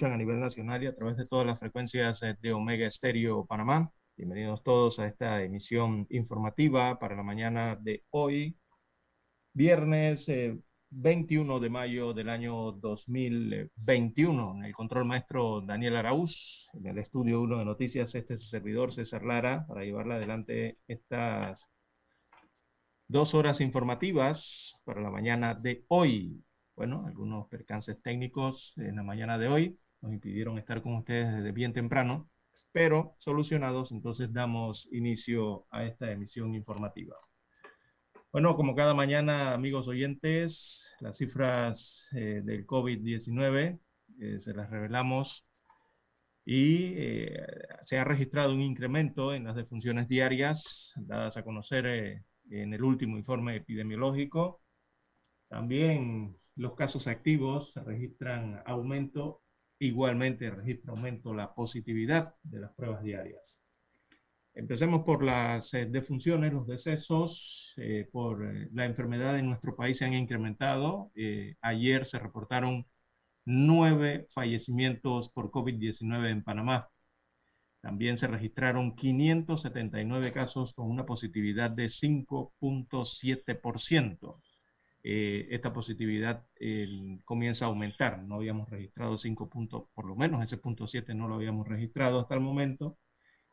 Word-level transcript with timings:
Escuchan 0.00 0.14
a 0.14 0.16
nivel 0.16 0.40
nacional 0.40 0.82
y 0.82 0.86
a 0.86 0.94
través 0.94 1.18
de 1.18 1.26
todas 1.26 1.46
las 1.46 1.58
frecuencias 1.58 2.22
eh, 2.22 2.34
de 2.40 2.54
Omega 2.54 2.86
Estéreo 2.86 3.44
Panamá. 3.44 3.92
Bienvenidos 4.16 4.62
todos 4.62 4.98
a 4.98 5.06
esta 5.06 5.42
emisión 5.42 6.06
informativa 6.08 6.98
para 6.98 7.16
la 7.16 7.22
mañana 7.22 7.76
de 7.76 8.02
hoy, 8.08 8.56
viernes 9.52 10.26
eh, 10.30 10.58
21 10.88 11.60
de 11.60 11.68
mayo 11.68 12.14
del 12.14 12.30
año 12.30 12.72
2021. 12.72 14.56
En 14.56 14.64
el 14.64 14.72
control 14.72 15.04
maestro 15.04 15.60
Daniel 15.60 15.96
Araúz, 15.96 16.70
en 16.72 16.86
el 16.86 16.96
estudio 16.96 17.42
1 17.42 17.58
de 17.58 17.64
noticias, 17.66 18.14
este 18.14 18.34
es 18.34 18.40
su 18.40 18.48
servidor 18.48 18.94
César 18.94 19.22
Lara, 19.22 19.66
para 19.68 19.84
llevarle 19.84 20.14
adelante 20.14 20.78
estas 20.88 21.68
dos 23.06 23.34
horas 23.34 23.60
informativas 23.60 24.80
para 24.84 25.02
la 25.02 25.10
mañana 25.10 25.54
de 25.54 25.84
hoy. 25.88 26.42
Bueno, 26.74 27.04
algunos 27.06 27.48
percances 27.48 28.00
técnicos 28.00 28.72
en 28.78 28.96
la 28.96 29.02
mañana 29.02 29.36
de 29.36 29.48
hoy 29.48 29.78
nos 30.02 30.12
impidieron 30.12 30.58
estar 30.58 30.82
con 30.82 30.94
ustedes 30.96 31.32
desde 31.32 31.52
bien 31.52 31.72
temprano, 31.72 32.28
pero 32.72 33.16
solucionados, 33.18 33.92
entonces 33.92 34.32
damos 34.32 34.88
inicio 34.92 35.66
a 35.70 35.84
esta 35.84 36.10
emisión 36.10 36.54
informativa. 36.54 37.16
Bueno, 38.32 38.54
como 38.54 38.76
cada 38.76 38.94
mañana, 38.94 39.54
amigos 39.54 39.88
oyentes, 39.88 40.86
las 41.00 41.16
cifras 41.16 42.06
eh, 42.12 42.42
del 42.44 42.64
COVID-19 42.64 43.80
eh, 44.20 44.38
se 44.38 44.54
las 44.54 44.70
revelamos 44.70 45.44
y 46.44 46.94
eh, 46.96 47.44
se 47.84 47.98
ha 47.98 48.04
registrado 48.04 48.54
un 48.54 48.62
incremento 48.62 49.34
en 49.34 49.44
las 49.44 49.56
defunciones 49.56 50.08
diarias 50.08 50.92
dadas 50.96 51.36
a 51.36 51.44
conocer 51.44 52.22
en 52.50 52.72
el 52.72 52.84
último 52.84 53.18
informe 53.18 53.56
epidemiológico. 53.56 54.62
También 55.48 56.36
los 56.54 56.74
casos 56.74 57.08
activos 57.08 57.72
registran 57.84 58.62
aumento, 58.64 59.42
igualmente 59.80 60.50
registra 60.50 60.92
aumento 60.92 61.34
la 61.34 61.52
positividad 61.54 62.34
de 62.42 62.60
las 62.60 62.72
pruebas 62.74 63.02
diarias. 63.02 63.58
Empecemos 64.54 65.04
por 65.04 65.24
las 65.24 65.72
eh, 65.74 65.86
defunciones, 65.86 66.52
los 66.52 66.66
decesos 66.66 67.72
eh, 67.76 68.08
por 68.12 68.44
eh, 68.44 68.68
la 68.72 68.84
enfermedad 68.84 69.38
en 69.38 69.46
nuestro 69.46 69.76
país 69.76 69.98
se 69.98 70.04
han 70.04 70.14
incrementado. 70.14 71.12
Ayer 71.62 72.04
se 72.04 72.18
reportaron 72.18 72.86
nueve 73.44 74.26
fallecimientos 74.34 75.30
por 75.30 75.50
COVID-19 75.50 76.30
en 76.30 76.42
Panamá. 76.44 76.88
También 77.80 78.18
se 78.18 78.26
registraron 78.26 78.94
579 78.94 80.32
casos 80.32 80.74
con 80.74 80.90
una 80.90 81.06
positividad 81.06 81.70
de 81.70 81.86
5.7%. 81.86 84.40
Eh, 85.02 85.48
esta 85.50 85.72
positividad 85.72 86.44
comienza 87.24 87.64
a 87.64 87.68
aumentar. 87.68 88.22
No 88.22 88.36
habíamos 88.36 88.68
registrado 88.70 89.16
5 89.18 89.48
puntos, 89.48 89.84
por 89.94 90.04
lo 90.06 90.16
menos 90.16 90.42
ese 90.44 90.58
punto 90.58 90.86
7 90.86 91.14
no 91.14 91.28
lo 91.28 91.36
habíamos 91.36 91.66
registrado 91.68 92.20
hasta 92.20 92.34
el 92.34 92.40
momento, 92.40 92.98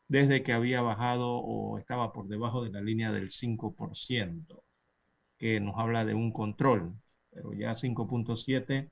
desde 0.08 0.42
que 0.42 0.52
había 0.52 0.82
bajado 0.82 1.30
o 1.38 1.78
estaba 1.78 2.12
por 2.12 2.28
debajo 2.28 2.64
de 2.64 2.70
la 2.72 2.80
línea 2.80 3.12
del 3.12 3.30
5%, 3.30 4.62
que 5.38 5.60
nos 5.60 5.76
habla 5.78 6.04
de 6.04 6.14
un 6.14 6.32
control, 6.32 6.94
pero 7.30 7.52
ya 7.54 7.74
5.7 7.76 8.90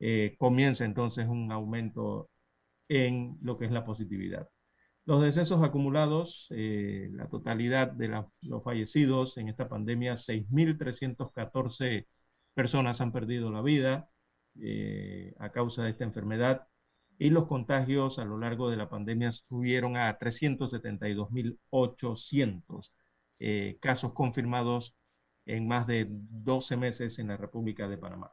eh, 0.00 0.36
comienza 0.38 0.84
entonces 0.84 1.26
un 1.28 1.52
aumento 1.52 2.30
en 2.88 3.38
lo 3.42 3.58
que 3.58 3.66
es 3.66 3.72
la 3.72 3.84
positividad. 3.84 4.48
Los 5.04 5.22
decesos 5.22 5.62
acumulados, 5.64 6.46
eh, 6.50 7.08
la 7.12 7.28
totalidad 7.28 7.90
de 7.90 8.08
los 8.42 8.62
fallecidos 8.62 9.36
en 9.36 9.48
esta 9.48 9.68
pandemia, 9.68 10.16
6.314 10.16 12.06
personas 12.54 13.00
han 13.00 13.12
perdido 13.12 13.50
la 13.50 13.62
vida 13.62 14.08
eh, 14.60 15.34
a 15.38 15.50
causa 15.50 15.82
de 15.84 15.90
esta 15.90 16.04
enfermedad 16.04 16.66
y 17.18 17.30
los 17.30 17.46
contagios 17.46 18.18
a 18.18 18.24
lo 18.24 18.38
largo 18.38 18.70
de 18.70 18.76
la 18.76 18.88
pandemia 18.88 19.32
subieron 19.32 19.96
a 19.96 20.18
372.800 20.18 22.92
eh, 23.40 23.78
casos 23.80 24.12
confirmados 24.12 24.94
en 25.46 25.66
más 25.66 25.86
de 25.86 26.06
12 26.08 26.76
meses 26.76 27.18
en 27.18 27.28
la 27.28 27.36
República 27.36 27.88
de 27.88 27.98
Panamá. 27.98 28.32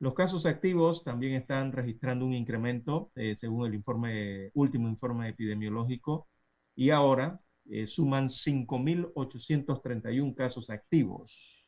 Los 0.00 0.14
casos 0.14 0.46
activos 0.46 1.02
también 1.04 1.34
están 1.34 1.72
registrando 1.72 2.24
un 2.24 2.32
incremento 2.34 3.10
eh, 3.16 3.36
según 3.38 3.66
el 3.66 3.74
informe, 3.74 4.50
último 4.54 4.88
informe 4.88 5.28
epidemiológico 5.28 6.28
y 6.76 6.90
ahora 6.90 7.40
eh, 7.70 7.86
suman 7.88 8.30
5.831 8.30 10.34
casos 10.34 10.70
activos. 10.70 11.64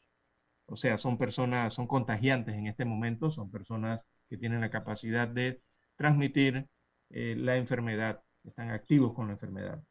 O 0.66 0.76
sea, 0.76 0.98
son 0.98 1.18
personas, 1.18 1.74
son 1.74 1.86
contagiantes 1.88 2.54
en 2.54 2.68
este 2.68 2.84
momento, 2.84 3.30
son 3.32 3.50
personas 3.50 4.00
que 4.28 4.36
tienen 4.38 4.60
la 4.60 4.70
capacidad 4.70 5.26
de 5.28 5.60
transmitir 5.96 6.68
eh, 7.10 7.34
la 7.36 7.56
enfermedad, 7.56 8.22
están 8.44 8.70
activos 8.70 9.12
con 9.14 9.26
la 9.26 9.32
enfermedad. 9.34 9.82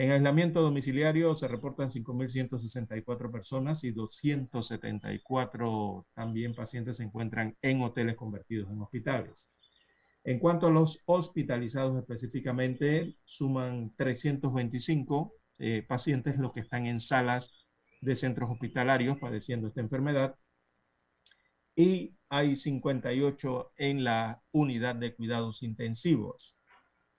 En 0.00 0.10
aislamiento 0.12 0.62
domiciliario 0.62 1.34
se 1.34 1.46
reportan 1.46 1.90
5.164 1.90 3.30
personas 3.30 3.84
y 3.84 3.90
274 3.90 6.06
también 6.14 6.54
pacientes 6.54 6.96
se 6.96 7.02
encuentran 7.02 7.54
en 7.60 7.82
hoteles 7.82 8.16
convertidos 8.16 8.70
en 8.70 8.80
hospitales. 8.80 9.46
En 10.24 10.38
cuanto 10.38 10.68
a 10.68 10.70
los 10.70 11.02
hospitalizados 11.04 11.98
específicamente, 11.98 13.14
suman 13.26 13.94
325 13.94 15.34
eh, 15.58 15.84
pacientes 15.86 16.38
los 16.38 16.54
que 16.54 16.60
están 16.60 16.86
en 16.86 17.02
salas 17.02 17.52
de 18.00 18.16
centros 18.16 18.50
hospitalarios 18.50 19.18
padeciendo 19.18 19.68
esta 19.68 19.82
enfermedad 19.82 20.34
y 21.76 22.16
hay 22.30 22.56
58 22.56 23.72
en 23.76 24.04
la 24.04 24.40
unidad 24.50 24.94
de 24.94 25.14
cuidados 25.14 25.62
intensivos 25.62 26.56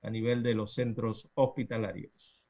a 0.01 0.09
nivel 0.09 0.41
de 0.41 0.55
los 0.55 0.73
centros 0.73 1.29
hospitalarios. 1.35 2.40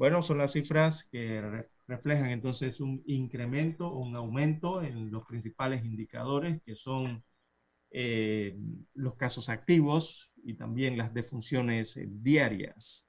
Bueno, 0.00 0.22
son 0.22 0.38
las 0.38 0.52
cifras 0.52 1.04
que 1.12 1.42
re 1.42 1.68
reflejan 1.86 2.30
entonces 2.30 2.80
un 2.80 3.02
incremento, 3.06 3.92
un 3.92 4.16
aumento 4.16 4.80
en 4.82 5.10
los 5.10 5.26
principales 5.26 5.84
indicadores 5.84 6.62
que 6.64 6.74
son 6.74 7.22
eh, 7.92 8.56
los 8.94 9.16
casos 9.16 9.48
activos 9.50 10.32
y 10.44 10.54
también 10.54 10.98
las 10.98 11.14
defunciones 11.14 11.96
eh, 11.98 12.06
diarias. 12.10 13.06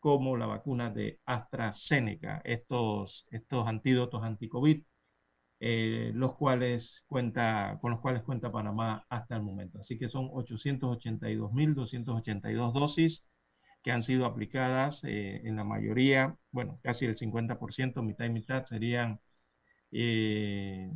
como 0.00 0.36
la 0.36 0.46
vacuna 0.46 0.90
de 0.90 1.20
AstraZeneca, 1.24 2.40
estos, 2.44 3.26
estos 3.30 3.68
antídotos 3.68 4.22
anti-COVID, 4.24 4.82
eh, 5.60 6.10
los 6.14 6.34
cuales 6.36 7.04
cuenta, 7.06 7.78
con 7.80 7.92
los 7.92 8.00
cuales 8.00 8.22
cuenta 8.22 8.52
Panamá 8.52 9.04
hasta 9.08 9.36
el 9.36 9.42
momento. 9.42 9.78
Así 9.80 9.98
que 9.98 10.08
son 10.08 10.28
882.282 10.30 12.72
dosis 12.72 13.24
que 13.86 13.92
han 13.92 14.02
sido 14.02 14.26
aplicadas 14.26 15.04
eh, 15.04 15.42
en 15.44 15.54
la 15.56 15.62
mayoría, 15.64 16.36
bueno, 16.50 16.80
casi 16.82 17.06
el 17.06 17.16
50%, 17.16 18.02
mitad 18.02 18.24
y 18.24 18.30
mitad, 18.30 18.66
serían 18.66 19.20
eh, 19.92 20.90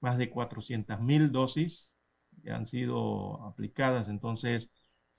más 0.00 0.18
de 0.18 0.30
400 0.30 1.00
mil 1.00 1.32
dosis 1.32 1.92
que 2.42 2.52
han 2.52 2.66
sido 2.66 3.42
aplicadas 3.46 4.08
entonces 4.10 4.68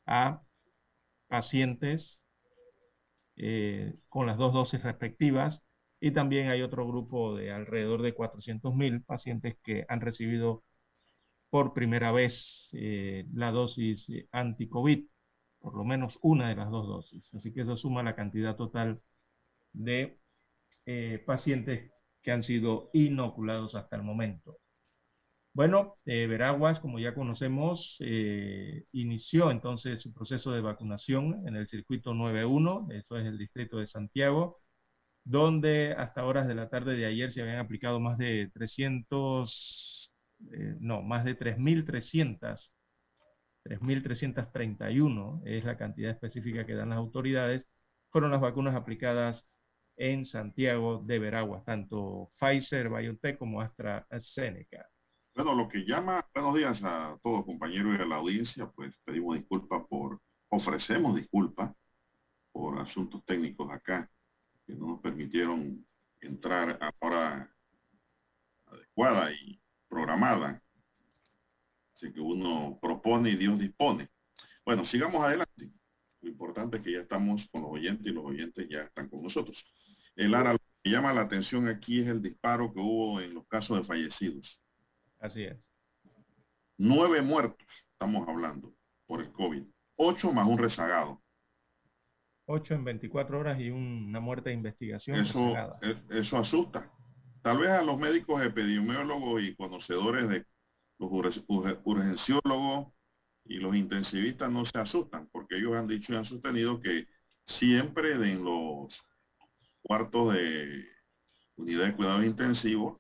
a 0.06 0.44
pacientes 1.28 2.22
eh, 3.38 3.96
con 4.10 4.28
las 4.28 4.38
dos 4.38 4.54
dosis 4.54 4.84
respectivas 4.84 5.64
y 6.00 6.12
también 6.12 6.50
hay 6.50 6.62
otro 6.62 6.88
grupo 6.88 7.36
de 7.36 7.52
alrededor 7.52 8.02
de 8.04 8.14
400.000 8.14 9.04
pacientes 9.04 9.56
que 9.64 9.86
han 9.90 10.02
recibido 10.02 10.64
por 11.50 11.74
primera 11.74 12.12
vez 12.12 12.70
la 13.34 13.52
dosis 13.52 14.08
anti-COVID, 14.32 15.06
por 15.66 15.76
lo 15.76 15.84
menos 15.84 16.20
una 16.22 16.50
de 16.50 16.56
las 16.56 16.70
dos 16.70 16.88
dosis. 16.88 17.34
Así 17.34 17.52
que 17.54 17.62
eso 17.62 17.76
suma 17.76 18.04
la 18.04 18.16
cantidad 18.16 18.56
total 18.56 19.02
de 19.74 20.20
eh, 20.86 21.24
pacientes 21.26 21.92
que 22.22 22.32
han 22.32 22.44
sido 22.44 22.92
inoculados 22.94 23.76
hasta 23.76 23.96
el 23.98 24.04
momento. 24.04 24.60
Bueno, 25.54 25.98
eh, 26.06 26.28
Veraguas, 26.28 26.80
como 26.82 27.00
ya 27.00 27.16
conocemos, 27.16 27.98
eh, 28.02 28.84
inició 28.92 29.50
entonces 29.52 30.02
su 30.02 30.14
proceso 30.14 30.52
de 30.52 30.62
vacunación 30.62 31.48
en 31.48 31.56
el 31.56 31.68
circuito 31.68 32.14
91, 32.14 32.88
eso 32.92 33.18
es 33.18 33.26
el 33.26 33.38
distrito 33.38 33.78
de 33.80 33.88
Santiago, 33.88 34.60
donde 35.26 35.94
hasta 35.98 36.26
horas 36.26 36.48
de 36.48 36.56
la 36.56 36.70
tarde 36.70 36.96
de 36.98 37.06
ayer 37.08 37.32
se 37.32 37.42
habían 37.42 37.60
aplicado 37.60 38.00
más 38.00 38.18
de 38.20 38.52
300, 38.54 40.14
eh, 40.54 40.76
no, 40.80 41.02
más 41.04 41.26
de 41.26 41.36
3.300, 41.36 42.74
3.331 43.66 45.42
es 45.46 45.66
la 45.66 45.78
cantidad 45.78 46.12
específica 46.12 46.66
que 46.66 46.76
dan 46.76 46.90
las 46.90 47.00
autoridades, 47.00 47.68
fueron 48.10 48.32
las 48.32 48.42
vacunas 48.42 48.76
aplicadas 48.76 49.48
en 49.98 50.26
Santiago 50.26 51.02
de 51.06 51.20
Veraguas, 51.20 51.66
tanto 51.66 52.32
Pfizer, 52.38 52.90
BioNTech 52.90 53.38
como 53.38 53.62
AstraZeneca. 53.62 54.88
Bueno, 55.36 55.56
lo 55.56 55.68
que 55.68 55.86
llama, 55.86 56.26
buenos 56.34 56.56
días 56.56 56.82
a 56.84 57.18
todos 57.24 57.46
compañeros 57.46 57.98
y 57.98 58.02
a 58.02 58.06
la 58.06 58.18
audiencia, 58.18 58.68
pues 58.68 58.96
pedimos 59.04 59.36
disculpas 59.36 59.84
por, 59.90 60.22
ofrecemos 60.50 61.16
disculpas 61.16 61.74
por 62.52 62.80
asuntos 62.80 63.26
técnicos 63.26 63.70
acá 63.72 64.10
que 64.66 64.76
no 64.76 64.88
nos 64.88 65.02
permitieron 65.02 65.86
entrar 66.22 66.78
a 66.82 66.92
hora 67.00 67.54
adecuada 68.68 69.32
y 69.32 69.62
programada. 69.90 70.62
Así 71.96 72.12
que 72.12 72.20
uno 72.20 72.78
propone 72.82 73.30
y 73.30 73.36
Dios 73.38 73.58
dispone. 73.58 74.10
Bueno, 74.66 74.84
sigamos 74.84 75.24
adelante. 75.24 75.72
Lo 76.22 76.30
importante 76.30 76.78
es 76.78 76.84
que 76.84 76.92
ya 76.92 77.00
estamos 77.00 77.48
con 77.50 77.62
los 77.62 77.72
oyentes 77.72 78.06
y 78.06 78.12
los 78.12 78.26
oyentes 78.26 78.68
ya 78.68 78.82
están 78.82 79.08
con 79.08 79.24
nosotros. 79.24 79.64
El 80.16 80.36
ARA, 80.36 80.54
lo 80.54 80.60
que 80.84 80.90
llama 80.90 81.14
la 81.14 81.22
atención 81.22 81.70
aquí 81.70 82.02
es 82.02 82.08
el 82.08 82.22
disparo 82.22 82.74
que 82.74 82.82
hubo 82.82 83.22
en 83.22 83.34
los 83.34 83.48
casos 83.48 83.78
de 83.78 83.86
fallecidos. 83.86 84.60
Así 85.20 85.44
es. 85.44 85.56
Nueve 86.78 87.22
muertos, 87.22 87.66
estamos 87.94 88.28
hablando, 88.28 88.76
por 89.06 89.22
el 89.22 89.32
COVID. 89.32 89.64
Ocho 89.96 90.34
más 90.34 90.48
un 90.48 90.58
rezagado. 90.58 91.24
Ocho 92.46 92.74
en 92.74 92.84
24 92.84 93.40
horas 93.40 93.60
y 93.60 93.70
una 93.70 94.20
muerte 94.20 94.50
de 94.50 94.56
investigación. 94.56 95.18
Eso, 95.18 95.56
e, 95.82 95.98
eso 96.10 96.38
asusta. 96.38 96.92
Tal 97.42 97.60
vez 97.60 97.70
a 97.70 97.82
los 97.82 97.98
médicos 97.98 98.42
epidemiólogos 98.42 99.42
y 99.42 99.56
conocedores 99.56 100.28
de 100.28 100.46
los 100.98 101.44
urgenciólogos 101.84 102.94
y 103.46 103.58
los 103.58 103.76
intensivistas 103.76 104.50
no 104.52 104.66
se 104.66 104.78
asustan, 104.78 105.28
porque 105.32 105.58
ellos 105.58 105.76
han 105.76 105.88
dicho 105.88 106.14
y 106.14 106.16
han 106.16 106.26
sostenido 106.26 106.82
que 106.82 107.08
siempre 107.46 108.14
en 108.14 108.44
los 108.44 109.00
cuartos 109.82 110.34
de 110.34 110.86
unidad 111.58 111.86
de 111.86 111.96
cuidados 111.96 112.26
intensivos 112.26 112.98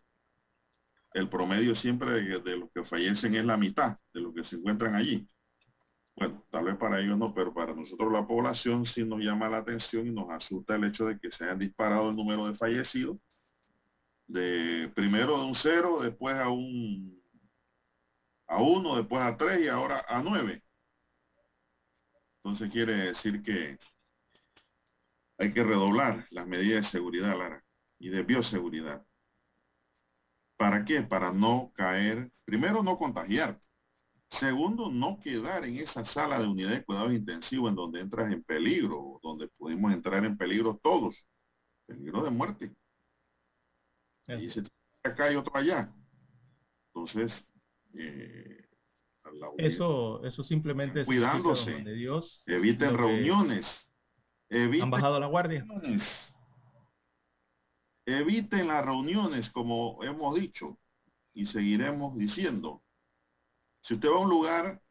el 1.15 1.29
promedio 1.29 1.73
siempre 1.75 2.11
de, 2.11 2.57
los 2.57 2.69
que 2.71 2.83
fallecen 2.83 3.35
es 3.35 3.45
la 3.45 3.55
mitad 3.55 3.97
de 4.13 4.19
los 4.19 4.33
que 4.33 4.43
se 4.43 4.57
encuentran 4.57 4.95
allí. 4.95 5.25
Bueno, 6.13 6.45
tal 6.49 6.65
vez 6.65 6.75
para 6.75 6.99
ellos 6.99 7.17
no, 7.17 7.33
pero 7.33 7.53
para 7.53 7.73
nosotros 7.73 8.11
la 8.11 8.27
población 8.27 8.85
sí 8.85 9.03
nos 9.05 9.21
llama 9.21 9.47
la 9.47 9.59
atención 9.59 10.05
y 10.05 10.11
nos 10.11 10.29
asusta 10.29 10.75
el 10.75 10.83
hecho 10.83 11.05
de 11.05 11.17
que 11.17 11.31
se 11.31 11.45
hayan 11.45 11.59
disparado 11.59 12.09
el 12.09 12.17
número 12.17 12.47
de 12.47 12.55
fallecidos. 12.55 13.17
De 14.27 14.91
primero 14.93 15.37
de 15.39 15.45
un 15.45 15.55
cero, 15.55 15.99
después 16.01 16.35
a 16.35 16.49
un 16.49 17.21
a 18.47 18.61
uno, 18.61 18.95
después 18.95 19.21
a 19.21 19.37
tres 19.37 19.59
y 19.59 19.67
ahora 19.67 20.05
a 20.07 20.21
nueve. 20.21 20.63
Entonces 22.43 22.71
quiere 22.71 22.93
decir 22.93 23.41
que 23.41 23.77
hay 25.37 25.53
que 25.53 25.63
redoblar 25.63 26.27
las 26.29 26.47
medidas 26.47 26.85
de 26.85 26.91
seguridad, 26.91 27.37
Lara, 27.37 27.63
y 27.99 28.09
de 28.09 28.23
bioseguridad. 28.23 29.05
¿Para 30.57 30.85
qué? 30.85 31.01
Para 31.01 31.31
no 31.31 31.71
caer, 31.75 32.31
primero 32.45 32.81
no 32.83 32.97
contagiar, 32.97 33.59
segundo 34.29 34.89
no 34.89 35.19
quedar 35.19 35.65
en 35.65 35.77
esa 35.77 36.05
sala 36.05 36.39
de 36.39 36.47
unidad 36.47 36.71
de 36.71 36.83
cuidados 36.83 37.13
intensivos 37.13 37.69
en 37.69 37.75
donde 37.75 37.99
entras 37.99 38.31
en 38.31 38.43
peligro, 38.43 39.19
donde 39.21 39.47
pudimos 39.57 39.91
entrar 39.91 40.23
en 40.23 40.37
peligro 40.37 40.79
todos, 40.81 41.25
peligro 41.85 42.23
de 42.23 42.29
muerte. 42.29 42.75
Y 44.27 44.49
se 44.49 44.63
acá 45.03 45.31
y 45.31 45.35
otro 45.35 45.55
allá. 45.55 45.93
Entonces, 46.93 47.47
eh, 47.97 48.65
eso, 49.57 50.23
eso 50.23 50.43
simplemente 50.43 51.01
es 51.01 51.05
cuidándose, 51.05 51.81
de 51.81 51.93
Dios, 51.93 52.43
eviten 52.45 52.97
reuniones, 52.97 53.91
eviten 54.49 54.83
han 54.83 54.91
bajado 54.91 55.19
la 55.19 55.27
guardia. 55.27 55.65
Eviten 58.07 58.67
las 58.67 58.85
reuniones, 58.85 59.49
como 59.49 60.03
hemos 60.03 60.35
dicho 60.35 60.77
y 61.33 61.47
seguiremos 61.47 62.17
diciendo. 62.17 62.83
Si 63.81 63.95
usted 63.95 64.09
va 64.09 64.15
a 64.15 64.19
un 64.19 64.29
lugar 64.29 64.81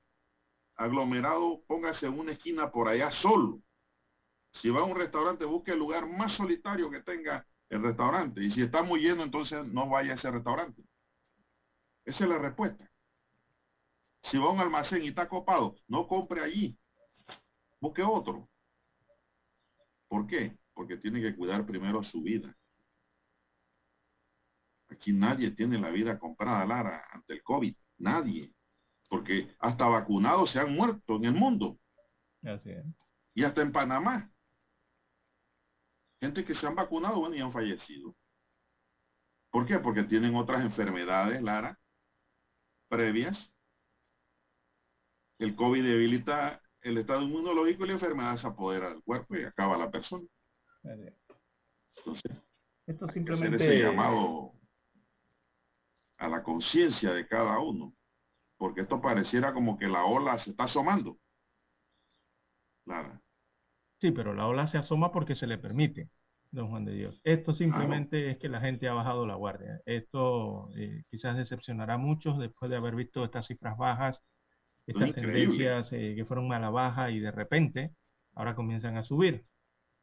aglomerado, 0.77 1.63
póngase 1.67 2.07
en 2.07 2.19
una 2.19 2.33
esquina 2.33 2.71
por 2.71 2.89
allá 2.89 3.11
solo. 3.11 3.61
Si 4.53 4.71
va 4.71 4.81
a 4.81 4.85
un 4.85 4.97
restaurante, 4.97 5.45
busque 5.45 5.73
el 5.73 5.79
lugar 5.79 6.09
más 6.09 6.33
solitario 6.33 6.91
que 6.91 7.03
tenga 7.03 7.47
el 7.71 7.83
restaurante. 7.83 8.43
Y 8.43 8.51
si 8.51 8.63
está 8.63 8.83
muy 8.83 9.01
lleno, 9.01 9.23
entonces 9.23 9.65
no 9.67 9.89
vaya 9.89 10.13
a 10.13 10.15
ese 10.15 10.31
restaurante. 10.31 10.83
Esa 12.05 12.25
es 12.25 12.31
la 12.31 12.39
respuesta. 12.39 12.89
Si 14.25 14.39
va 14.39 14.47
a 14.47 14.53
un 14.53 14.61
almacén 14.61 15.03
y 15.03 15.09
está 15.09 15.29
copado, 15.29 15.77
no 15.87 16.09
compre 16.09 16.43
allí. 16.43 16.79
Busque 17.81 18.03
otro. 18.03 18.49
¿Por 20.09 20.27
qué? 20.27 20.59
Porque 20.73 20.97
tiene 20.97 21.21
que 21.21 21.37
cuidar 21.37 21.67
primero 21.67 22.03
su 22.03 22.23
vida. 22.23 22.57
Aquí 24.89 25.13
nadie 25.13 25.51
tiene 25.51 25.79
la 25.79 25.91
vida 25.91 26.19
comprada, 26.19 26.65
Lara, 26.65 27.05
ante 27.13 27.35
el 27.35 27.43
COVID. 27.43 27.77
Nadie. 27.99 28.53
Porque 29.09 29.55
hasta 29.59 29.87
vacunados 29.87 30.51
se 30.51 30.59
han 30.59 30.75
muerto 30.75 31.17
en 31.17 31.27
el 31.27 31.33
mundo. 31.33 31.79
Y 33.35 33.45
hasta 33.45 33.63
en 33.63 33.73
Panamá. 33.73 34.33
Gente 36.21 36.45
que 36.45 36.55
se 36.55 36.67
han 36.67 36.75
vacunado, 36.75 37.21
bueno, 37.21 37.37
y 37.37 37.41
han 37.41 37.53
fallecido. 37.53 38.17
¿Por 39.51 39.67
qué? 39.67 39.79
Porque 39.79 40.05
tienen 40.05 40.35
otras 40.35 40.65
enfermedades, 40.65 41.43
Lara, 41.43 41.79
previas. 42.89 43.54
El 45.39 45.57
COVID 45.57 45.83
debilita 45.83 46.61
el 46.83 46.99
estado 46.99 47.23
inmunológico 47.23 47.85
y 47.85 47.89
la 47.89 47.93
enfermedad 47.95 48.37
se 48.37 48.47
apodera 48.47 48.91
del 48.91 49.03
cuerpo 49.03 49.37
y 49.37 49.45
acaba 49.45 49.77
la 49.77 49.91
persona. 49.91 50.27
Entonces, 51.97 52.33
esto 52.87 53.09
simplemente 53.09 53.57
ese 53.57 53.83
llamado 53.83 54.53
a 56.19 56.29
la 56.29 56.43
conciencia 56.43 57.13
de 57.13 57.27
cada 57.27 57.59
uno, 57.59 57.95
porque 58.59 58.83
esto 58.83 59.01
pareciera 59.01 59.53
como 59.53 59.79
que 59.79 59.87
la 59.87 60.05
ola 60.05 60.39
se 60.39 60.51
está 60.51 60.65
asomando. 60.65 61.19
Nada. 62.85 63.21
Sí, 63.99 64.11
pero 64.11 64.35
la 64.35 64.47
ola 64.47 64.67
se 64.67 64.77
asoma 64.77 65.11
porque 65.11 65.35
se 65.35 65.47
le 65.47 65.57
permite, 65.57 66.11
don 66.51 66.69
Juan 66.69 66.85
de 66.85 66.93
Dios. 66.93 67.21
Esto 67.25 67.55
simplemente 67.55 68.31
es 68.31 68.37
que 68.37 68.51
la 68.51 68.61
gente 68.61 68.89
ha 68.89 68.93
bajado 68.93 69.27
la 69.27 69.37
guardia. 69.37 69.81
Esto 69.87 70.69
eh, 70.77 71.05
quizás 71.11 71.37
decepcionará 71.37 71.95
a 71.95 71.99
muchos 71.99 72.39
después 72.39 72.71
de 72.71 72.77
haber 72.77 72.95
visto 72.95 73.25
estas 73.25 73.47
cifras 73.47 73.79
bajas, 73.79 74.23
estas 74.87 75.13
tendencias 75.13 75.93
eh, 75.93 76.15
que 76.17 76.25
fueron 76.25 76.53
a 76.53 76.59
la 76.59 76.71
baja 76.71 77.11
y 77.11 77.21
de 77.21 77.31
repente 77.31 77.93
ahora 78.35 78.55
comienzan 78.55 78.97
a 78.97 79.03
subir. 79.03 79.45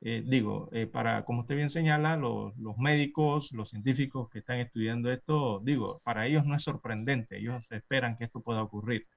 Eh, 0.03 0.23
digo, 0.25 0.67
eh, 0.71 0.88
para, 0.88 1.23
como 1.25 1.41
usted 1.41 1.55
bien 1.55 1.69
señala, 1.69 2.17
los, 2.17 2.55
médicos, 2.77 3.51
los 3.51 3.69
científicos 3.69 4.29
que 4.31 4.39
están 4.39 4.57
estudiando 4.57 5.11
esto, 5.11 5.61
digo, 5.63 6.01
para 6.03 6.25
ellos 6.25 6.43
no 6.43 6.55
es 6.55 6.63
sorprendente, 6.63 7.38
ellos 7.38 7.63
esperan 7.69 8.17
que 8.17 8.23
esto 8.25 8.41
pueda 8.41 8.63
ocurrir. 8.63 9.07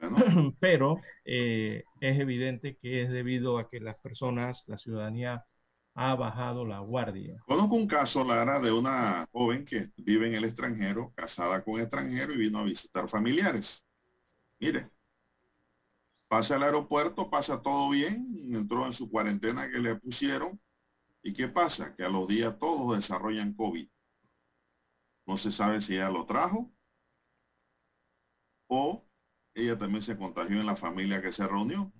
Pero 0.60 0.98
eh, 1.26 1.84
es 2.00 2.18
evidente 2.18 2.76
que 2.76 3.02
es 3.02 3.10
debido 3.10 3.58
a 3.58 3.68
que 3.68 3.80
las 3.80 3.96
personas, 3.98 4.64
la 4.66 4.78
ciudadanía, 4.78 5.44
ha 5.94 6.14
bajado 6.14 6.64
la 6.64 6.78
guardia. 6.80 7.36
Conozco 7.46 7.76
un 7.76 7.86
caso, 7.86 8.24
Lara, 8.24 8.58
de 8.60 8.72
una 8.72 9.28
joven 9.30 9.66
que 9.66 9.90
vive 9.98 10.26
en 10.26 10.34
el 10.34 10.44
extranjero, 10.44 11.12
casada 11.14 11.62
con 11.62 11.80
extranjero 11.80 12.32
y 12.32 12.38
vino 12.38 12.60
a 12.60 12.64
visitar 12.64 13.08
familiares. 13.08 13.84
Mire, 14.60 14.90
pasa 16.28 16.56
al 16.56 16.62
aeropuerto, 16.62 17.30
pasa 17.30 17.62
todo 17.62 17.90
bien, 17.90 18.54
entró 18.54 18.86
en 18.86 18.92
su 18.92 19.10
cuarentena 19.10 19.70
que 19.70 19.78
le 19.78 19.96
pusieron. 19.96 20.60
¿Y 21.22 21.32
qué 21.32 21.48
pasa? 21.48 21.94
Que 21.96 22.04
a 22.04 22.08
los 22.08 22.28
días 22.28 22.58
todos 22.58 22.98
desarrollan 22.98 23.54
COVID. 23.54 23.88
No 25.26 25.36
se 25.36 25.50
sabe 25.50 25.80
si 25.80 25.94
ella 25.94 26.10
lo 26.10 26.26
trajo 26.26 26.72
o 28.66 29.04
ella 29.54 29.78
también 29.78 30.02
se 30.02 30.16
contagió 30.16 30.60
en 30.60 30.66
la 30.66 30.76
familia 30.76 31.22
que 31.22 31.32
se 31.32 31.46
reunió. 31.46 31.92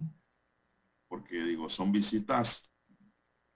Porque 1.09 1.37
digo, 1.37 1.71
son 1.71 1.93
visitas 1.93 2.69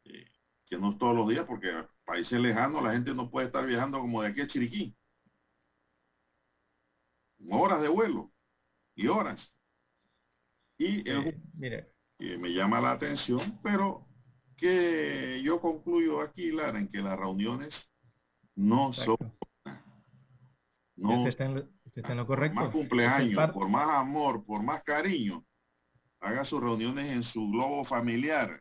eh, 0.05 0.31
que 0.67 0.79
no 0.79 0.97
todos 0.97 1.17
los 1.17 1.29
días, 1.29 1.45
porque 1.45 1.87
países 2.05 2.41
lejanos 2.41 2.83
la 2.83 2.93
gente 2.93 3.15
no 3.15 3.31
puede 3.31 3.47
estar 3.49 3.67
viajando 3.67 4.01
como 4.01 4.23
de 4.23 4.29
aquí 4.29 4.41
a 4.43 4.47
Chiriquí. 4.47 4.97
Horas 7.51 7.83
de 7.83 7.89
vuelo 7.89 8.33
y 8.99 9.07
horas. 9.07 9.55
Y 10.77 11.09
eh, 11.09 11.41
mire. 11.55 11.93
que 12.19 12.37
me 12.37 12.53
llama 12.53 12.81
la 12.81 12.93
atención, 12.93 13.59
pero 13.63 14.07
que 14.57 15.41
yo 15.43 15.61
concluyo 15.61 16.21
aquí, 16.21 16.51
Lara, 16.51 16.79
en 16.81 16.89
que 16.89 16.99
las 16.99 17.17
reuniones 17.17 17.89
no 18.57 18.93
son 18.93 19.17
no, 20.97 21.29
está 21.29 21.45
en, 21.45 21.55
lo, 22.17 22.27
correcto. 22.27 22.57
Por 22.57 22.65
más 22.65 22.75
cumpleaños, 22.75 23.51
por 23.53 23.69
más 23.69 23.89
amor, 23.89 24.45
por 24.45 24.65
más 24.65 24.83
cariño, 24.83 25.47
haga 26.19 26.45
sus 26.45 26.61
reuniones 26.61 27.09
en 27.13 27.23
su 27.23 27.49
globo 27.49 27.85
familiar, 27.85 28.61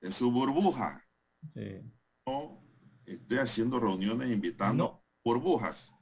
en 0.00 0.12
su 0.14 0.32
burbuja. 0.32 1.04
No 2.26 2.64
esté 3.04 3.38
haciendo 3.38 3.78
reuniones 3.78 4.28
invitando 4.32 5.04
burbujas. 5.24 5.95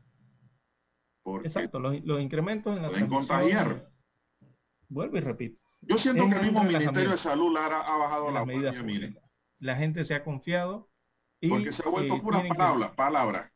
Exacto, 1.44 1.78
los, 1.78 2.20
incrementos 2.20 2.76
en 2.76 2.82
la 2.82 2.88
pueden 2.88 3.08
contagiar. 3.08 3.90
Vuelvo 4.88 5.16
y 5.16 5.20
repito. 5.20 5.60
Yo 5.80 5.98
siento 5.98 6.28
que 6.28 6.36
el 6.36 6.42
mismo 6.42 6.64
Ministerio 6.64 7.10
de 7.10 7.18
Salud 7.18 7.52
Lara, 7.52 7.80
ha 7.80 7.96
bajado 7.96 8.30
la 8.30 8.44
medida. 8.44 8.72
La 9.58 9.76
gente 9.76 10.04
se 10.04 10.14
ha 10.14 10.22
confiado. 10.22 10.90
Y, 11.40 11.48
porque 11.48 11.72
se 11.72 11.82
ha 11.86 11.90
vuelto 11.90 12.20
pura 12.22 12.46
palabra, 12.46 12.94
palabra. 12.94 13.52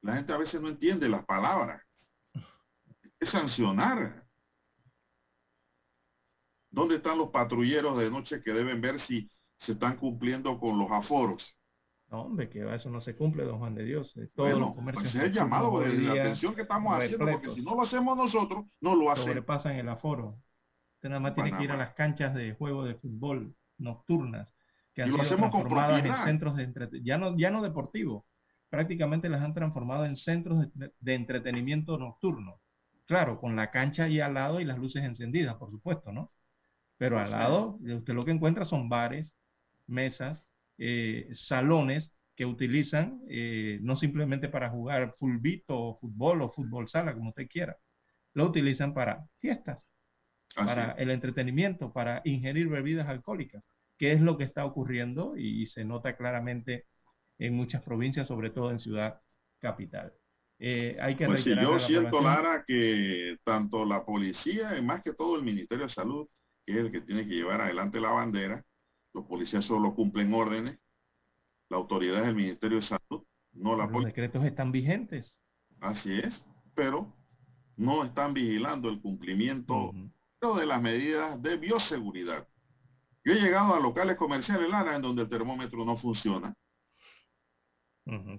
La 0.00 0.14
gente 0.14 0.32
a 0.32 0.36
veces 0.36 0.60
no 0.60 0.68
entiende 0.68 1.08
las 1.08 1.24
palabras. 1.24 1.82
Es 3.18 3.30
sancionar. 3.30 4.24
¿Dónde 6.70 6.96
están 6.96 7.18
los 7.18 7.30
patrulleros 7.30 7.96
de 7.98 8.10
noche 8.10 8.42
que 8.42 8.52
deben 8.52 8.80
ver 8.80 9.00
si 9.00 9.30
se 9.58 9.72
están 9.72 9.96
cumpliendo 9.96 10.58
con 10.58 10.78
los 10.78 10.90
aforos? 10.90 11.56
No, 12.10 12.22
hombre, 12.22 12.48
que 12.48 12.72
eso 12.74 12.90
no 12.90 13.00
se 13.00 13.16
cumple, 13.16 13.44
don 13.44 13.58
Juan 13.58 13.74
de 13.74 13.84
Dios. 13.84 14.16
Eh, 14.16 14.28
todos 14.34 14.58
los 14.58 14.74
comercios 14.74 15.04
pues 15.04 15.14
es 15.14 15.22
el 15.22 15.32
llamado 15.32 15.80
de 15.80 15.94
la 15.94 16.12
atención 16.12 16.54
que 16.54 16.62
estamos 16.62 16.96
haciendo, 16.96 17.26
porque 17.26 17.50
si 17.50 17.62
no 17.62 17.74
lo 17.74 17.82
hacemos 17.82 18.16
nosotros, 18.16 18.64
no 18.80 18.94
lo 18.94 19.10
hacen. 19.10 19.24
Sobrepasan 19.24 19.76
el 19.76 19.88
aforo. 19.88 20.38
Usted 20.96 21.08
nada 21.08 21.20
más 21.20 21.34
tiene 21.34 21.52
que 21.52 21.64
ir 21.64 21.70
a 21.72 21.76
las 21.76 21.92
canchas 21.94 22.34
de 22.34 22.54
juego 22.54 22.84
de 22.84 22.94
fútbol 22.94 23.54
nocturnas, 23.78 24.54
que 24.94 25.02
han 25.02 25.12
sido 25.12 25.24
transformadas 25.26 26.04
en 26.04 26.14
centros 26.14 26.56
de 26.56 26.62
entretenimiento, 26.64 27.06
ya 27.06 27.18
no, 27.18 27.36
ya 27.36 27.50
no 27.50 27.62
deportivos, 27.62 28.24
prácticamente 28.70 29.28
las 29.28 29.42
han 29.42 29.54
transformado 29.54 30.06
en 30.06 30.16
centros 30.16 30.66
de, 30.74 31.14
entretenimiento 31.14 31.98
nocturno. 31.98 32.60
Claro, 33.06 33.38
con 33.38 33.54
la 33.54 33.70
cancha 33.70 34.04
ahí 34.04 34.20
al 34.20 34.34
lado 34.34 34.60
y 34.60 34.64
las 34.64 34.78
luces 34.78 35.04
encendidas, 35.04 35.56
por 35.56 35.70
supuesto, 35.70 36.10
¿no? 36.10 36.32
Pero 36.96 37.18
al 37.18 37.32
lado, 37.32 37.78
usted 37.82 38.14
lo 38.14 38.24
que 38.24 38.30
encuentra 38.30 38.64
son 38.64 38.88
bares, 38.88 39.34
mesas, 39.86 40.48
eh, 40.78 41.28
salones 41.32 42.12
que 42.34 42.46
utilizan 42.46 43.22
eh, 43.28 43.78
no 43.82 43.96
simplemente 43.96 44.48
para 44.48 44.70
jugar 44.70 45.14
fulbito 45.18 45.78
o 45.78 45.98
fútbol 45.98 46.42
o 46.42 46.50
fútbol 46.50 46.88
sala, 46.88 47.14
como 47.14 47.30
usted 47.30 47.48
quiera, 47.48 47.76
lo 48.34 48.46
utilizan 48.46 48.92
para 48.92 49.24
fiestas, 49.38 49.86
para 50.56 50.92
el 50.92 51.10
entretenimiento, 51.10 51.92
para 51.92 52.22
ingerir 52.24 52.68
bebidas 52.68 53.08
alcohólicas, 53.08 53.62
que 53.96 54.12
es 54.12 54.20
lo 54.20 54.36
que 54.36 54.44
está 54.44 54.64
ocurriendo 54.64 55.36
y 55.36 55.66
se 55.66 55.84
nota 55.84 56.16
claramente 56.16 56.86
en 57.38 57.54
muchas 57.54 57.82
provincias, 57.82 58.28
sobre 58.28 58.50
todo 58.50 58.70
en 58.70 58.80
ciudad 58.80 59.20
capital. 59.60 60.12
Eh, 60.58 60.96
hay 61.00 61.16
que 61.16 61.26
pues 61.26 61.42
si 61.42 61.54
yo 61.54 61.78
siento, 61.78 62.20
Lara, 62.20 62.64
que 62.66 63.36
tanto 63.44 63.84
la 63.84 64.04
policía 64.04 64.76
y 64.76 64.82
más 64.82 65.02
que 65.02 65.12
todo 65.12 65.36
el 65.36 65.42
Ministerio 65.42 65.86
de 65.86 65.92
Salud, 65.92 66.28
que 66.64 66.72
es 66.72 66.78
el 66.78 66.92
que 66.92 67.00
tiene 67.00 67.26
que 67.26 67.34
llevar 67.34 67.60
adelante 67.60 68.00
la 68.00 68.10
bandera, 68.10 68.64
los 69.14 69.24
policías 69.24 69.64
solo 69.64 69.94
cumplen 69.94 70.34
órdenes, 70.34 70.78
la 71.70 71.78
autoridad 71.78 72.22
es 72.22 72.28
el 72.28 72.34
Ministerio 72.34 72.78
de 72.78 72.84
Salud, 72.84 73.24
no 73.52 73.76
la. 73.76 73.86
Los 73.86 74.04
decretos 74.04 74.44
están 74.44 74.72
vigentes. 74.72 75.40
Así 75.80 76.18
es, 76.18 76.44
pero 76.74 77.14
no 77.76 78.04
están 78.04 78.34
vigilando 78.34 78.88
el 78.88 79.00
cumplimiento 79.00 79.92
de 80.40 80.66
las 80.66 80.82
medidas 80.82 81.40
de 81.40 81.56
bioseguridad. 81.56 82.46
Yo 83.24 83.32
he 83.32 83.40
llegado 83.40 83.74
a 83.74 83.80
locales 83.80 84.16
comerciales, 84.16 84.68
Lara, 84.68 84.96
en 84.96 85.02
donde 85.02 85.22
el 85.22 85.28
termómetro 85.30 85.84
no 85.86 85.96
funciona 85.96 86.54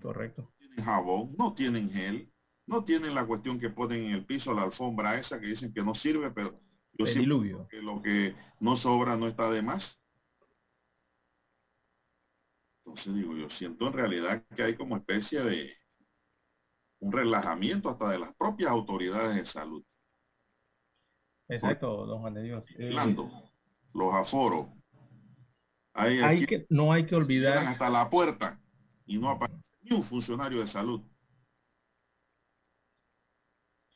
correcto. 0.02 0.42
No 0.42 0.58
tienen 0.58 0.86
jabón, 0.86 1.36
no 1.38 1.54
tienen 1.54 1.90
gel, 1.90 2.32
no 2.68 2.84
tienen 2.84 3.16
la 3.16 3.26
cuestión 3.26 3.60
que 3.60 3.70
ponen 3.70 4.06
en 4.06 4.12
el 4.12 4.26
piso, 4.26 4.54
la 4.54 4.64
alfombra 4.64 5.20
esa 5.20 5.40
que 5.40 5.48
dicen 5.48 5.74
que 5.74 5.84
no 5.84 5.96
sirve, 5.96 6.32
pero 6.32 6.60
yo 6.94 7.06
siento 7.08 7.68
que 7.68 7.82
lo 7.82 8.02
que 8.02 8.36
no 8.60 8.76
sobra 8.78 9.18
no 9.18 9.28
está 9.28 9.50
de 9.50 9.62
más. 9.62 10.00
Entonces 12.86 13.16
digo, 13.16 13.36
yo 13.36 13.50
siento 13.50 13.88
en 13.88 13.94
realidad 13.94 14.44
que 14.56 14.62
hay 14.62 14.76
como 14.76 14.96
especie 14.96 15.42
de 15.42 15.74
un 17.00 17.12
relajamiento 17.12 17.90
hasta 17.90 18.10
de 18.10 18.20
las 18.20 18.36
propias 18.36 18.70
autoridades 18.70 19.36
de 19.36 19.46
salud. 19.46 19.84
Exacto, 21.48 22.06
don 22.06 22.22
Juan 22.22 22.34
de 22.36 22.44
Dios. 22.44 22.64
Eh, 22.78 22.92
los 23.94 24.14
aforos. 24.14 24.68
Hay, 25.94 26.46
que, 26.46 26.66
no 26.70 26.92
hay 26.92 27.06
que 27.06 27.16
olvidar. 27.16 27.66
Hasta 27.68 27.90
la 27.90 28.10
puerta 28.10 28.60
y 29.06 29.18
no 29.18 29.30
aparece 29.30 29.64
ni 29.82 29.96
un 29.96 30.04
funcionario 30.04 30.60
de 30.60 30.68
salud 30.68 31.02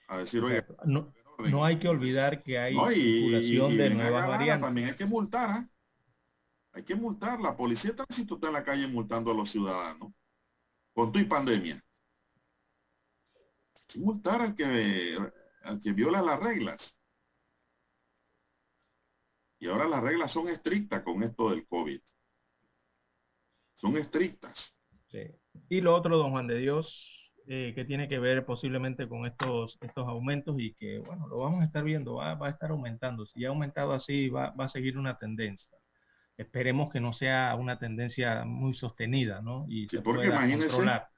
a 0.07 0.19
decir, 0.19 0.41
oye, 0.43 0.65
no, 0.85 1.13
no, 1.49 1.65
hay 1.65 1.77
que 1.77 1.87
olvidar 1.87 2.41
que 2.41 2.57
hay 2.57 2.73
circulación 2.73 3.77
de 3.77 3.89
nuevas 3.91 4.27
variantes. 4.27 4.65
También 4.65 4.89
hay 4.89 4.95
que 4.95 5.05
multar, 5.05 5.49
¿ah? 5.49 5.69
Hay 6.73 6.83
que 6.83 6.95
multar. 6.95 7.39
La 7.39 7.55
policía 7.55 7.91
de 7.91 7.97
tránsito 7.97 8.35
está 8.35 8.47
en 8.47 8.53
la 8.53 8.63
calle 8.63 8.87
multando 8.87 9.31
a 9.31 9.33
los 9.33 9.49
ciudadanos 9.51 10.13
con 10.93 11.11
tu 11.11 11.19
y 11.19 11.25
pandemia. 11.25 11.83
Hay 13.75 13.83
que 13.87 13.99
multar 13.99 14.41
al 14.41 14.55
que, 14.55 15.17
al 15.63 15.81
que 15.81 15.93
viola 15.93 16.21
las 16.21 16.39
reglas. 16.39 16.95
Y 19.59 19.67
ahora 19.67 19.87
las 19.87 20.01
reglas 20.01 20.31
son 20.31 20.47
estrictas 20.47 21.03
con 21.03 21.21
esto 21.23 21.49
del 21.49 21.67
COVID. 21.67 21.99
Son 23.75 23.97
estrictas. 23.97 24.75
Y 25.69 25.81
lo 25.81 25.95
otro, 25.95 26.17
don 26.17 26.31
Juan 26.31 26.47
de 26.47 26.57
Dios, 26.57 27.19
eh, 27.47 27.73
que 27.73 27.83
tiene 27.83 28.07
que 28.07 28.19
ver 28.19 28.45
posiblemente 28.45 29.09
con 29.09 29.25
estos, 29.25 29.79
estos 29.81 30.07
aumentos 30.07 30.55
y 30.59 30.75
que, 30.75 30.99
bueno, 30.99 31.27
lo 31.27 31.39
vamos 31.39 31.61
a 31.61 31.65
estar 31.65 31.83
viendo, 31.83 32.15
va, 32.15 32.37
a 32.39 32.49
estar 32.49 32.69
aumentando. 32.69 33.25
Si 33.25 33.43
ha 33.43 33.49
aumentado 33.49 33.93
así, 33.93 34.29
va, 34.29 34.53
a 34.55 34.67
seguir 34.67 34.99
una 34.99 35.17
tendencia. 35.17 35.78
Esperemos 36.39 36.89
que 36.89 37.01
no 37.01 37.11
sea 37.11 37.55
una 37.59 37.77
tendencia 37.77 38.45
muy 38.45 38.73
sostenida, 38.73 39.41
¿no? 39.41 39.65
Y 39.67 39.89
se 39.89 40.01
pueda 40.01 40.39
controlar. 40.47 41.09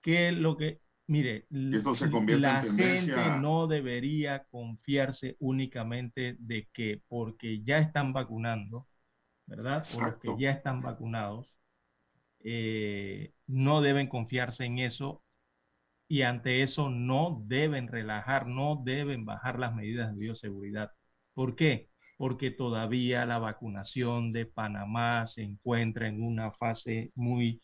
Que 0.00 0.32
lo 0.32 0.56
que, 0.56 0.80
mire, 1.06 1.46
la 1.50 2.62
gente 2.62 3.14
no 3.40 3.68
debería 3.68 4.44
confiarse 4.50 5.36
únicamente 5.38 6.36
de 6.40 6.68
que 6.72 7.02
porque 7.08 7.62
ya 7.62 7.78
están 7.78 8.12
vacunando, 8.12 8.88
¿verdad? 9.46 9.86
Porque 9.92 10.34
ya 10.38 10.50
están 10.50 10.82
vacunados, 10.82 11.54
eh, 12.40 13.34
no 13.46 13.82
deben 13.82 14.08
confiarse 14.08 14.64
en 14.64 14.78
eso 14.78 15.22
y 16.08 16.22
ante 16.22 16.62
eso 16.62 16.90
no 16.90 17.42
deben 17.46 17.88
relajar, 17.88 18.46
no 18.48 18.82
deben 18.84 19.26
bajar 19.26 19.60
las 19.60 19.74
medidas 19.74 20.10
de 20.12 20.18
bioseguridad. 20.18 20.92
¿Por 21.34 21.56
qué? 21.56 21.89
Porque 22.20 22.50
todavía 22.50 23.24
la 23.24 23.38
vacunación 23.38 24.30
de 24.30 24.44
Panamá 24.44 25.26
se 25.26 25.40
encuentra 25.40 26.06
en 26.06 26.22
una 26.22 26.50
fase 26.52 27.12
muy 27.14 27.62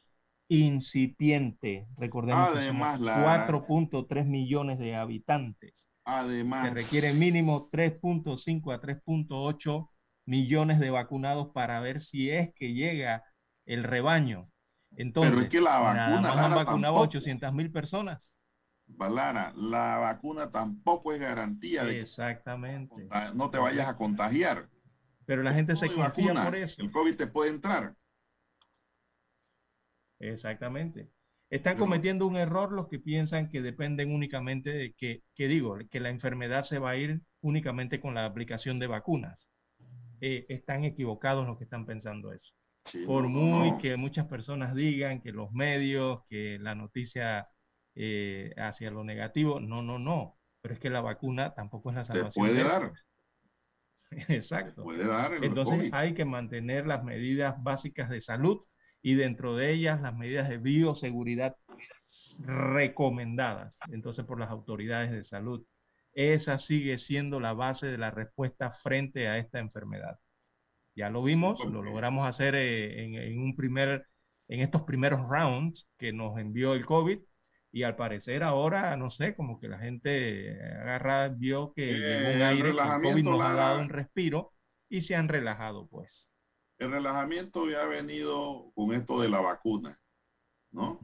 incipiente. 0.49 1.87
Recordemos 1.99 2.53
que 2.53 2.63
somos 2.63 2.99
4.3 2.99 4.25
millones 4.25 4.79
de 4.79 4.97
habitantes. 4.97 5.87
Además, 6.07 6.69
se 6.69 6.75
requiere 6.75 7.13
mínimo 7.13 7.69
3.5 7.71 8.73
a 8.73 8.81
3.8 8.81 9.91
millones 10.25 10.81
de 10.81 10.89
vacunados 10.89 11.49
para 11.53 11.79
ver 11.81 12.01
si 12.01 12.31
es 12.31 12.55
que 12.55 12.73
llega 12.73 13.25
el 13.67 13.85
rebaño. 13.85 14.49
Entonces, 14.97 15.33
Pero 15.33 15.45
es 15.45 15.51
que 15.51 15.61
la 15.61 15.81
vacuna 15.81 16.45
han 16.47 16.55
vacunado 16.55 16.95
800 16.95 17.53
mil 17.53 17.71
personas. 17.71 18.31
Balara, 18.87 19.53
la 19.57 19.99
vacuna 19.99 20.51
tampoco 20.51 21.13
es 21.13 21.21
garantía 21.21 21.85
de 21.85 22.01
Exactamente. 22.01 23.09
que 23.09 23.35
no 23.35 23.51
te 23.51 23.59
vayas 23.59 23.89
a 23.89 23.97
contagiar. 23.97 24.69
Pero 25.25 25.43
la 25.43 25.53
gente 25.53 25.75
se 25.77 25.93
confía 25.93 26.35
por 26.45 26.55
eso. 26.55 26.83
El 26.83 26.91
COVID 26.91 27.17
te 27.17 27.27
puede 27.27 27.51
entrar. 27.51 27.95
Exactamente. 30.21 31.11
Están 31.51 31.77
cometiendo 31.79 32.27
un 32.27 32.37
error 32.37 32.73
los 32.73 32.89
que 32.89 32.99
piensan 32.99 33.49
que 33.51 33.63
dependen 33.63 34.13
únicamente 34.13 34.71
de 34.71 34.93
que, 34.95 35.23
que 35.35 35.47
digo, 35.47 35.79
que 35.91 36.01
la 36.01 36.11
enfermedad 36.11 36.65
se 36.65 36.79
va 36.79 36.91
a 36.91 36.97
ir 36.97 37.21
únicamente 37.41 38.01
con 38.01 38.15
la 38.15 38.25
aplicación 38.25 38.79
de 38.79 38.89
vacunas. 38.89 39.49
Eh, 40.21 40.47
están 40.49 40.85
equivocados 40.85 41.47
los 41.47 41.59
que 41.59 41.65
están 41.65 41.87
pensando 41.87 42.33
eso. 42.33 42.53
Por 43.05 43.29
muy 43.29 43.77
que 43.79 43.97
muchas 43.97 44.27
personas 44.27 44.75
digan 44.75 45.21
que 45.21 45.33
los 45.33 45.53
medios, 45.53 46.25
que 46.29 46.59
la 46.61 46.75
noticia 46.75 47.49
eh, 47.97 48.53
hacia 48.59 48.91
lo 48.91 49.05
negativo, 49.05 49.61
no, 49.61 49.83
no, 49.83 49.99
no. 49.99 50.39
pero 50.61 50.75
es 50.75 50.81
que 50.81 50.91
la 50.91 51.01
vacuna 51.01 51.55
tampoco 51.55 51.91
es 51.91 51.97
la 51.97 52.03
Te 52.03 52.09
salvación. 52.09 52.47
puede 52.47 52.55
de 52.55 52.65
dar. 52.65 52.93
Exacto. 54.29 54.85
puede 54.85 55.07
dar 55.07 55.35
el 55.35 55.45
Entonces 55.45 55.77
COVID. 55.77 55.95
hay 55.95 56.15
que 56.15 56.25
mantener 56.25 56.87
las 56.87 57.03
medidas 57.05 57.57
básicas 57.63 58.09
de 58.11 58.21
salud 58.21 58.63
y 59.03 59.15
dentro 59.15 59.57
de 59.57 59.73
ellas 59.73 60.01
las 60.01 60.15
medidas 60.17 60.49
de 60.49 60.59
bioseguridad 60.59 61.57
recomendadas 62.41 63.79
entonces 63.91 64.25
por 64.25 64.39
las 64.41 64.51
autoridades 64.51 65.11
de 65.11 65.25
salud. 65.25 65.65
Esa 66.13 66.59
sigue 66.59 66.99
siendo 66.99 67.41
la 67.41 67.53
base 67.53 67.87
de 67.87 67.99
la 67.99 68.11
respuesta 68.11 68.71
frente 68.71 69.29
a 69.29 69.39
esta 69.39 69.59
enfermedad. 69.59 70.19
Ya 70.95 71.11
lo 71.11 71.23
vimos, 71.23 71.63
lo 71.65 71.83
logramos 71.83 72.27
hacer 72.27 72.55
eh, 72.55 73.05
en, 73.05 73.15
en 73.17 73.39
un 73.39 73.55
primer, 73.55 74.07
en 74.49 74.61
estos 74.61 74.83
primeros 74.83 75.21
rounds 75.29 75.89
que 75.99 76.13
nos 76.13 76.39
envió 76.39 76.73
el 76.75 76.87
COVID 76.87 77.19
y 77.77 77.83
al 77.83 77.95
parecer 77.95 78.43
ahora, 78.43 78.97
no 78.97 79.11
sé, 79.11 79.37
como 79.37 79.61
que 79.61 79.69
la 79.69 79.79
gente 79.79 80.59
agarra, 80.81 81.29
vio 81.29 81.75
que 81.75 81.91
Eh, 81.91 82.37
un 82.37 82.41
aire, 82.41 82.71
el 82.71 82.77
COVID 82.79 83.23
nos 83.23 83.41
ha 83.43 83.53
dado 83.53 83.83
un 83.83 83.91
respiro 83.91 84.55
y 84.89 85.03
se 85.03 85.15
han 85.15 85.29
relajado, 85.29 85.87
pues. 85.87 86.31
El 86.79 86.91
relajamiento 86.91 87.69
ya 87.69 87.83
ha 87.83 87.87
venido 87.87 88.73
con 88.75 88.95
esto 88.95 89.21
de 89.21 89.29
la 89.29 89.43
vacuna, 89.43 90.01
¿no? 90.71 90.99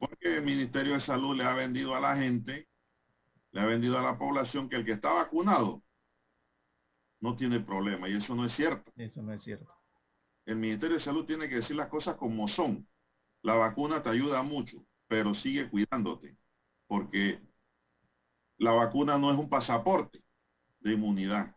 Porque 0.00 0.38
el 0.38 0.42
Ministerio 0.42 0.94
de 0.94 1.00
Salud 1.00 1.36
le 1.36 1.44
ha 1.44 1.54
vendido 1.54 1.94
a 1.94 2.00
la 2.00 2.16
gente, 2.16 2.66
le 3.52 3.60
ha 3.60 3.66
vendido 3.66 3.96
a 3.96 4.02
la 4.02 4.18
población 4.18 4.68
que 4.68 4.74
el 4.74 4.84
que 4.84 4.92
está 4.94 5.12
vacunado 5.12 5.84
no 7.20 7.36
tiene 7.36 7.60
problema 7.60 8.08
y 8.08 8.16
eso 8.16 8.34
no 8.34 8.44
es 8.44 8.50
cierto. 8.50 8.90
Eso 8.96 9.22
no 9.22 9.32
es 9.32 9.40
cierto. 9.40 9.72
El 10.46 10.56
Ministerio 10.56 10.96
de 10.96 11.02
Salud 11.04 11.24
tiene 11.26 11.48
que 11.48 11.56
decir 11.56 11.76
las 11.76 11.86
cosas 11.86 12.16
como 12.16 12.48
son. 12.48 12.88
La 13.42 13.54
vacuna 13.54 14.02
te 14.02 14.08
ayuda 14.08 14.42
mucho, 14.42 14.84
pero 15.08 15.34
sigue 15.34 15.68
cuidándote, 15.68 16.36
porque 16.86 17.40
la 18.58 18.72
vacuna 18.72 19.18
no 19.18 19.30
es 19.32 19.38
un 19.38 19.48
pasaporte 19.48 20.22
de 20.80 20.92
inmunidad. 20.92 21.54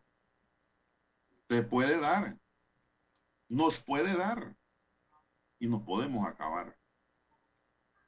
Te 1.47 1.63
puede 1.63 1.99
dar, 1.99 2.37
nos 3.49 3.79
puede 3.79 4.15
dar 4.15 4.55
y 5.59 5.67
nos 5.67 5.83
podemos 5.83 6.27
acabar. 6.27 6.77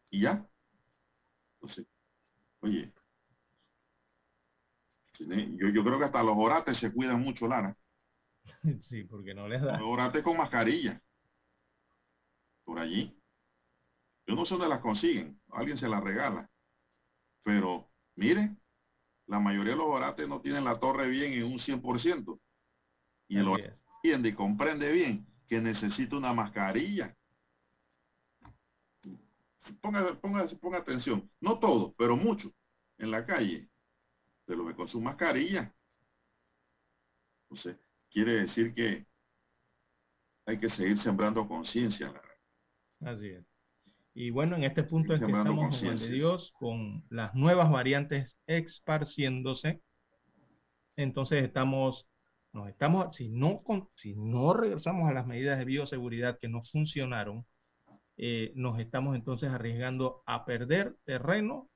Y 0.09 0.21
ya. 0.21 0.47
Entonces, 1.55 1.85
oye, 2.61 2.91
yo, 5.19 5.69
yo 5.69 5.83
creo 5.83 5.99
que 5.99 6.05
hasta 6.05 6.23
los 6.23 6.35
orates 6.37 6.77
se 6.77 6.91
cuidan 6.91 7.21
mucho, 7.21 7.47
Lara. 7.47 7.75
Sí, 8.81 9.03
porque 9.03 9.33
no 9.33 9.47
les 9.47 9.61
da. 9.61 9.77
Los 9.77 9.87
orates 9.87 10.23
con 10.23 10.37
mascarilla. 10.37 11.01
Por 12.63 12.79
allí. 12.79 13.20
Yo 14.31 14.37
no 14.37 14.45
sé 14.45 14.53
dónde 14.53 14.69
las 14.69 14.79
consiguen. 14.79 15.41
Alguien 15.49 15.77
se 15.77 15.89
las 15.89 16.01
regala. 16.01 16.49
Pero, 17.43 17.91
mire, 18.15 18.55
la 19.27 19.41
mayoría 19.41 19.73
de 19.73 19.77
los 19.77 19.87
orates 19.87 20.25
no 20.25 20.39
tienen 20.39 20.63
la 20.63 20.79
torre 20.79 21.09
bien 21.09 21.33
en 21.33 21.43
un 21.43 21.59
100%. 21.59 22.39
Y 23.27 23.39
el 23.39 23.49
orate 23.49 23.75
entiende 23.97 24.29
y 24.29 24.33
comprende 24.33 24.89
bien 24.89 25.27
que 25.49 25.59
necesita 25.59 26.15
una 26.15 26.31
mascarilla. 26.31 27.13
Ponga, 29.81 30.17
ponga, 30.21 30.47
ponga 30.61 30.77
atención. 30.77 31.29
No 31.41 31.59
todo, 31.59 31.93
pero 31.97 32.15
mucho. 32.15 32.53
En 32.99 33.11
la 33.11 33.25
calle. 33.25 33.69
Se 34.47 34.55
lo 34.55 34.63
ve 34.63 34.73
con 34.73 34.87
su 34.87 35.01
mascarilla. 35.01 35.75
Entonces, 37.49 37.75
quiere 38.09 38.35
decir 38.35 38.73
que 38.73 39.05
hay 40.45 40.57
que 40.57 40.69
seguir 40.69 40.97
sembrando 40.99 41.45
conciencia. 41.45 42.13
Así 43.01 43.27
es. 43.27 43.50
Y 44.13 44.29
bueno, 44.29 44.55
en 44.57 44.63
este 44.63 44.83
punto 44.83 45.13
en 45.13 45.19
que 45.19 45.31
estamos, 45.49 45.79
Juan 45.79 45.97
de. 45.99 46.09
Dios, 46.09 46.51
con 46.59 47.03
las 47.09 47.33
nuevas 47.33 47.71
variantes 47.71 48.37
esparciéndose, 48.45 49.81
entonces 50.97 51.43
estamos, 51.43 52.07
nos 52.53 52.67
estamos, 52.69 53.15
si 53.15 53.29
no, 53.29 53.63
con- 53.63 53.87
si 53.95 54.13
no 54.15 54.53
regresamos 54.53 55.09
a 55.09 55.13
las 55.13 55.25
medidas 55.27 55.57
de 55.57 55.65
bioseguridad 55.65 56.37
que 56.39 56.49
no 56.49 56.61
funcionaron, 56.63 57.45
eh, 58.17 58.51
nos 58.55 58.79
estamos 58.79 59.15
entonces 59.15 59.49
arriesgando 59.49 60.21
a 60.25 60.45
perder 60.45 60.97
terreno 61.05 61.69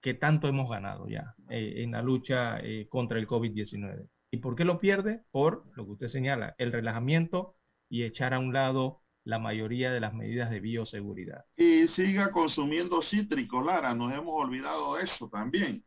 que 0.00 0.14
tanto 0.14 0.46
hemos 0.46 0.70
ganado 0.70 1.08
ya 1.08 1.34
eh, 1.48 1.82
en 1.82 1.92
la 1.92 2.02
lucha 2.02 2.60
eh, 2.60 2.86
contra 2.88 3.18
el 3.18 3.26
COVID-19. 3.26 4.06
¿Y 4.30 4.36
por 4.36 4.54
qué 4.54 4.64
lo 4.64 4.78
pierde? 4.78 5.22
Por 5.30 5.64
lo 5.74 5.86
que 5.86 5.92
usted 5.92 6.08
señala, 6.08 6.54
el 6.58 6.70
relajamiento 6.72 7.56
y 7.88 8.02
echar 8.04 8.34
a 8.34 8.38
un 8.38 8.52
lado 8.52 9.00
la 9.28 9.38
mayoría 9.38 9.92
de 9.92 10.00
las 10.00 10.14
medidas 10.14 10.48
de 10.48 10.58
bioseguridad. 10.58 11.44
Y 11.54 11.86
siga 11.86 12.32
consumiendo 12.32 13.02
cítricos, 13.02 13.62
Lara. 13.62 13.94
Nos 13.94 14.10
hemos 14.14 14.32
olvidado 14.34 14.96
de 14.96 15.04
eso 15.04 15.28
también. 15.28 15.84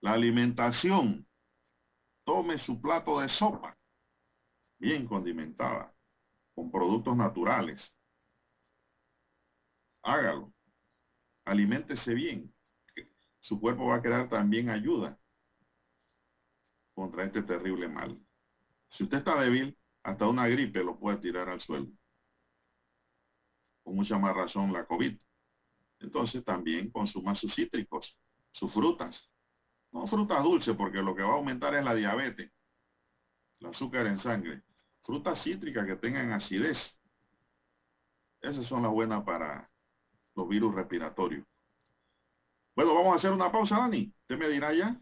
La 0.00 0.14
alimentación. 0.14 1.28
Tome 2.24 2.56
su 2.56 2.80
plato 2.80 3.20
de 3.20 3.28
sopa, 3.28 3.76
bien 4.78 5.06
condimentada, 5.06 5.94
con 6.54 6.70
productos 6.70 7.14
naturales. 7.14 7.94
Hágalo. 10.02 10.54
Aliméntese 11.44 12.14
bien. 12.14 12.50
Su 13.40 13.60
cuerpo 13.60 13.88
va 13.88 13.96
a 13.96 14.02
crear 14.02 14.30
también 14.30 14.70
ayuda 14.70 15.20
contra 16.94 17.24
este 17.24 17.42
terrible 17.42 17.88
mal. 17.88 18.18
Si 18.88 19.02
usted 19.04 19.18
está 19.18 19.38
débil, 19.38 19.76
hasta 20.02 20.26
una 20.26 20.48
gripe 20.48 20.82
lo 20.82 20.98
puede 20.98 21.18
tirar 21.18 21.50
al 21.50 21.60
suelo 21.60 21.88
con 23.84 23.94
mucha 23.94 24.18
más 24.18 24.34
razón 24.34 24.72
la 24.72 24.84
COVID. 24.86 25.16
Entonces 26.00 26.44
también 26.44 26.90
consuma 26.90 27.34
sus 27.34 27.54
cítricos, 27.54 28.16
sus 28.50 28.72
frutas. 28.72 29.30
No 29.92 30.06
frutas 30.08 30.42
dulces 30.42 30.74
porque 30.76 30.98
lo 30.98 31.14
que 31.14 31.22
va 31.22 31.30
a 31.30 31.36
aumentar 31.36 31.74
es 31.74 31.84
la 31.84 31.94
diabetes, 31.94 32.50
el 33.60 33.66
azúcar 33.66 34.06
en 34.06 34.18
sangre. 34.18 34.62
Frutas 35.04 35.42
cítricas 35.42 35.86
que 35.86 35.96
tengan 35.96 36.32
acidez. 36.32 36.98
Esas 38.40 38.66
son 38.66 38.82
las 38.82 38.90
buenas 38.90 39.22
para 39.22 39.70
los 40.34 40.48
virus 40.48 40.74
respiratorios. 40.74 41.46
Bueno, 42.74 42.94
vamos 42.94 43.12
a 43.12 43.16
hacer 43.16 43.30
una 43.30 43.52
pausa, 43.52 43.78
Dani. 43.78 44.12
Usted 44.22 44.36
me 44.36 44.48
dirá 44.48 44.74
ya, 44.74 45.00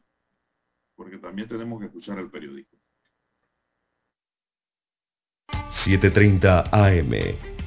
porque 0.95 1.18
también 1.18 1.49
tenemos 1.49 1.81
que 1.81 1.87
escuchar 1.87 2.18
el 2.18 2.31
periódico. 2.31 2.77
7.30 5.85 6.68
AM. 6.71 7.52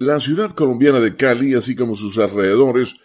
La 0.00 0.18
ciudad 0.18 0.54
colombiana 0.54 0.98
de 0.98 1.14
Cali, 1.14 1.54
así 1.54 1.76
como 1.76 1.94
sus 1.94 2.16
alrededores, 2.16 2.96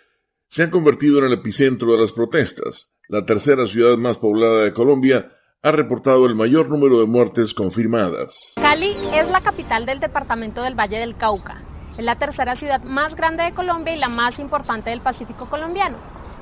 se 0.47 0.63
han 0.63 0.69
convertido 0.69 1.19
en 1.19 1.25
el 1.25 1.33
epicentro 1.33 1.91
de 1.91 1.99
las 1.99 2.13
protestas. 2.13 2.89
La 3.09 3.25
tercera 3.25 3.65
ciudad 3.65 3.97
más 3.97 4.17
poblada 4.17 4.63
de 4.63 4.71
Colombia 4.71 5.29
ha 5.61 5.71
reportado 5.73 6.25
el 6.25 6.35
mayor 6.35 6.69
número 6.69 7.01
de 7.01 7.05
muertes 7.05 7.53
confirmadas. 7.53 8.53
Cali 8.55 8.95
es 9.13 9.29
la 9.29 9.41
capital 9.41 9.85
del 9.85 9.99
departamento 9.99 10.61
del 10.61 10.79
Valle 10.79 10.99
del 10.99 11.17
Cauca. 11.17 11.63
Es 11.97 12.05
la 12.05 12.15
tercera 12.15 12.55
ciudad 12.55 12.81
más 12.83 13.13
grande 13.13 13.43
de 13.43 13.53
Colombia 13.53 13.93
y 13.93 13.99
la 13.99 14.07
más 14.07 14.39
importante 14.39 14.89
del 14.89 15.01
Pacífico 15.01 15.49
colombiano. 15.49 15.97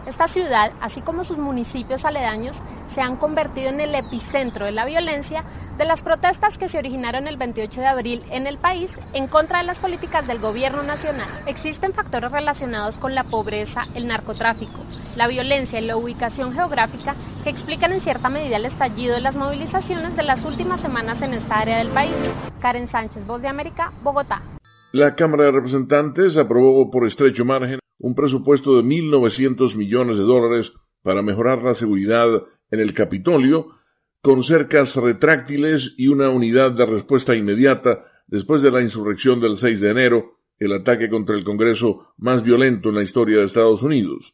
Esta 0.06 0.28
ciudad, 0.28 0.72
así 0.82 1.02
como 1.02 1.24
sus 1.24 1.39
municipios 1.39 2.06
aledaños, 2.06 2.62
se 2.94 3.02
han 3.02 3.16
convertido 3.16 3.70
en 3.70 3.80
el 3.80 3.96
epicentro 3.96 4.66
de 4.66 4.72
la 4.72 4.86
violencia 4.86 5.46
de 5.77 5.86
las 5.86 6.01
protestas 6.01 6.57
que 6.57 6.69
se 6.69 6.77
originaron 6.77 7.27
el 7.27 7.38
28 7.38 7.81
de 7.81 7.88
abril 7.88 8.23
en 8.29 8.47
el 8.47 8.57
país 8.57 8.89
en 9.13 9.27
contra 9.27 9.59
de 9.59 9.65
las 9.65 9.79
políticas 9.79 10.27
del 10.27 10.39
gobierno 10.39 10.83
nacional. 10.83 11.27
Existen 11.47 11.93
factores 11.93 12.31
relacionados 12.31 12.97
con 12.97 13.15
la 13.15 13.23
pobreza, 13.23 13.88
el 13.95 14.07
narcotráfico, 14.07 14.86
la 15.15 15.27
violencia 15.27 15.79
y 15.79 15.86
la 15.86 15.97
ubicación 15.97 16.53
geográfica 16.53 17.15
que 17.43 17.49
explican 17.49 17.91
en 17.93 18.01
cierta 18.01 18.29
medida 18.29 18.57
el 18.57 18.65
estallido 18.65 19.15
de 19.15 19.21
las 19.21 19.36
movilizaciones 19.36 20.15
de 20.15 20.23
las 20.23 20.45
últimas 20.45 20.81
semanas 20.81 21.21
en 21.21 21.33
esta 21.33 21.59
área 21.59 21.79
del 21.79 21.89
país. 21.89 22.13
Karen 22.62 22.88
Sánchez, 22.88 23.25
Voz 23.25 23.41
de 23.41 23.47
América, 23.47 23.91
Bogotá. 24.03 24.41
La 24.91 25.15
Cámara 25.15 25.45
de 25.45 25.51
Representantes 25.51 26.38
aprobó 26.38 26.91
por 26.91 27.07
estrecho 27.07 27.45
margen 27.45 27.79
un 27.97 28.15
presupuesto 28.15 28.75
de 28.75 28.83
1.900 28.83 29.75
millones 29.75 30.17
de 30.17 30.23
dólares 30.23 30.73
para 31.01 31.21
mejorar 31.21 31.63
la 31.63 31.73
seguridad 31.73 32.27
en 32.69 32.79
el 32.79 32.93
Capitolio, 32.93 33.67
con 34.23 34.41
cercas 34.41 34.95
retráctiles 34.95 35.95
y 35.97 36.07
una 36.07 36.29
unidad 36.29 36.71
de 36.71 36.86
respuesta 36.86 37.36
inmediata 37.36 38.05
después 38.25 38.62
de 38.62 38.71
la 38.71 38.81
insurrección 38.81 39.41
del 39.41 39.57
6 39.57 39.81
de 39.81 39.89
enero, 39.89 40.38
el 40.59 40.71
ataque 40.71 41.09
contra 41.09 41.36
el 41.36 41.43
Congreso 41.43 42.13
más 42.17 42.41
violento 42.41 42.88
en 42.88 42.95
la 42.95 43.03
historia 43.03 43.39
de 43.39 43.43
Estados 43.43 43.83
Unidos. 43.83 44.33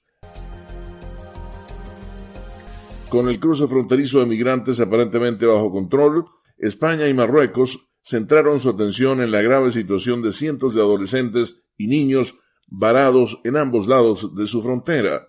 Con 3.09 3.29
el 3.29 3.39
cruce 3.39 3.65
fronterizo 3.65 4.19
de 4.19 4.27
migrantes 4.27 4.79
aparentemente 4.79 5.47
bajo 5.47 5.71
control, 5.71 6.25
España 6.59 7.07
y 7.07 7.15
Marruecos 7.15 7.89
centraron 8.03 8.59
su 8.59 8.69
atención 8.69 9.21
en 9.21 9.31
la 9.31 9.41
grave 9.41 9.71
situación 9.71 10.21
de 10.21 10.33
cientos 10.33 10.75
de 10.75 10.81
adolescentes 10.81 11.63
y 11.79 11.87
niños 11.87 12.37
varados 12.67 13.39
en 13.43 13.57
ambos 13.57 13.87
lados 13.87 14.35
de 14.35 14.45
su 14.45 14.61
frontera. 14.61 15.28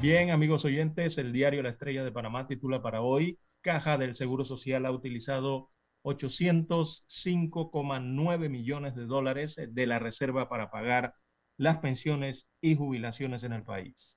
Bien, 0.00 0.30
amigos 0.30 0.64
oyentes, 0.64 1.18
el 1.18 1.30
diario 1.30 1.62
La 1.62 1.68
Estrella 1.68 2.02
de 2.02 2.10
Panamá 2.10 2.46
titula 2.46 2.80
para 2.80 3.02
hoy, 3.02 3.38
Caja 3.60 3.98
del 3.98 4.16
Seguro 4.16 4.46
Social 4.46 4.86
ha 4.86 4.92
utilizado 4.92 5.68
805,9 6.04 8.48
millones 8.48 8.94
de 8.94 9.04
dólares 9.04 9.56
de 9.56 9.86
la 9.86 9.98
reserva 9.98 10.48
para 10.48 10.70
pagar 10.70 11.12
las 11.58 11.80
pensiones 11.80 12.48
y 12.62 12.76
jubilaciones 12.76 13.42
en 13.42 13.52
el 13.52 13.62
país. 13.62 14.16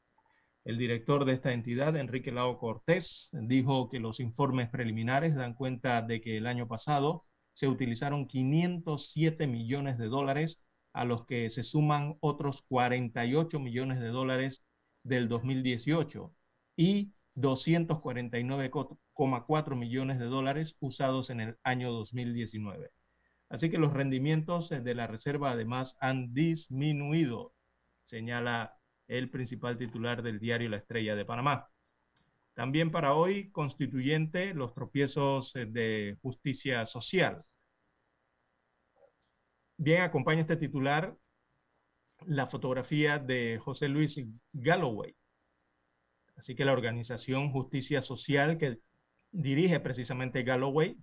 El 0.63 0.77
director 0.77 1.25
de 1.25 1.33
esta 1.33 1.51
entidad, 1.51 1.97
Enrique 1.97 2.31
Lao 2.31 2.59
Cortés, 2.59 3.27
dijo 3.33 3.89
que 3.89 3.99
los 3.99 4.21
informes 4.21 4.69
preliminares 4.69 5.35
dan 5.35 5.53
cuenta 5.53 6.01
de 6.01 6.21
que 6.21 6.37
el 6.37 6.47
año 6.47 6.65
pasado 6.65 7.25
se 7.51 7.67
utilizaron 7.67 8.27
507 8.27 9.47
millones 9.47 9.97
de 9.97 10.07
dólares, 10.07 10.63
a 10.93 11.03
los 11.03 11.25
que 11.25 11.49
se 11.49 11.63
suman 11.63 12.15
otros 12.21 12.63
48 12.69 13.59
millones 13.59 13.99
de 13.99 14.07
dólares 14.07 14.63
del 15.03 15.29
2018 15.29 16.33
y 16.75 17.13
249,4 17.35 19.75
millones 19.75 20.17
de 20.19 20.25
dólares 20.25 20.75
usados 20.79 21.29
en 21.29 21.41
el 21.41 21.57
año 21.63 21.91
2019. 21.91 22.89
Así 23.49 23.69
que 23.69 23.77
los 23.77 23.93
rendimientos 23.93 24.69
de 24.69 24.95
la 24.95 25.07
reserva 25.07 25.51
además 25.51 25.95
han 25.99 26.33
disminuido, 26.33 27.53
señala 28.05 28.77
el 29.07 29.29
principal 29.29 29.77
titular 29.77 30.23
del 30.23 30.39
diario 30.39 30.69
La 30.69 30.77
Estrella 30.77 31.15
de 31.15 31.25
Panamá. 31.25 31.69
También 32.55 32.91
para 32.91 33.13
hoy, 33.13 33.51
constituyente, 33.51 34.53
los 34.53 34.73
tropiezos 34.73 35.53
de 35.53 36.17
justicia 36.21 36.85
social. 36.85 37.43
Bien, 39.77 40.01
acompaña 40.01 40.41
este 40.41 40.57
titular 40.57 41.15
la 42.27 42.47
fotografía 42.47 43.19
de 43.19 43.59
José 43.59 43.87
Luis 43.89 44.19
Galloway. 44.51 45.15
Así 46.35 46.55
que 46.55 46.65
la 46.65 46.73
organización 46.73 47.51
Justicia 47.51 48.01
Social 48.01 48.57
que 48.57 48.79
dirige 49.31 49.79
precisamente 49.79 50.43
Galloway 50.43 50.97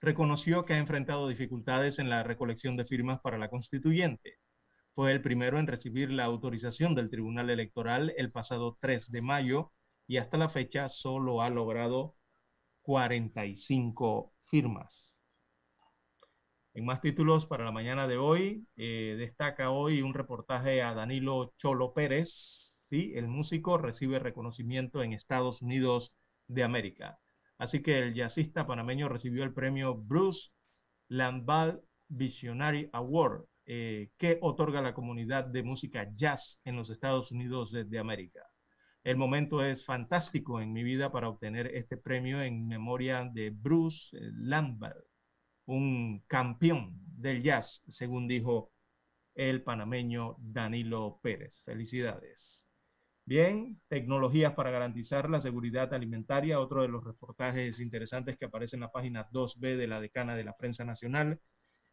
reconoció 0.00 0.64
que 0.64 0.74
ha 0.74 0.78
enfrentado 0.78 1.28
dificultades 1.28 1.98
en 1.98 2.08
la 2.08 2.22
recolección 2.22 2.76
de 2.76 2.84
firmas 2.84 3.20
para 3.20 3.38
la 3.38 3.48
constituyente. 3.48 4.38
Fue 4.94 5.10
el 5.10 5.22
primero 5.22 5.58
en 5.58 5.66
recibir 5.66 6.10
la 6.10 6.24
autorización 6.24 6.94
del 6.94 7.10
Tribunal 7.10 7.50
Electoral 7.50 8.14
el 8.16 8.30
pasado 8.30 8.78
3 8.80 9.10
de 9.10 9.22
mayo 9.22 9.72
y 10.06 10.18
hasta 10.18 10.38
la 10.38 10.48
fecha 10.48 10.88
solo 10.88 11.42
ha 11.42 11.50
logrado 11.50 12.16
45 12.82 14.32
firmas. 14.44 15.13
En 16.74 16.84
más 16.84 17.00
títulos 17.00 17.46
para 17.46 17.64
la 17.64 17.70
mañana 17.70 18.08
de 18.08 18.16
hoy, 18.16 18.66
eh, 18.76 19.14
destaca 19.16 19.70
hoy 19.70 20.02
un 20.02 20.12
reportaje 20.12 20.82
a 20.82 20.92
Danilo 20.92 21.52
Cholo 21.56 21.94
Pérez, 21.94 22.76
¿sí? 22.90 23.12
el 23.14 23.28
músico 23.28 23.78
recibe 23.78 24.18
reconocimiento 24.18 25.02
en 25.02 25.12
Estados 25.12 25.62
Unidos 25.62 26.12
de 26.48 26.64
América. 26.64 27.20
Así 27.58 27.80
que 27.80 28.00
el 28.00 28.14
jazzista 28.14 28.66
panameño 28.66 29.08
recibió 29.08 29.44
el 29.44 29.54
premio 29.54 29.94
Bruce 29.94 30.50
Landval 31.08 31.80
Visionary 32.08 32.90
Award, 32.92 33.44
eh, 33.66 34.10
que 34.18 34.38
otorga 34.42 34.82
la 34.82 34.94
comunidad 34.94 35.44
de 35.44 35.62
música 35.62 36.10
jazz 36.12 36.60
en 36.64 36.74
los 36.74 36.90
Estados 36.90 37.30
Unidos 37.30 37.70
de, 37.70 37.84
de 37.84 38.00
América. 38.00 38.42
El 39.04 39.16
momento 39.16 39.64
es 39.64 39.84
fantástico 39.84 40.60
en 40.60 40.72
mi 40.72 40.82
vida 40.82 41.12
para 41.12 41.28
obtener 41.28 41.68
este 41.68 41.96
premio 41.96 42.42
en 42.42 42.66
memoria 42.66 43.30
de 43.32 43.50
Bruce 43.50 44.08
Landval 44.12 44.96
un 45.66 46.22
campeón 46.26 46.92
del 47.16 47.42
jazz, 47.42 47.82
según 47.90 48.28
dijo 48.28 48.72
el 49.34 49.62
panameño 49.62 50.36
Danilo 50.38 51.20
Pérez. 51.22 51.62
Felicidades. 51.64 52.64
Bien, 53.26 53.80
tecnologías 53.88 54.52
para 54.54 54.70
garantizar 54.70 55.30
la 55.30 55.40
seguridad 55.40 55.94
alimentaria, 55.94 56.60
otro 56.60 56.82
de 56.82 56.88
los 56.88 57.04
reportajes 57.04 57.80
interesantes 57.80 58.36
que 58.36 58.44
aparece 58.44 58.76
en 58.76 58.80
la 58.80 58.92
página 58.92 59.28
2B 59.30 59.76
de 59.76 59.86
la 59.86 60.00
decana 60.00 60.36
de 60.36 60.44
la 60.44 60.56
prensa 60.56 60.84
nacional. 60.84 61.40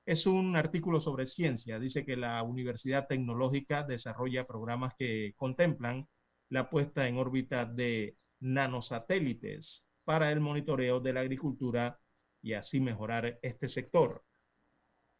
Es 0.05 0.25
un 0.27 0.57
artículo 0.57 0.99
sobre 0.99 1.27
ciencia. 1.27 1.79
Dice 1.79 2.05
que 2.05 2.17
la 2.17 2.43
Universidad 2.43 3.07
Tecnológica 3.07 3.83
desarrolla 3.83 4.45
programas 4.45 4.93
que 4.97 5.33
contemplan 5.37 6.07
la 6.49 6.69
puesta 6.69 7.07
en 7.07 7.17
órbita 7.17 7.65
de 7.65 8.17
nanosatélites 8.41 9.85
para 10.03 10.31
el 10.31 10.41
monitoreo 10.41 10.99
de 10.99 11.13
la 11.13 11.21
agricultura 11.21 12.00
y 12.41 12.53
así 12.53 12.79
mejorar 12.79 13.39
este 13.41 13.67
sector. 13.67 14.23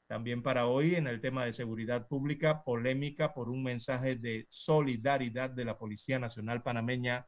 También 0.08 0.44
para 0.44 0.68
hoy 0.68 0.96
en 0.96 1.08
el 1.08 1.22
tema 1.22 1.46
de 1.46 1.54
seguridad 1.54 2.08
pública, 2.08 2.64
polémica 2.64 3.34
por 3.34 3.50
un 3.50 3.64
mensaje 3.64 4.18
de 4.18 4.46
solidaridad 4.50 5.50
de 5.50 5.64
la 5.64 5.78
Policía 5.78 6.20
Nacional 6.20 6.64
Panameña 6.64 7.28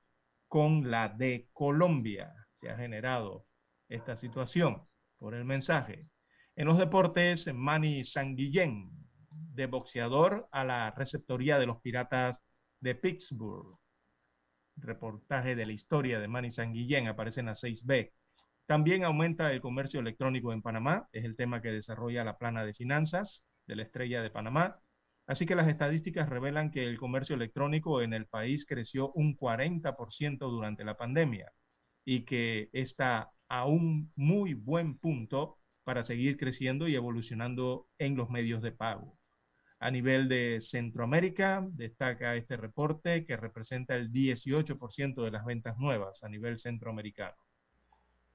con 0.50 0.92
la 0.92 1.08
de 1.08 1.48
Colombia. 1.54 2.34
Se 2.60 2.70
ha 2.70 2.78
generado 2.78 3.48
esta 3.88 4.16
situación 4.16 4.86
por 5.18 5.34
el 5.34 5.46
mensaje. 5.46 6.10
En 6.56 6.68
los 6.68 6.78
deportes, 6.78 7.52
Manny 7.54 8.04
Sanguillén, 8.04 8.92
de 9.32 9.66
boxeador 9.68 10.48
a 10.52 10.64
la 10.64 10.92
receptoría 10.92 11.58
de 11.58 11.68
los 11.68 11.80
piratas 11.80 12.44
de 12.82 12.96
Pittsburgh. 12.96 13.80
Reportaje 14.76 15.56
de 15.56 15.66
la 15.66 15.72
historia 15.72 16.20
de 16.20 16.28
Manny 16.28 16.52
Sanguillén 16.52 17.08
aparece 17.08 17.40
en 17.40 17.46
la 17.46 17.56
6B. 17.56 18.12
También 18.66 19.04
aumenta 19.04 19.52
el 19.52 19.62
comercio 19.62 20.00
electrónico 20.00 20.54
en 20.54 20.62
Panamá, 20.62 21.08
es 21.12 21.26
el 21.26 21.36
tema 21.36 21.62
que 21.62 21.72
desarrolla 21.72 22.24
la 22.24 22.38
plana 22.38 22.66
de 22.66 22.74
finanzas 22.74 23.44
de 23.68 23.76
la 23.76 23.84
estrella 23.84 24.22
de 24.22 24.30
Panamá. 24.32 24.80
Así 25.28 25.46
que 25.46 25.56
las 25.56 25.68
estadísticas 25.68 26.30
revelan 26.30 26.72
que 26.72 26.86
el 26.86 26.98
comercio 26.98 27.36
electrónico 27.36 28.02
en 28.02 28.14
el 28.14 28.28
país 28.28 28.66
creció 28.66 29.12
un 29.14 29.36
40% 29.38 30.50
durante 30.50 30.84
la 30.84 30.98
pandemia 30.98 31.52
y 32.06 32.26
que 32.26 32.70
está 32.74 33.32
a 33.50 33.66
un 33.66 34.12
muy 34.16 34.54
buen 34.54 34.98
punto 34.98 35.60
para 35.84 36.04
seguir 36.04 36.38
creciendo 36.38 36.88
y 36.88 36.96
evolucionando 36.96 37.88
en 37.98 38.16
los 38.16 38.30
medios 38.30 38.62
de 38.62 38.72
pago. 38.72 39.18
A 39.80 39.92
nivel 39.92 40.30
de 40.30 40.62
Centroamérica, 40.62 41.66
destaca 41.72 42.36
este 42.36 42.56
reporte 42.58 43.26
que 43.26 43.38
representa 43.38 43.96
el 43.96 44.12
18% 44.12 45.24
de 45.24 45.32
las 45.32 45.46
ventas 45.46 45.78
nuevas 45.78 46.24
a 46.24 46.30
nivel 46.30 46.60
centroamericano. 46.60 47.43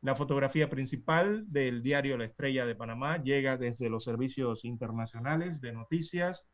La 0.01 0.15
fotografía 0.15 0.71
principal 0.71 1.45
del 1.51 1.83
diario 1.83 2.17
La 2.17 2.27
Estrella 2.27 2.65
de 2.65 2.77
Panamá 2.77 3.21
llega 3.21 3.57
desde 3.57 3.91
los 3.91 4.05
servicios 4.05 4.65
internacionales 4.65 5.61
de 5.61 5.73
noticias 5.73 6.47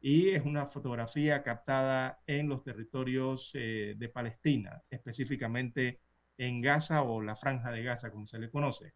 y 0.00 0.28
es 0.30 0.44
una 0.44 0.66
fotografía 0.66 1.42
captada 1.42 2.20
en 2.26 2.48
los 2.48 2.62
territorios 2.62 3.50
eh, 3.54 3.94
de 3.96 4.08
Palestina, 4.08 4.82
específicamente 4.88 6.00
en 6.38 6.60
Gaza 6.60 7.02
o 7.02 7.20
la 7.20 7.34
franja 7.34 7.72
de 7.72 7.82
Gaza, 7.82 8.12
como 8.12 8.28
se 8.28 8.38
le 8.38 8.50
conoce. 8.50 8.94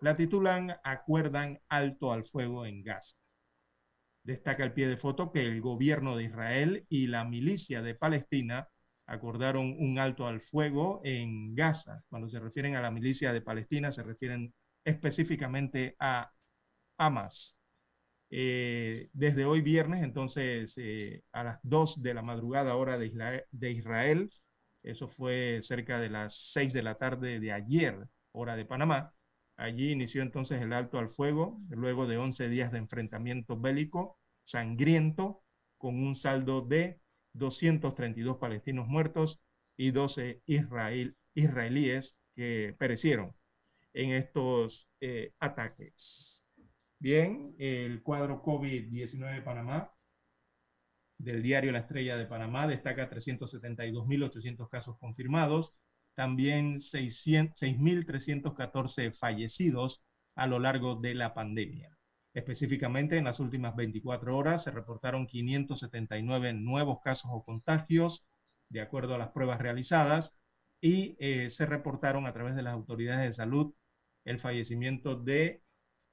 La 0.00 0.16
titulan 0.16 0.76
Acuerdan 0.84 1.60
alto 1.68 2.12
al 2.12 2.24
fuego 2.24 2.64
en 2.64 2.84
Gaza. 2.84 3.16
Destaca 4.22 4.62
el 4.62 4.72
pie 4.72 4.86
de 4.86 4.96
foto 4.96 5.32
que 5.32 5.42
el 5.42 5.60
gobierno 5.60 6.16
de 6.16 6.24
Israel 6.24 6.86
y 6.88 7.08
la 7.08 7.24
milicia 7.24 7.82
de 7.82 7.96
Palestina 7.96 8.68
acordaron 9.08 9.74
un 9.78 9.98
alto 9.98 10.26
al 10.26 10.40
fuego 10.40 11.00
en 11.04 11.54
Gaza. 11.54 12.04
Cuando 12.08 12.28
se 12.28 12.40
refieren 12.40 12.76
a 12.76 12.80
la 12.82 12.90
milicia 12.90 13.32
de 13.32 13.40
Palestina, 13.42 13.90
se 13.92 14.02
refieren 14.04 14.54
específicamente 14.84 15.96
a 15.98 16.30
Hamas. 16.98 17.56
Eh, 18.30 19.10
desde 19.12 19.44
hoy 19.46 19.62
viernes, 19.62 20.02
entonces, 20.04 20.74
eh, 20.76 21.24
a 21.32 21.44
las 21.44 21.60
2 21.62 22.02
de 22.02 22.14
la 22.14 22.22
madrugada 22.22 22.76
hora 22.76 22.98
de 22.98 23.70
Israel, 23.72 24.30
eso 24.82 25.08
fue 25.08 25.60
cerca 25.62 25.98
de 26.00 26.10
las 26.10 26.52
6 26.52 26.72
de 26.72 26.82
la 26.82 26.96
tarde 26.96 27.40
de 27.40 27.52
ayer, 27.52 28.08
hora 28.32 28.56
de 28.56 28.64
Panamá, 28.66 29.14
Allí 29.58 29.90
inició 29.90 30.22
entonces 30.22 30.62
el 30.62 30.72
alto 30.72 30.98
al 30.98 31.08
fuego, 31.10 31.60
luego 31.70 32.06
de 32.06 32.16
11 32.16 32.48
días 32.48 32.70
de 32.70 32.78
enfrentamiento 32.78 33.58
bélico 33.58 34.18
sangriento, 34.44 35.42
con 35.76 35.96
un 36.00 36.14
saldo 36.14 36.62
de 36.62 37.00
232 37.34 38.38
palestinos 38.38 38.88
muertos 38.88 39.40
y 39.76 39.90
12 39.90 40.42
israelíes 41.34 42.16
que 42.34 42.74
perecieron 42.78 43.34
en 43.92 44.12
estos 44.12 44.88
eh, 45.00 45.32
ataques. 45.40 46.44
Bien, 46.98 47.54
el 47.58 48.02
cuadro 48.02 48.42
COVID-19 48.42 49.34
de 49.34 49.42
Panamá 49.42 49.92
del 51.18 51.42
diario 51.42 51.72
La 51.72 51.80
Estrella 51.80 52.16
de 52.16 52.24
Panamá 52.26 52.66
destaca 52.66 53.10
372.800 53.10 54.68
casos 54.68 54.96
confirmados, 54.98 55.74
también 56.14 56.78
6.314 56.78 59.12
fallecidos 59.12 60.02
a 60.36 60.46
lo 60.46 60.60
largo 60.60 60.96
de 60.96 61.14
la 61.14 61.34
pandemia. 61.34 61.97
Específicamente, 62.34 63.18
en 63.18 63.24
las 63.24 63.40
últimas 63.40 63.74
24 63.76 64.36
horas 64.36 64.64
se 64.64 64.70
reportaron 64.70 65.26
579 65.26 66.52
nuevos 66.52 67.00
casos 67.02 67.30
o 67.32 67.44
contagios, 67.44 68.24
de 68.68 68.80
acuerdo 68.80 69.14
a 69.14 69.18
las 69.18 69.30
pruebas 69.30 69.60
realizadas, 69.60 70.34
y 70.80 71.16
eh, 71.18 71.50
se 71.50 71.66
reportaron 71.66 72.26
a 72.26 72.32
través 72.32 72.54
de 72.54 72.62
las 72.62 72.74
autoridades 72.74 73.28
de 73.28 73.34
salud 73.34 73.74
el 74.24 74.38
fallecimiento 74.40 75.16
de 75.16 75.62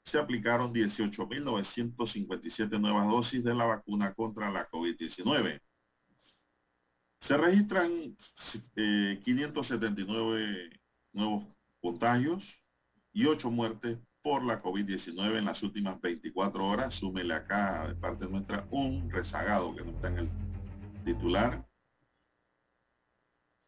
se 0.04 0.18
aplicaron 0.18 0.74
18.957 0.74 2.80
nuevas 2.80 3.08
dosis 3.10 3.44
de 3.44 3.54
la 3.54 3.66
vacuna 3.66 4.14
contra 4.14 4.50
la 4.50 4.68
COVID-19. 4.70 5.60
Se 7.22 7.38
registran 7.38 8.18
579 8.76 10.42
eh, 10.42 10.70
nuevos 11.14 11.46
contagios 11.82 12.44
y 13.14 13.26
8 13.26 13.52
muertes 13.52 14.00
por 14.22 14.44
la 14.44 14.62
COVID-19 14.62 15.38
en 15.38 15.46
las 15.46 15.64
últimas 15.64 16.02
24 16.02 16.66
horas. 16.66 16.96
Súmele 16.96 17.34
acá 17.34 17.88
de 17.88 17.96
parte 17.96 18.28
nuestra 18.28 18.68
un 18.72 19.10
rezagado 19.10 19.74
que 19.76 19.84
no 19.84 19.92
está 19.92 20.10
en 20.10 20.20
el 20.20 20.30
titular. 21.06 21.66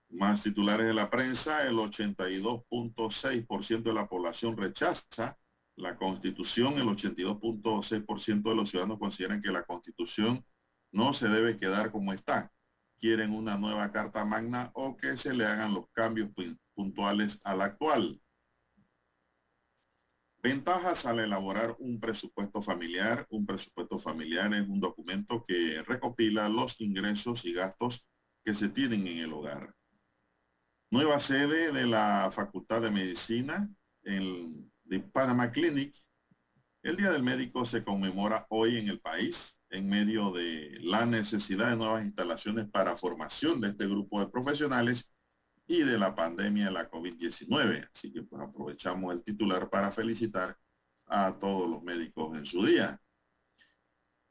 Más 0.10 0.44
titulares 0.44 0.88
de 0.88 0.94
la 0.94 1.10
prensa, 1.10 1.66
el 1.66 1.78
82.6% 1.78 3.84
de 3.84 3.94
la 3.94 4.08
población 4.08 4.58
rechaza 4.58 5.38
la 5.78 5.96
constitución, 5.96 6.78
el 6.78 6.88
82.6% 6.88 8.50
de 8.50 8.56
los 8.56 8.70
ciudadanos 8.70 9.00
consideran 9.00 9.42
que 9.42 9.52
la 9.52 9.64
constitución 9.64 10.46
no 10.92 11.14
se 11.14 11.30
debe 11.30 11.58
quedar 11.58 11.92
como 11.92 12.12
está. 12.12 12.52
Quieren 13.02 13.32
una 13.32 13.58
nueva 13.58 13.92
carta 13.92 14.24
magna 14.24 14.70
o 14.76 14.96
que 14.96 15.18
se 15.18 15.34
le 15.34 15.46
hagan 15.46 15.74
los 15.74 15.90
cambios 15.90 16.30
puntuales 16.76 17.42
a 17.44 17.56
la 17.56 17.66
actual. 17.66 18.22
Ventajas 20.44 21.06
al 21.06 21.20
elaborar 21.20 21.76
un 21.80 22.00
presupuesto 22.00 22.62
familiar. 22.62 23.26
Un 23.32 23.46
presupuesto 23.46 24.00
familiar 24.00 24.54
es 24.54 24.68
un 24.70 24.80
documento 24.80 25.44
que 25.46 25.82
recopila 25.82 26.48
los 26.48 26.80
ingresos 26.80 27.44
y 27.44 27.54
gastos 27.54 28.06
que 28.46 28.54
se 28.54 28.70
tienen 28.70 29.08
en 29.08 29.18
el 29.18 29.34
hogar. 29.34 29.76
Nueva 30.92 31.20
sede 31.20 31.72
de 31.72 31.88
la 31.88 32.32
Facultad 32.34 32.82
de 32.82 32.92
Medicina 32.92 33.68
en 34.04 34.72
de 34.84 35.00
Panama 35.00 35.52
Clinic. 35.52 35.96
El 36.84 36.98
Día 36.98 37.12
del 37.12 37.24
Médico 37.24 37.66
se 37.66 37.84
conmemora 37.84 38.46
hoy 38.50 38.78
en 38.78 38.90
el 38.90 39.00
país 39.00 39.58
en 39.72 39.88
medio 39.90 40.32
de 40.32 40.78
la 40.82 41.06
necesidad 41.06 41.70
de 41.72 41.78
nuevas 41.78 42.04
instalaciones 42.04 42.70
para 42.70 42.98
formación 42.98 43.62
de 43.62 43.70
este 43.70 43.88
grupo 43.88 44.20
de 44.20 44.28
profesionales 44.28 45.10
y 45.66 45.84
de 45.84 45.98
la 45.98 46.14
pandemia 46.14 46.66
de 46.66 46.72
la 46.72 46.90
COVID-19. 46.92 47.90
Así 47.94 48.12
que 48.12 48.24
pues 48.24 48.42
aprovechamos 48.42 49.14
el 49.14 49.24
titular 49.24 49.70
para 49.70 49.92
felicitar 49.92 50.58
a 51.08 51.38
todos 51.40 51.70
los 51.70 51.82
médicos 51.84 52.38
en 52.38 52.46
su 52.46 52.66
día. 52.66 53.00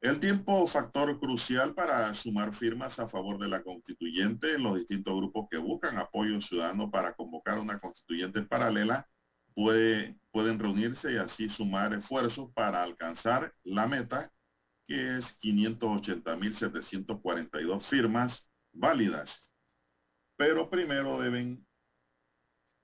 El 0.02 0.18
tiempo, 0.18 0.66
factor 0.66 1.18
crucial 1.18 1.74
para 1.74 2.12
sumar 2.14 2.54
firmas 2.54 2.98
a 2.98 3.08
favor 3.08 3.38
de 3.38 3.48
la 3.48 3.62
constituyente, 3.62 4.58
los 4.58 4.78
distintos 4.78 5.14
grupos 5.14 5.46
que 5.50 5.58
buscan 5.58 5.98
apoyo 5.98 6.40
ciudadano 6.40 6.90
para 6.90 7.12
convocar 7.14 7.58
una 7.58 7.78
constituyente 7.78 8.42
paralela 8.42 9.06
pueden 9.54 10.58
reunirse 10.58 11.12
y 11.12 11.16
así 11.16 11.48
sumar 11.48 11.92
esfuerzos 11.92 12.50
para 12.54 12.82
alcanzar 12.82 13.52
la 13.62 13.86
meta 13.86 14.32
que 14.90 15.18
es 15.18 15.38
580.742 15.38 17.80
firmas 17.82 18.50
válidas. 18.72 19.46
Pero 20.36 20.68
primero 20.68 21.20
deben 21.20 21.64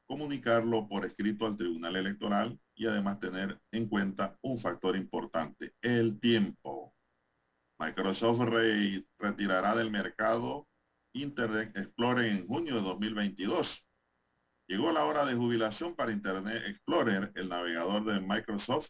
comunicarlo 0.06 0.88
por 0.88 1.04
escrito 1.04 1.46
al 1.46 1.56
Tribunal 1.56 1.96
Electoral 1.96 2.60
y 2.76 2.86
además 2.86 3.18
tener 3.18 3.60
en 3.72 3.88
cuenta 3.88 4.38
un 4.40 4.60
factor 4.60 4.94
importante, 4.94 5.74
el 5.82 6.20
tiempo. 6.20 6.94
Microsoft 7.80 8.42
retirará 9.18 9.74
del 9.74 9.90
mercado 9.90 10.68
Internet 11.12 11.76
Explorer 11.76 12.30
en 12.30 12.46
junio 12.46 12.76
de 12.76 12.82
2022 12.82 13.82
Llegó 14.68 14.90
la 14.90 15.04
hora 15.04 15.24
de 15.24 15.34
jubilación 15.34 15.94
para 15.94 16.10
Internet 16.10 16.64
Explorer, 16.66 17.30
el 17.36 17.48
navegador 17.48 18.04
de 18.04 18.20
Microsoft 18.20 18.88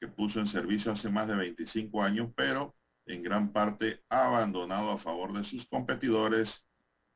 que 0.00 0.08
puso 0.08 0.40
en 0.40 0.46
servicio 0.46 0.92
hace 0.92 1.08
más 1.08 1.28
de 1.28 1.36
25 1.36 2.02
años, 2.02 2.30
pero 2.36 2.74
en 3.06 3.22
gran 3.22 3.52
parte 3.52 4.04
ha 4.08 4.26
abandonado 4.26 4.90
a 4.90 4.98
favor 4.98 5.32
de 5.32 5.44
sus 5.44 5.66
competidores 5.68 6.66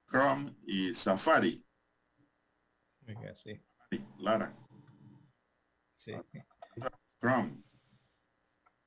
Chrome 0.08 0.56
y 0.66 0.94
Safari. 0.94 1.64
sí. 3.36 3.60
Lara. 4.18 4.56
Sí. 5.96 6.12
Chrome. 7.20 7.62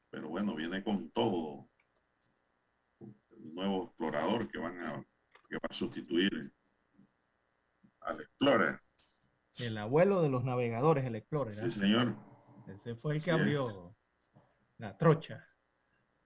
Pero 0.10 0.30
bueno, 0.30 0.56
viene 0.56 0.84
con 0.84 1.10
todo 1.12 1.70
el 3.00 3.54
nuevo 3.54 3.86
explorador 3.86 4.48
que 4.50 4.58
van 4.58 4.80
a 4.80 5.06
que 5.50 5.56
va 5.58 5.68
a 5.70 5.74
sustituir 5.74 6.52
al 8.02 8.22
Explorer. 8.22 8.80
El 9.56 9.78
abuelo 9.78 10.22
de 10.22 10.30
los 10.30 10.44
navegadores, 10.44 11.06
el 11.06 11.16
Explorer. 11.16 11.56
Sí, 11.56 11.66
¿eh? 11.66 11.72
señor. 11.72 12.16
Ese 12.68 12.96
fue 12.96 13.16
el 13.16 13.24
que 13.24 13.32
abrió 13.32 13.96
la 14.78 14.98
trocha. 14.98 15.48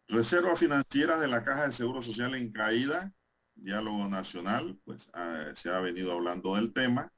Reserva 0.07 0.55
financiera 0.55 1.19
de 1.19 1.27
la 1.27 1.43
Caja 1.43 1.65
de 1.65 1.71
Seguro 1.73 2.01
Social 2.01 2.35
en 2.35 2.51
caída, 2.51 3.13
diálogo 3.55 4.07
nacional, 4.07 4.79
pues 4.85 5.09
ah, 5.13 5.51
se 5.53 5.69
ha 5.69 5.79
venido 5.79 6.13
hablando 6.13 6.55
del 6.55 6.71
tema. 6.73 7.11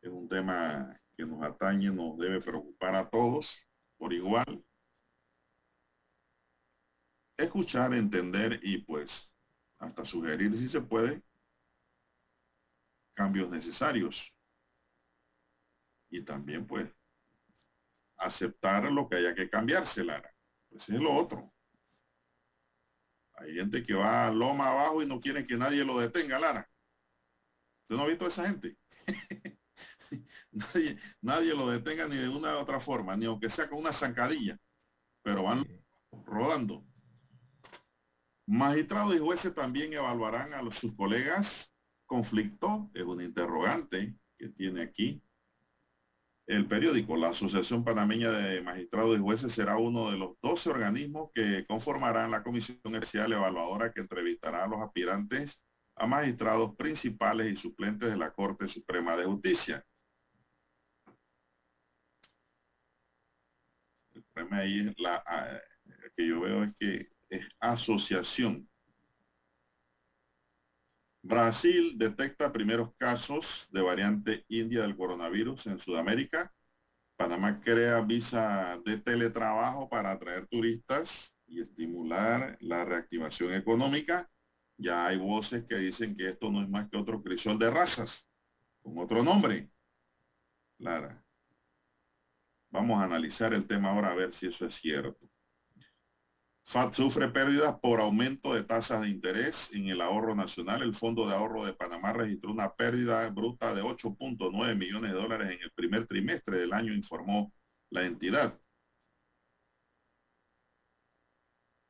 Es 0.00 0.10
un 0.10 0.28
tema 0.28 1.00
que 1.16 1.26
nos 1.26 1.42
atañe 1.42 1.90
nos 1.90 2.18
debe 2.18 2.40
preocupar 2.40 2.94
a 2.94 3.08
todos 3.08 3.50
por 3.96 4.12
igual. 4.12 4.64
Escuchar, 7.36 7.92
entender 7.94 8.60
y 8.62 8.78
pues 8.78 9.34
hasta 9.78 10.04
sugerir 10.04 10.56
si 10.56 10.68
se 10.68 10.80
puede 10.80 11.22
cambios 13.14 13.50
necesarios. 13.50 14.32
Y 16.10 16.22
también 16.22 16.66
pues 16.66 16.88
aceptar 18.18 18.90
lo 18.90 19.08
que 19.08 19.16
haya 19.16 19.34
que 19.34 19.48
cambiarse, 19.50 20.04
Lara. 20.04 20.32
Pues 20.68 20.88
es 20.88 21.00
lo 21.00 21.14
otro. 21.14 21.52
Hay 23.34 23.54
gente 23.54 23.84
que 23.84 23.94
va 23.94 24.26
a 24.26 24.30
loma 24.30 24.70
abajo 24.70 25.02
y 25.02 25.06
no 25.06 25.20
quiere 25.20 25.46
que 25.46 25.56
nadie 25.56 25.84
lo 25.84 25.98
detenga, 25.98 26.38
Lara. 26.38 26.68
¿Usted 27.82 27.96
no 27.96 28.02
ha 28.02 28.08
visto 28.08 28.24
a 28.24 28.28
esa 28.28 28.48
gente? 28.48 28.76
nadie, 30.50 30.98
nadie 31.20 31.54
lo 31.54 31.68
detenga 31.68 32.08
ni 32.08 32.16
de 32.16 32.28
una 32.28 32.56
u 32.56 32.60
otra 32.60 32.80
forma, 32.80 33.16
ni 33.16 33.26
aunque 33.26 33.50
sea 33.50 33.68
con 33.68 33.80
una 33.80 33.92
zancadilla, 33.92 34.58
pero 35.22 35.42
van 35.42 35.64
rodando. 36.24 36.84
Magistrados 38.46 39.16
y 39.16 39.18
jueces 39.18 39.54
también 39.54 39.92
evaluarán 39.92 40.54
a 40.54 40.62
los, 40.62 40.78
sus 40.78 40.94
colegas. 40.94 41.70
Conflicto 42.06 42.90
es 42.94 43.02
un 43.02 43.20
interrogante 43.20 44.16
que 44.38 44.48
tiene 44.50 44.82
aquí 44.82 45.22
el 46.46 46.66
periódico. 46.66 47.16
La 47.16 47.30
Asociación 47.30 47.84
Panameña 47.84 48.30
de 48.30 48.62
Magistrados 48.62 49.16
y 49.16 49.20
Jueces 49.20 49.52
será 49.52 49.76
uno 49.76 50.10
de 50.10 50.18
los 50.18 50.36
12 50.42 50.70
organismos 50.70 51.30
que 51.34 51.66
conformarán 51.66 52.30
la 52.30 52.42
comisión 52.42 52.78
especial 52.84 53.32
evaluadora 53.32 53.92
que 53.92 54.00
entrevistará 54.00 54.64
a 54.64 54.68
los 54.68 54.80
aspirantes 54.80 55.60
a 55.96 56.06
magistrados 56.06 56.76
principales 56.76 57.52
y 57.52 57.56
suplentes 57.56 58.10
de 58.10 58.16
la 58.16 58.32
Corte 58.32 58.68
Suprema 58.68 59.16
de 59.16 59.24
Justicia. 59.24 59.84
El 64.14 64.22
problema 64.32 64.58
ahí 64.58 64.94
la, 64.98 65.22
ah, 65.26 65.60
que 66.16 66.28
yo 66.28 66.40
veo 66.40 66.64
es 66.64 66.74
que 66.78 67.08
es 67.30 67.46
asociación. 67.60 68.68
Brasil 71.26 71.98
detecta 71.98 72.52
primeros 72.52 72.94
casos 72.94 73.44
de 73.72 73.82
variante 73.82 74.44
india 74.48 74.82
del 74.82 74.96
coronavirus 74.96 75.66
en 75.66 75.80
Sudamérica. 75.80 76.54
Panamá 77.16 77.60
crea 77.60 78.00
visa 78.00 78.80
de 78.84 78.98
teletrabajo 78.98 79.88
para 79.88 80.12
atraer 80.12 80.46
turistas 80.46 81.34
y 81.48 81.60
estimular 81.60 82.56
la 82.60 82.84
reactivación 82.84 83.54
económica. 83.54 84.30
Ya 84.78 85.06
hay 85.06 85.18
voces 85.18 85.64
que 85.68 85.74
dicen 85.74 86.16
que 86.16 86.28
esto 86.28 86.48
no 86.48 86.62
es 86.62 86.68
más 86.68 86.88
que 86.88 86.96
otro 86.96 87.20
crisol 87.20 87.58
de 87.58 87.70
razas, 87.70 88.24
con 88.80 88.96
otro 88.98 89.24
nombre. 89.24 89.68
Lara. 90.78 91.24
Vamos 92.70 93.00
a 93.00 93.04
analizar 93.04 93.52
el 93.52 93.66
tema 93.66 93.90
ahora 93.90 94.12
a 94.12 94.14
ver 94.14 94.32
si 94.32 94.46
eso 94.46 94.64
es 94.64 94.74
cierto. 94.74 95.28
FAT 96.68 96.94
sufre 96.94 97.28
pérdidas 97.28 97.78
por 97.80 98.00
aumento 98.00 98.52
de 98.52 98.64
tasas 98.64 99.00
de 99.02 99.08
interés 99.08 99.56
en 99.72 99.86
el 99.88 100.00
ahorro 100.00 100.34
nacional. 100.34 100.82
El 100.82 100.96
Fondo 100.96 101.28
de 101.28 101.34
Ahorro 101.34 101.64
de 101.64 101.72
Panamá 101.72 102.12
registró 102.12 102.50
una 102.50 102.74
pérdida 102.74 103.28
bruta 103.30 103.72
de 103.72 103.82
8.9 103.82 104.74
millones 104.76 105.12
de 105.12 105.16
dólares 105.16 105.50
en 105.52 105.62
el 105.62 105.70
primer 105.70 106.08
trimestre 106.08 106.58
del 106.58 106.72
año, 106.72 106.92
informó 106.92 107.52
la 107.90 108.04
entidad. 108.04 108.58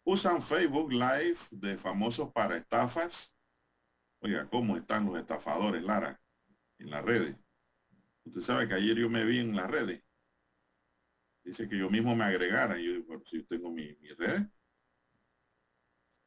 Usan 0.05 0.43
Facebook 0.43 0.93
Live 0.93 1.39
de 1.51 1.79
famosos 1.79 2.31
para 2.33 2.59
estafas. 2.59 3.35
Oiga, 4.21 4.47
¿cómo 4.51 4.77
están 4.77 5.07
los 5.07 5.19
estafadores, 5.19 5.83
Lara? 5.83 6.21
En 6.79 6.91
las 6.91 7.03
redes. 7.03 7.35
Usted 8.25 8.43
sabe 8.43 8.69
que 8.69 8.75
ayer 8.75 8.99
yo 8.99 9.09
me 9.09 9.25
vi 9.25 9.39
en 9.39 9.57
las 9.57 9.71
redes. 9.71 10.03
Dice 11.45 11.67
que 11.67 11.79
yo 11.79 11.89
mismo 11.89 12.15
me 12.15 12.25
agregara. 12.25 12.77
Yo 12.77 12.93
digo, 12.93 13.23
si 13.25 13.43
tengo 13.45 13.71
mi, 13.71 13.95
mi 14.01 14.09
red, 14.09 14.47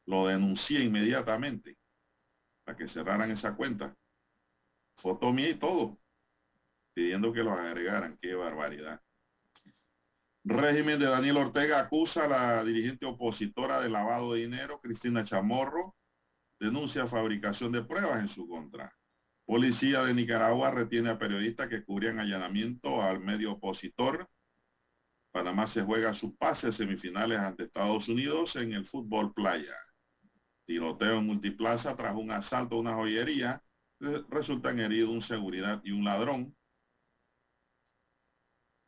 lo 0.06 0.26
denuncié 0.26 0.82
inmediatamente 0.82 1.78
para 2.64 2.76
que 2.76 2.88
cerraran 2.88 3.30
esa 3.30 3.54
cuenta. 3.54 3.94
Foto 4.96 5.32
mía 5.32 5.48
y 5.50 5.54
todo, 5.54 5.98
pidiendo 6.94 7.32
que 7.32 7.42
los 7.42 7.58
agregaran. 7.58 8.18
Qué 8.20 8.34
barbaridad. 8.34 9.00
Régimen 10.44 10.98
de 10.98 11.06
Daniel 11.06 11.36
Ortega 11.36 11.80
acusa 11.80 12.24
a 12.24 12.28
la 12.28 12.64
dirigente 12.64 13.04
opositora 13.04 13.80
de 13.80 13.90
lavado 13.90 14.32
de 14.32 14.40
dinero, 14.40 14.80
Cristina 14.80 15.24
Chamorro, 15.24 15.96
denuncia 16.58 17.06
fabricación 17.06 17.72
de 17.72 17.82
pruebas 17.82 18.20
en 18.20 18.28
su 18.28 18.48
contra. 18.48 18.94
Policía 19.44 20.02
de 20.02 20.14
Nicaragua 20.14 20.70
retiene 20.70 21.10
a 21.10 21.18
periodistas 21.18 21.68
que 21.68 21.84
cubrían 21.84 22.20
allanamiento 22.20 23.02
al 23.02 23.20
medio 23.20 23.52
opositor. 23.52 24.28
Panamá 25.32 25.66
se 25.66 25.82
juega 25.82 26.14
su 26.14 26.36
pase 26.36 26.72
semifinales 26.72 27.38
ante 27.38 27.64
Estados 27.64 28.08
Unidos 28.08 28.56
en 28.56 28.72
el 28.72 28.86
fútbol 28.86 29.34
playa. 29.34 29.76
Tiroteo 30.70 31.18
en 31.18 31.26
multiplaza 31.26 31.96
tras 31.96 32.14
un 32.14 32.30
asalto 32.30 32.76
a 32.76 32.78
una 32.78 32.94
joyería. 32.94 33.60
Resultan 34.28 34.78
heridos 34.78 35.10
un 35.10 35.20
seguridad 35.20 35.80
y 35.82 35.90
un 35.90 36.04
ladrón. 36.04 36.56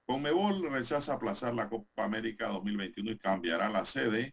Conmebol 0.07 0.71
rechaza 0.71 1.14
aplazar 1.14 1.55
la 1.55 1.68
Copa 1.68 2.05
América 2.05 2.47
2021 2.51 3.11
y 3.11 3.18
cambiará 3.18 3.68
la 3.68 3.85
sede 3.85 4.33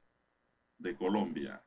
de 0.77 0.95
Colombia. 0.95 1.65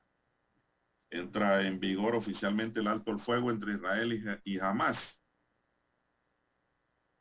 Entra 1.11 1.67
en 1.67 1.81
vigor 1.81 2.15
oficialmente 2.15 2.79
el 2.79 2.87
alto 2.87 3.11
el 3.11 3.19
fuego 3.19 3.51
entre 3.51 3.73
Israel 3.73 4.41
y 4.45 4.61
Hamas. 4.61 5.21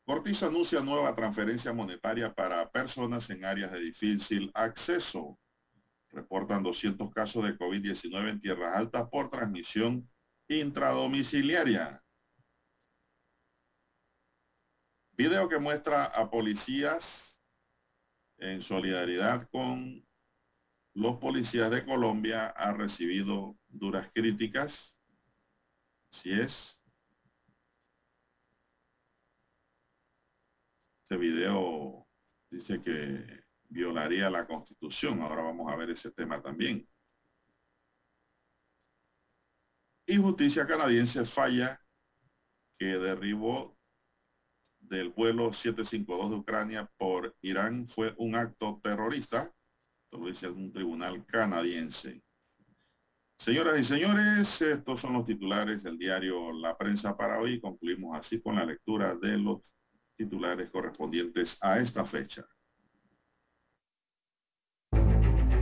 Cortizo 0.06 0.46
anuncia 0.46 0.82
nueva 0.82 1.16
transferencia 1.16 1.74
monetaria 1.74 2.32
para 2.32 2.70
personas 2.70 3.28
en 3.32 3.44
áreas 3.44 3.72
de 3.72 3.80
difícil 3.80 4.52
acceso. 4.54 5.41
Reportan 6.12 6.64
200 6.64 7.12
casos 7.14 7.44
de 7.44 7.58
COVID-19 7.58 8.30
en 8.30 8.42
tierras 8.42 8.76
altas 8.76 9.08
por 9.10 9.30
transmisión 9.30 10.10
intradomiciliaria. 10.48 12.04
Video 15.14 15.48
que 15.48 15.60
muestra 15.60 16.06
a 16.06 16.30
policías 16.30 17.06
en 18.38 18.62
solidaridad 18.62 19.48
con 19.52 20.06
los 20.94 21.18
policías 21.18 21.72
de 21.72 21.86
Colombia 21.86 22.48
ha 22.48 22.74
recibido 22.74 23.58
duras 23.68 24.10
críticas. 24.14 24.98
Si 26.12 26.32
es. 26.32 26.84
Este 31.04 31.18
video 31.18 32.08
dice 32.50 32.82
que 32.82 33.41
violaría 33.72 34.30
la 34.30 34.46
constitución. 34.46 35.22
Ahora 35.22 35.44
vamos 35.44 35.72
a 35.72 35.76
ver 35.76 35.90
ese 35.92 36.12
tema 36.12 36.42
también. 36.42 36.88
Y 40.06 40.18
justicia 40.18 40.68
canadiense 40.68 41.26
falla 41.26 41.80
que 42.78 42.86
derribó 42.86 43.78
del 44.80 45.10
vuelo 45.10 45.54
752 45.54 46.32
de 46.32 46.36
Ucrania 46.36 46.92
por 46.98 47.36
Irán 47.42 47.88
fue 47.88 48.14
un 48.18 48.36
acto 48.36 48.80
terrorista. 48.84 49.54
Esto 50.04 50.18
lo 50.18 50.28
dice 50.28 50.50
un 50.50 50.74
tribunal 50.74 51.26
canadiense. 51.26 52.22
Señoras 53.38 53.80
y 53.80 53.84
señores, 53.86 54.62
estos 54.62 55.00
son 55.00 55.14
los 55.14 55.26
titulares 55.26 55.82
del 55.82 55.98
diario 55.98 56.52
La 56.52 56.78
Prensa 56.78 57.16
para 57.16 57.40
hoy. 57.40 57.62
Concluimos 57.62 58.18
así 58.18 58.42
con 58.42 58.56
la 58.56 58.66
lectura 58.66 59.16
de 59.16 59.38
los 59.38 59.62
titulares 60.18 60.70
correspondientes 60.70 61.58
a 61.62 61.80
esta 61.80 62.06
fecha. 62.06 62.46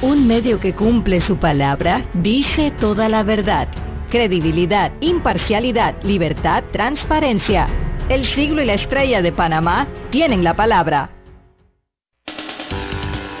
Un 0.00 0.28
medio 0.28 0.60
que 0.60 0.74
cumple 0.74 1.20
su 1.20 1.38
palabra 1.38 2.08
dice 2.14 2.70
toda 2.70 3.08
la 3.08 3.24
verdad. 3.24 3.66
Credibilidad, 4.08 4.92
imparcialidad, 5.00 6.00
libertad, 6.04 6.62
transparencia. 6.72 7.66
El 8.08 8.24
siglo 8.24 8.62
y 8.62 8.66
la 8.66 8.74
estrella 8.74 9.22
de 9.22 9.32
Panamá 9.32 9.88
tienen 10.10 10.44
la 10.44 10.54
palabra. 10.54 11.10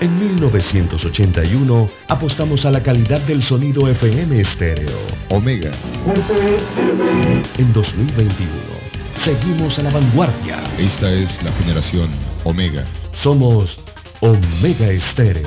En 0.00 0.18
1981 0.18 1.90
apostamos 2.08 2.66
a 2.66 2.72
la 2.72 2.82
calidad 2.82 3.20
del 3.20 3.40
sonido 3.40 3.86
FM 3.86 4.40
estéreo. 4.40 4.98
Omega. 5.30 5.70
En 7.56 7.72
2021 7.72 8.50
seguimos 9.16 9.78
a 9.78 9.84
la 9.84 9.90
vanguardia. 9.90 10.60
Esta 10.76 11.12
es 11.12 11.40
la 11.40 11.52
generación 11.52 12.10
Omega. 12.42 12.84
Somos 13.12 13.78
Omega 14.20 14.90
Estéreo. 14.90 15.46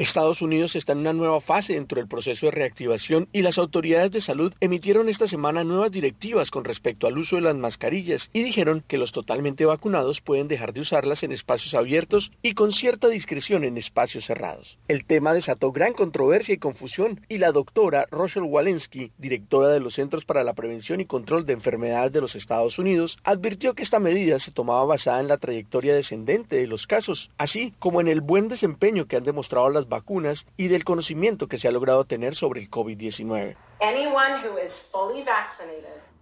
Estados 0.00 0.40
Unidos 0.40 0.76
está 0.76 0.92
en 0.92 1.00
una 1.00 1.12
nueva 1.12 1.42
fase 1.42 1.74
dentro 1.74 1.96
del 1.96 2.08
proceso 2.08 2.46
de 2.46 2.52
reactivación 2.52 3.28
y 3.34 3.42
las 3.42 3.58
autoridades 3.58 4.10
de 4.10 4.22
salud 4.22 4.54
emitieron 4.58 5.10
esta 5.10 5.28
semana 5.28 5.62
nuevas 5.62 5.90
directivas 5.90 6.50
con 6.50 6.64
respecto 6.64 7.06
al 7.06 7.18
uso 7.18 7.36
de 7.36 7.42
las 7.42 7.54
mascarillas 7.54 8.30
y 8.32 8.42
dijeron 8.42 8.82
que 8.88 8.96
los 8.96 9.12
totalmente 9.12 9.66
vacunados 9.66 10.22
pueden 10.22 10.48
dejar 10.48 10.72
de 10.72 10.80
usarlas 10.80 11.22
en 11.22 11.32
espacios 11.32 11.74
abiertos 11.74 12.32
y 12.40 12.54
con 12.54 12.72
cierta 12.72 13.08
discreción 13.08 13.62
en 13.62 13.76
espacios 13.76 14.24
cerrados. 14.24 14.78
El 14.88 15.04
tema 15.04 15.34
desató 15.34 15.70
gran 15.70 15.92
controversia 15.92 16.54
y 16.54 16.58
confusión 16.58 17.20
y 17.28 17.36
la 17.36 17.52
doctora 17.52 18.06
Rochelle 18.10 18.46
Walensky, 18.46 19.12
directora 19.18 19.68
de 19.68 19.80
los 19.80 19.96
Centros 19.96 20.24
para 20.24 20.44
la 20.44 20.54
Prevención 20.54 21.02
y 21.02 21.04
Control 21.04 21.44
de 21.44 21.52
Enfermedades 21.52 22.12
de 22.12 22.22
los 22.22 22.36
Estados 22.36 22.78
Unidos, 22.78 23.18
advirtió 23.22 23.74
que 23.74 23.82
esta 23.82 23.98
medida 23.98 24.38
se 24.38 24.50
tomaba 24.50 24.86
basada 24.86 25.20
en 25.20 25.28
la 25.28 25.36
trayectoria 25.36 25.94
descendente 25.94 26.56
de 26.56 26.66
los 26.66 26.86
casos, 26.86 27.30
así 27.36 27.74
como 27.78 28.00
en 28.00 28.08
el 28.08 28.22
buen 28.22 28.48
desempeño 28.48 29.04
que 29.04 29.16
han 29.16 29.24
demostrado 29.24 29.68
las 29.68 29.89
vacunas 29.90 30.46
y 30.56 30.68
del 30.68 30.84
conocimiento 30.84 31.48
que 31.48 31.58
se 31.58 31.68
ha 31.68 31.72
logrado 31.72 32.06
tener 32.06 32.34
sobre 32.34 32.62
el 32.62 32.70
COVID-19. 32.70 33.56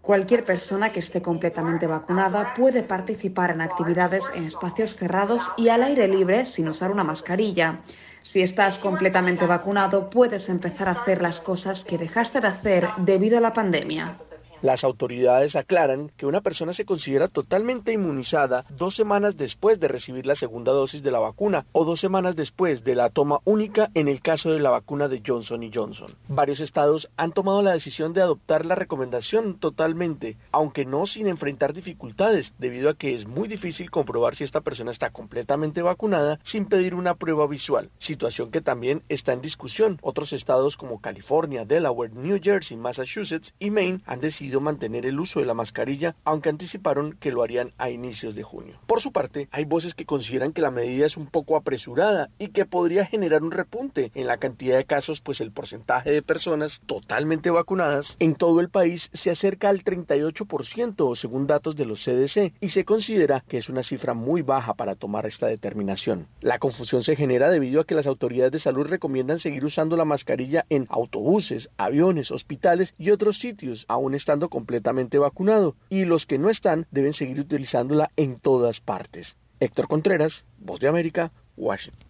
Cualquier 0.01 0.45
persona 0.45 0.91
que 0.91 1.01
esté 1.01 1.21
completamente 1.21 1.87
vacunada 1.87 2.55
puede 2.55 2.83
participar 2.83 3.51
en 3.51 3.61
actividades 3.61 4.25
en 4.35 4.45
espacios 4.45 4.97
cerrados 4.97 5.43
y 5.57 5.69
al 5.69 5.83
aire 5.83 6.09
libre 6.09 6.47
sin 6.47 6.69
usar 6.69 6.91
una 6.91 7.05
mascarilla. 7.05 7.81
Si 8.23 8.41
estás 8.41 8.79
completamente 8.79 9.47
vacunado, 9.47 10.11
puedes 10.11 10.49
empezar 10.49 10.89
a 10.89 10.93
hacer 10.93 11.23
las 11.23 11.41
cosas 11.41 11.85
que 11.85 11.99
dejaste 11.99 12.41
de 12.41 12.49
hacer 12.49 12.89
debido 12.99 13.39
a 13.39 13.41
la 13.41 13.53
pandemia. 13.53 14.19
Las 14.61 14.83
autoridades 14.83 15.55
aclaran 15.55 16.11
que 16.17 16.27
una 16.27 16.41
persona 16.41 16.75
se 16.75 16.85
considera 16.85 17.29
totalmente 17.29 17.93
inmunizada 17.93 18.65
dos 18.71 18.97
semanas 18.97 19.37
después 19.37 19.79
de 19.79 19.87
recibir 19.87 20.27
la 20.27 20.35
segunda 20.35 20.73
dosis 20.73 21.01
de 21.01 21.13
la 21.13 21.21
vacuna 21.21 21.65
o 21.71 21.85
dos 21.85 22.01
semanas 22.01 22.35
después 22.35 22.83
de 22.83 22.97
la 22.97 23.09
toma 23.11 23.39
única 23.45 23.91
en 23.95 24.09
el 24.09 24.21
caso 24.21 24.51
de 24.51 24.59
la 24.59 24.71
vacuna 24.71 25.07
de 25.07 25.23
Johnson 25.25 25.71
Johnson. 25.73 26.13
Varios 26.27 26.59
estados 26.59 27.09
han 27.17 27.31
tomado 27.31 27.63
la 27.63 27.73
decisión 27.73 28.13
de 28.13 28.21
adoptar 28.21 28.67
la 28.67 28.75
recomendación 28.75 29.61
totalmente, 29.61 30.37
aunque 30.51 30.85
no 30.85 31.07
sin 31.07 31.29
enfrentar 31.29 31.73
dificultades, 31.73 32.53
debido 32.59 32.91
a 32.91 32.95
que 32.95 33.15
es 33.15 33.29
muy 33.29 33.47
difícil 33.47 33.93
comprobar 33.93 34.35
si 34.35 34.43
esta 34.43 34.61
persona 34.61 34.91
está 34.91 35.11
completamente 35.11 35.83
vacunada 35.83 36.41
sin 36.43 36.67
pedir 36.67 36.97
una 36.97 37.15
prueba 37.15 37.47
visual, 37.47 37.91
situación 37.99 38.51
que 38.51 38.61
también 38.61 39.03
está 39.09 39.33
en 39.33 39.41
discusión. 39.41 39.99
Otros 40.03 40.33
estados 40.33 40.77
como 40.77 41.01
California, 41.01 41.65
Delaware, 41.65 42.13
New 42.13 42.41
Jersey, 42.43 42.77
Massachusetts 42.77 43.55
y 43.61 43.71
Maine 43.71 44.01
han 44.05 44.21
decidido 44.21 44.48
mantener 44.61 45.07
el 45.07 45.21
uso 45.21 45.41
de 45.41 45.47
la 45.47 45.55
mascarilla, 45.55 46.17
aunque 46.25 46.49
anticiparon 46.49 47.17
que 47.21 47.31
lo 47.31 47.43
harían 47.43 47.73
a 47.79 47.91
inicios 47.91 48.35
de 48.35 48.43
junio. 48.43 48.79
Por 48.87 49.01
su 49.01 49.13
parte, 49.13 49.49
hay 49.53 49.65
voces 49.65 49.95
que 49.95 50.07
consideran 50.07 50.53
que 50.53 50.63
la 50.63 50.71
medida 50.71 51.07
es 51.07 51.17
un 51.17 51.27
poco 51.27 51.57
apresurada 51.57 52.31
y 52.39 52.49
que 52.49 52.67
podría 52.67 53.05
generar 53.05 53.43
un 53.43 53.51
repunte 53.51 54.11
en 54.15 54.27
la 54.27 54.39
cantidad 54.39 54.77
de 54.77 54.85
casos, 54.85 55.21
pues 55.21 55.41
el 55.41 55.53
porcentaje 55.53 56.11
de 56.11 56.23
personas 56.23 56.81
totalmente 56.87 57.51
vacunadas 57.51 58.17
en 58.19 58.35
todo 58.35 58.61
el 58.61 58.71
país 58.71 59.11
se 59.13 59.31
acerca 59.31 59.69
al 59.69 59.85
38% 59.85 61.17
según 61.17 61.47
datos 61.47 61.77
de 61.77 61.85
los 61.85 62.05
CDC 62.05 62.55
y 62.61 62.69
se 62.71 62.85
considera 62.85 63.45
que 63.47 63.59
es 63.59 63.69
una 63.69 63.83
cifra 63.83 64.15
muy 64.15 64.43
baja 64.43 64.75
para 64.75 64.95
tomar 64.95 65.27
esta 65.27 65.47
determinación. 65.47 66.27
La 66.41 66.59
confusión 66.59 67.03
se 67.03 67.17
genera 67.17 67.51
debido 67.51 67.81
a 67.81 67.85
que 67.85 67.95
las 67.95 68.07
autoridades 68.07 68.53
de 68.53 68.59
salud 68.59 68.87
recomiendan 68.87 69.39
seguir 69.39 69.65
usando 69.65 69.97
la 69.97 70.05
mascarilla 70.05 70.65
en 70.71 70.87
autobuses, 70.89 71.71
aviones, 71.77 72.31
hospitales 72.31 72.95
y 72.99 73.11
otros 73.11 73.39
sitios, 73.39 73.85
aún 73.89 74.15
estando 74.15 74.38
completamente 74.47 75.19
vacunado 75.19 75.75
y 75.91 76.05
los 76.05 76.25
que 76.25 76.39
no 76.39 76.51
están 76.51 76.87
deben 76.93 77.13
seguir 77.13 77.41
utilizándola 77.41 78.13
en 78.15 78.39
todas 78.39 78.81
partes. 78.81 79.37
Héctor 79.59 79.89
Contreras, 79.89 80.45
Voz 80.59 80.79
de 80.79 80.87
América, 80.87 81.33
Washington. 81.57 82.09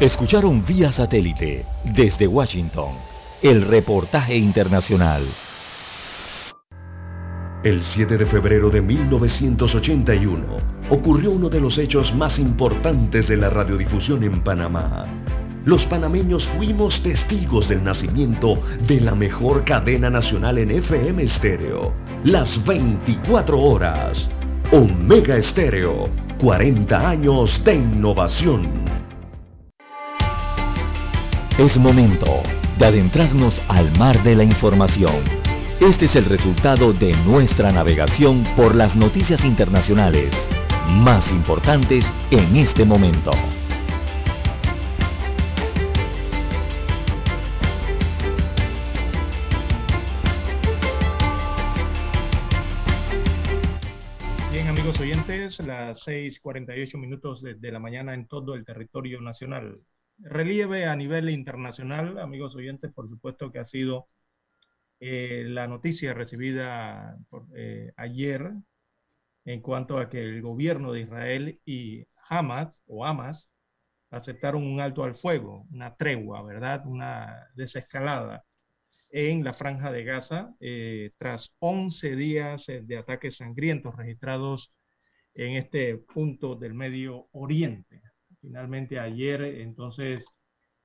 Escucharon 0.00 0.64
vía 0.64 0.92
satélite 0.92 1.66
desde 1.84 2.26
Washington 2.26 2.94
el 3.42 3.62
reportaje 3.62 4.36
internacional. 4.36 5.22
El 7.62 7.82
7 7.82 8.16
de 8.16 8.26
febrero 8.26 8.70
de 8.70 8.80
1981 8.80 10.56
ocurrió 10.90 11.30
uno 11.32 11.48
de 11.48 11.60
los 11.60 11.78
hechos 11.78 12.14
más 12.14 12.38
importantes 12.38 13.28
de 13.28 13.36
la 13.36 13.50
radiodifusión 13.50 14.22
en 14.22 14.42
Panamá 14.42 15.06
los 15.66 15.84
panameños 15.84 16.46
fuimos 16.46 17.02
testigos 17.02 17.68
del 17.68 17.82
nacimiento 17.82 18.62
de 18.86 19.00
la 19.00 19.16
mejor 19.16 19.64
cadena 19.64 20.08
nacional 20.08 20.58
en 20.58 20.70
FM 20.70 21.24
estéreo. 21.24 21.92
Las 22.22 22.64
24 22.64 23.60
horas. 23.60 24.28
Omega 24.70 25.36
Estéreo. 25.36 26.08
40 26.40 27.08
años 27.08 27.62
de 27.64 27.74
innovación. 27.74 28.68
Es 31.58 31.76
momento 31.76 32.42
de 32.78 32.86
adentrarnos 32.86 33.60
al 33.66 33.90
mar 33.98 34.22
de 34.22 34.36
la 34.36 34.44
información. 34.44 35.16
Este 35.80 36.04
es 36.04 36.14
el 36.14 36.26
resultado 36.26 36.92
de 36.92 37.12
nuestra 37.24 37.72
navegación 37.72 38.44
por 38.56 38.76
las 38.76 38.94
noticias 38.94 39.44
internacionales 39.44 40.32
más 40.88 41.28
importantes 41.30 42.06
en 42.30 42.54
este 42.54 42.84
momento. 42.84 43.32
Las 55.86 56.06
6:48 56.06 56.98
minutos 56.98 57.42
de, 57.42 57.72
la 57.72 57.78
mañana 57.78 58.14
en 58.14 58.26
todo 58.26 58.54
el 58.54 58.64
territorio 58.64 59.20
nacional. 59.20 59.80
Relieve 60.18 60.86
a 60.86 60.96
nivel 60.96 61.30
internacional, 61.30 62.18
amigos 62.18 62.54
oyentes, 62.56 62.92
por 62.92 63.08
supuesto 63.08 63.52
que 63.52 63.58
ha 63.60 63.66
sido 63.66 64.08
eh, 65.00 65.44
la 65.46 65.68
noticia 65.68 66.14
recibida 66.14 67.18
eh, 67.54 67.92
ayer 67.96 68.52
en 69.44 69.60
cuanto 69.60 69.98
a 69.98 70.08
que 70.08 70.20
el 70.22 70.42
gobierno 70.42 70.92
de 70.92 71.02
Israel 71.02 71.60
y 71.64 72.06
Hamas 72.28 72.74
o 72.86 73.04
Hamas 73.04 73.48
aceptaron 74.10 74.64
un 74.64 74.80
alto 74.80 75.04
al 75.04 75.16
fuego, 75.16 75.66
una 75.70 75.94
tregua, 75.96 76.42
¿verdad? 76.42 76.86
Una 76.86 77.46
desescalada 77.54 78.44
en 79.10 79.44
la 79.44 79.54
franja 79.54 79.92
de 79.92 80.04
Gaza 80.04 80.54
eh, 80.60 81.12
tras 81.18 81.54
11 81.60 82.16
días 82.16 82.66
de 82.66 82.98
ataques 82.98 83.36
sangrientos 83.36 83.94
registrados 83.96 84.72
en 85.36 85.56
este 85.56 85.96
punto 85.98 86.56
del 86.56 86.74
Medio 86.74 87.28
Oriente. 87.32 88.02
Finalmente 88.40 88.98
ayer 88.98 89.42
entonces 89.42 90.24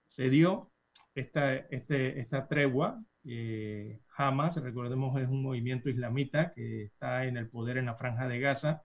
se 0.07 0.29
dio 0.29 0.71
esta, 1.15 1.55
este, 1.55 2.19
esta 2.19 2.47
tregua. 2.47 3.01
Eh, 3.23 3.99
Hamas, 4.17 4.57
recordemos, 4.57 5.19
es 5.21 5.29
un 5.29 5.43
movimiento 5.43 5.89
islamita 5.89 6.51
que 6.53 6.83
está 6.83 7.25
en 7.25 7.37
el 7.37 7.49
poder 7.49 7.77
en 7.77 7.85
la 7.85 7.95
franja 7.95 8.27
de 8.27 8.39
Gaza. 8.39 8.83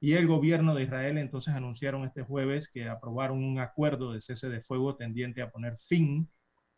Y 0.00 0.12
el 0.14 0.26
gobierno 0.26 0.74
de 0.74 0.84
Israel 0.84 1.16
entonces 1.18 1.54
anunciaron 1.54 2.04
este 2.04 2.22
jueves 2.22 2.68
que 2.68 2.88
aprobaron 2.88 3.42
un 3.42 3.58
acuerdo 3.58 4.12
de 4.12 4.20
cese 4.20 4.48
de 4.50 4.60
fuego 4.60 4.96
tendiente 4.96 5.40
a 5.40 5.50
poner 5.50 5.78
fin 5.78 6.28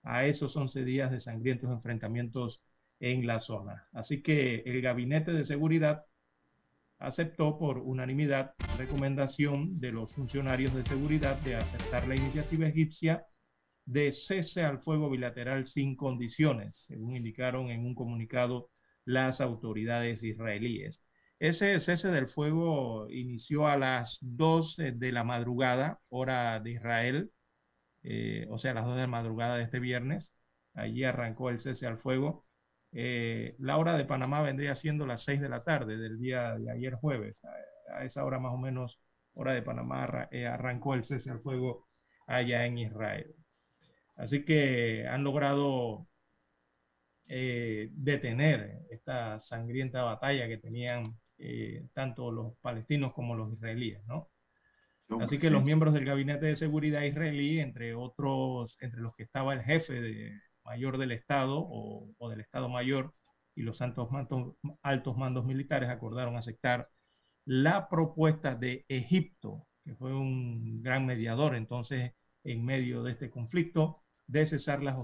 a 0.04 0.24
esos 0.26 0.56
11 0.56 0.84
días 0.84 1.10
de 1.10 1.20
sangrientos 1.20 1.70
enfrentamientos 1.70 2.62
en 3.00 3.26
la 3.26 3.40
zona. 3.40 3.88
Así 3.92 4.22
que 4.22 4.62
el 4.66 4.80
Gabinete 4.82 5.32
de 5.32 5.44
Seguridad 5.44 6.04
aceptó 6.98 7.58
por 7.58 7.78
unanimidad 7.78 8.54
recomendación 8.76 9.80
de 9.80 9.92
los 9.92 10.12
funcionarios 10.12 10.74
de 10.74 10.84
seguridad 10.84 11.36
de 11.42 11.56
aceptar 11.56 12.08
la 12.08 12.16
iniciativa 12.16 12.66
egipcia 12.66 13.26
de 13.84 14.12
cese 14.12 14.62
al 14.64 14.80
fuego 14.80 15.08
bilateral 15.10 15.66
sin 15.66 15.96
condiciones, 15.96 16.84
según 16.86 17.16
indicaron 17.16 17.70
en 17.70 17.86
un 17.86 17.94
comunicado 17.94 18.70
las 19.04 19.40
autoridades 19.40 20.22
israelíes. 20.22 21.00
Ese 21.38 21.78
cese 21.80 22.08
del 22.08 22.28
fuego 22.28 23.08
inició 23.10 23.66
a 23.68 23.76
las 23.76 24.18
2 24.20 24.76
de 24.94 25.12
la 25.12 25.24
madrugada, 25.24 26.00
hora 26.08 26.58
de 26.60 26.72
Israel, 26.72 27.30
eh, 28.02 28.46
o 28.50 28.58
sea, 28.58 28.72
a 28.72 28.74
las 28.74 28.86
2 28.86 28.96
de 28.96 29.02
la 29.02 29.06
madrugada 29.06 29.56
de 29.56 29.64
este 29.64 29.78
viernes. 29.78 30.32
Allí 30.74 31.04
arrancó 31.04 31.50
el 31.50 31.60
cese 31.60 31.86
al 31.86 31.98
fuego. 31.98 32.47
Eh, 32.92 33.54
la 33.58 33.76
hora 33.76 33.96
de 33.96 34.04
Panamá 34.04 34.42
vendría 34.42 34.74
siendo 34.74 35.06
las 35.06 35.22
6 35.24 35.40
de 35.40 35.48
la 35.48 35.62
tarde 35.62 35.96
del 35.98 36.18
día 36.18 36.56
de 36.58 36.70
ayer 36.70 36.94
jueves. 36.94 37.36
A, 37.92 38.04
esa 38.04 38.24
hora 38.24 38.38
más 38.38 38.52
o 38.52 38.58
menos, 38.58 39.00
hora 39.34 39.52
de 39.52 39.62
Panamá, 39.62 40.28
eh, 40.30 40.46
arrancó 40.46 40.94
el 40.94 41.04
cese 41.04 41.30
al 41.30 41.40
fuego 41.40 41.88
allá 42.26 42.66
en 42.66 42.78
Israel. 42.78 43.34
Así 44.16 44.44
que 44.44 45.06
han 45.06 45.24
logrado 45.24 46.06
detener 47.26 48.86
esta 48.90 49.38
sangrienta 49.40 50.02
batalla 50.02 50.48
que 50.48 50.56
tenían 50.56 51.18
tanto 51.92 52.32
los 52.32 52.56
palestinos 52.62 53.12
como 53.12 53.36
los 53.36 53.52
israelíes, 53.52 54.02
¿no? 54.06 54.30
Así 55.20 55.38
que 55.38 55.50
los 55.50 55.64
miembros 55.64 55.94
del 55.94 56.04
gabinete 56.04 56.46
de 56.46 56.56
seguridad 56.56 57.02
israelí, 57.02 57.60
entre 57.60 57.94
otros, 57.94 58.76
entre 58.80 59.00
los 59.00 59.14
que 59.14 59.24
estaba 59.24 59.54
el 59.54 59.62
jefe 59.62 60.00
de, 60.00 60.40
mayor 60.68 60.98
del 60.98 61.12
Estado 61.12 61.58
o, 61.58 62.28
del 62.30 62.40
Estado 62.40 62.68
Mayor 62.68 63.14
y 63.54 63.62
los 63.62 63.80
altos 63.82 64.10
mandos, 64.10 64.54
altos 64.82 65.16
mandos 65.16 65.44
militares 65.44 65.88
acordaron 65.88 66.36
aceptar 66.36 66.88
la 67.44 67.88
propuesta 67.88 68.54
de 68.54 68.84
Egipto, 68.88 69.66
que 69.84 69.94
fue 69.94 70.14
un 70.14 70.82
gran 70.82 71.06
mediador 71.06 71.56
entonces 71.56 72.12
en 72.44 72.64
medio 72.64 73.02
de 73.02 73.12
este 73.12 73.30
conflicto, 73.30 74.02
de 74.26 74.46
cesar 74.46 74.82
las, 74.82 74.96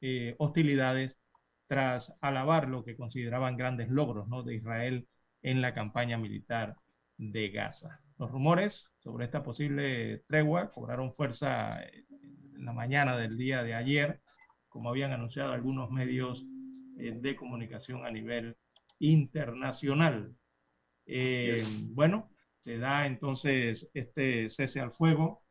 eh, 0.00 0.34
hostilidades 0.38 1.18
tras 1.68 2.12
alabar 2.20 2.68
lo 2.68 2.84
que 2.84 2.96
consideraban 2.96 3.56
grandes 3.56 3.88
logros 3.88 4.28
¿no? 4.28 4.42
de 4.42 4.56
Israel 4.56 5.08
en 5.42 5.62
la 5.62 5.74
campaña 5.74 6.18
militar 6.18 6.76
de 7.16 7.50
Gaza. 7.50 8.00
Los 8.18 8.30
rumores 8.30 8.90
sobre 8.98 9.26
esta 9.26 9.42
posible 9.42 10.24
tregua 10.26 10.70
cobraron 10.70 11.14
fuerza 11.14 11.82
en 11.82 12.64
la 12.64 12.72
mañana 12.72 13.16
del 13.16 13.36
día 13.36 13.62
de 13.62 13.74
ayer, 13.74 14.20
como 14.76 14.90
habían 14.90 15.12
anunciado 15.12 15.52
algunos 15.52 15.90
medios 15.90 16.44
eh, 16.98 17.14
de 17.16 17.34
comunicación 17.34 18.04
a 18.04 18.10
nivel 18.10 18.56
internacional. 18.98 20.36
Eh, 21.06 21.64
bueno, 21.92 22.30
se 22.60 22.76
da 22.76 23.06
entonces 23.06 23.88
este 23.94 24.50
cese 24.50 24.80
al 24.80 24.92
fuego, 24.92 25.42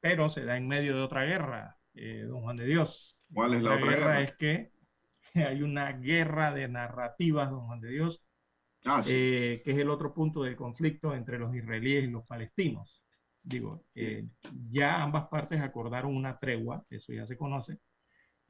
pero 0.00 0.30
se 0.30 0.44
da 0.44 0.56
en 0.56 0.66
medio 0.66 0.96
de 0.96 1.02
otra 1.02 1.24
guerra, 1.24 1.78
eh, 1.94 2.24
don 2.26 2.42
Juan 2.42 2.56
de 2.56 2.66
Dios. 2.66 3.20
¿Cuál 3.32 3.54
es 3.54 3.62
la, 3.62 3.76
otra 3.76 3.86
guerra? 3.86 4.20
Es 4.22 4.34
que 4.36 4.72
hay 5.34 5.62
una 5.62 5.92
guerra 5.92 6.52
de 6.52 6.66
narrativas, 6.66 7.50
don 7.50 7.66
Juan 7.66 7.80
de 7.80 7.90
Dios, 7.90 8.24
Ah, 8.84 9.02
eh, 9.06 9.62
que 9.64 9.70
es 9.70 9.78
el 9.78 9.90
otro 9.90 10.12
punto 10.12 10.42
del 10.42 10.56
conflicto 10.56 11.14
entre 11.14 11.38
los 11.38 11.54
israelíes 11.54 12.04
y 12.04 12.08
los 12.08 12.26
palestinos. 12.26 13.00
Digo, 13.40 13.84
eh, 13.94 14.26
ya 14.70 15.02
ambas 15.02 15.28
partes 15.28 15.60
acordaron 15.60 16.16
una 16.16 16.38
tregua, 16.38 16.84
eso 16.90 17.12
ya 17.12 17.26
se 17.26 17.36
conoce, 17.36 17.78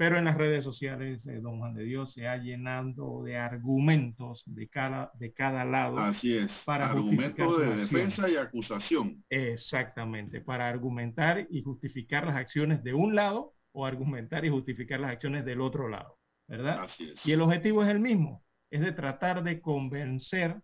pero 0.03 0.19
en 0.19 0.25
las 0.25 0.37
redes 0.37 0.65
sociales, 0.65 1.25
eh, 1.29 1.39
don 1.41 1.61
Juan 1.61 1.75
de 1.75 1.85
Dios 1.85 2.13
se 2.13 2.27
ha 2.27 2.37
llenado 2.37 3.23
de 3.23 3.37
argumentos 3.37 4.43
de 4.47 4.67
cada, 4.69 5.13
de 5.15 5.33
cada 5.33 5.65
lado. 5.65 5.97
Así 5.97 6.37
es, 6.37 6.53
para 6.65 6.91
argumentos 6.91 7.61
de 7.61 7.77
defensa 7.77 8.29
y 8.29 8.35
acusación. 8.35 9.25
Exactamente, 9.31 10.41
para 10.41 10.69
argumentar 10.69 11.47
y 11.49 11.63
justificar 11.63 12.27
las 12.27 12.35
acciones 12.35 12.83
de 12.83 12.95
un 12.95 13.15
lado 13.15 13.55
o 13.71 13.87
argumentar 13.87 14.45
y 14.45 14.49
justificar 14.49 14.99
las 14.99 15.13
acciones 15.13 15.45
del 15.45 15.61
otro 15.61 15.89
lado, 15.89 16.19
¿verdad? 16.49 16.81
Así 16.81 17.13
es. 17.15 17.25
Y 17.25 17.31
el 17.31 17.41
objetivo 17.41 17.85
es 17.85 17.89
el 17.89 18.01
mismo, 18.01 18.43
es 18.73 18.81
de 18.81 18.91
tratar 18.91 19.45
de 19.45 19.61
convencer 19.61 20.61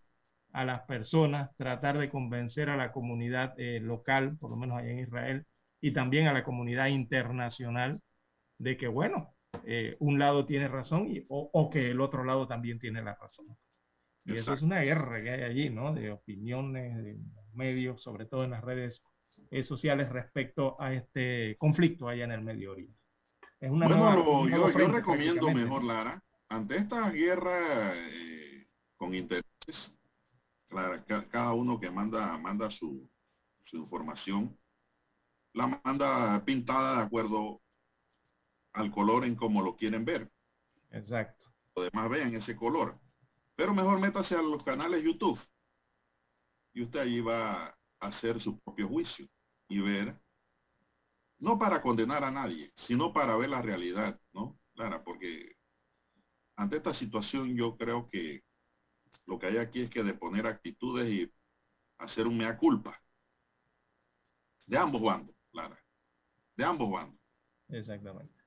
a 0.52 0.64
las 0.64 0.80
personas, 0.80 1.54
tratar 1.56 1.96
de 1.96 2.10
convencer 2.10 2.70
a 2.70 2.76
la 2.76 2.90
comunidad 2.90 3.54
eh, 3.56 3.78
local, 3.78 4.36
por 4.36 4.50
lo 4.50 4.56
menos 4.56 4.78
allá 4.78 4.90
en 4.90 4.98
Israel, 4.98 5.46
y 5.80 5.92
también 5.92 6.26
a 6.26 6.32
la 6.32 6.42
comunidad 6.42 6.88
internacional 6.88 8.00
de 8.58 8.76
que, 8.76 8.88
bueno, 8.88 9.34
eh, 9.64 9.96
un 10.00 10.18
lado 10.18 10.44
tiene 10.44 10.68
razón 10.68 11.08
y, 11.08 11.24
o, 11.28 11.70
que 11.70 11.90
el 11.90 12.00
otro 12.00 12.24
lado 12.24 12.46
también 12.46 12.78
tiene 12.78 13.02
la 13.02 13.14
razón. 13.14 13.46
Y 14.24 14.36
eso 14.36 14.52
es 14.52 14.60
una 14.60 14.80
guerra 14.82 15.22
que 15.22 15.30
hay 15.30 15.42
allí, 15.42 15.70
¿no? 15.70 15.94
De 15.94 16.10
opiniones, 16.10 17.02
de 17.02 17.18
medios, 17.54 18.02
sobre 18.02 18.26
todo 18.26 18.44
en 18.44 18.50
las 18.50 18.62
redes 18.62 19.02
eh, 19.50 19.64
sociales 19.64 20.10
respecto 20.10 20.78
a 20.80 20.92
este 20.92 21.56
conflicto 21.56 22.08
allá 22.08 22.24
en 22.24 22.32
el 22.32 22.42
Medio 22.42 22.72
Oriente. 22.72 22.98
Es 23.58 23.70
una 23.70 23.88
bueno, 23.88 24.48
yo, 24.48 24.70
yo 24.70 24.88
recomiendo 24.88 25.50
mejor, 25.50 25.82
Lara, 25.82 26.22
ante 26.48 26.76
esta 26.76 27.10
guerra 27.10 27.92
eh, 27.94 28.68
con 28.96 29.14
intereses, 29.14 29.96
cada 31.30 31.52
uno 31.54 31.80
que 31.80 31.90
manda, 31.90 32.36
manda 32.38 32.70
su, 32.70 33.08
información, 33.72 34.56
la 35.52 35.80
manda 35.84 36.42
pintada 36.44 36.96
de 36.96 37.02
acuerdo 37.02 37.60
al 38.72 38.90
color 38.90 39.24
en 39.24 39.34
como 39.34 39.62
lo 39.62 39.76
quieren 39.76 40.04
ver. 40.04 40.30
Exacto. 40.90 41.46
Los 41.74 41.90
demás 41.90 42.10
vean 42.10 42.34
ese 42.34 42.56
color. 42.56 42.98
Pero 43.56 43.74
mejor 43.74 43.98
métase 44.00 44.34
a 44.34 44.42
los 44.42 44.62
canales 44.62 45.02
YouTube. 45.02 45.40
Y 46.72 46.82
usted 46.82 47.00
allí 47.00 47.20
va 47.20 47.66
a 47.66 47.76
hacer 48.00 48.40
su 48.40 48.58
propio 48.60 48.88
juicio 48.88 49.28
y 49.68 49.80
ver, 49.80 50.18
no 51.38 51.58
para 51.58 51.82
condenar 51.82 52.24
a 52.24 52.30
nadie, 52.30 52.72
sino 52.76 53.12
para 53.12 53.36
ver 53.36 53.50
la 53.50 53.62
realidad, 53.62 54.20
¿no? 54.32 54.58
Clara, 54.74 55.02
porque 55.02 55.56
ante 56.56 56.76
esta 56.76 56.94
situación 56.94 57.56
yo 57.56 57.76
creo 57.76 58.08
que 58.08 58.44
lo 59.26 59.38
que 59.38 59.46
hay 59.46 59.56
aquí 59.58 59.82
es 59.82 59.90
que 59.90 60.02
de 60.02 60.14
poner 60.14 60.46
actitudes 60.46 61.08
y 61.10 61.32
hacer 61.98 62.26
un 62.26 62.38
mea 62.38 62.56
culpa. 62.56 63.00
De 64.66 64.78
ambos 64.78 65.02
bandos, 65.02 65.34
Lara. 65.52 65.78
De 66.56 66.64
ambos 66.64 66.90
bandos. 66.90 67.20
Exactamente. 67.68 68.37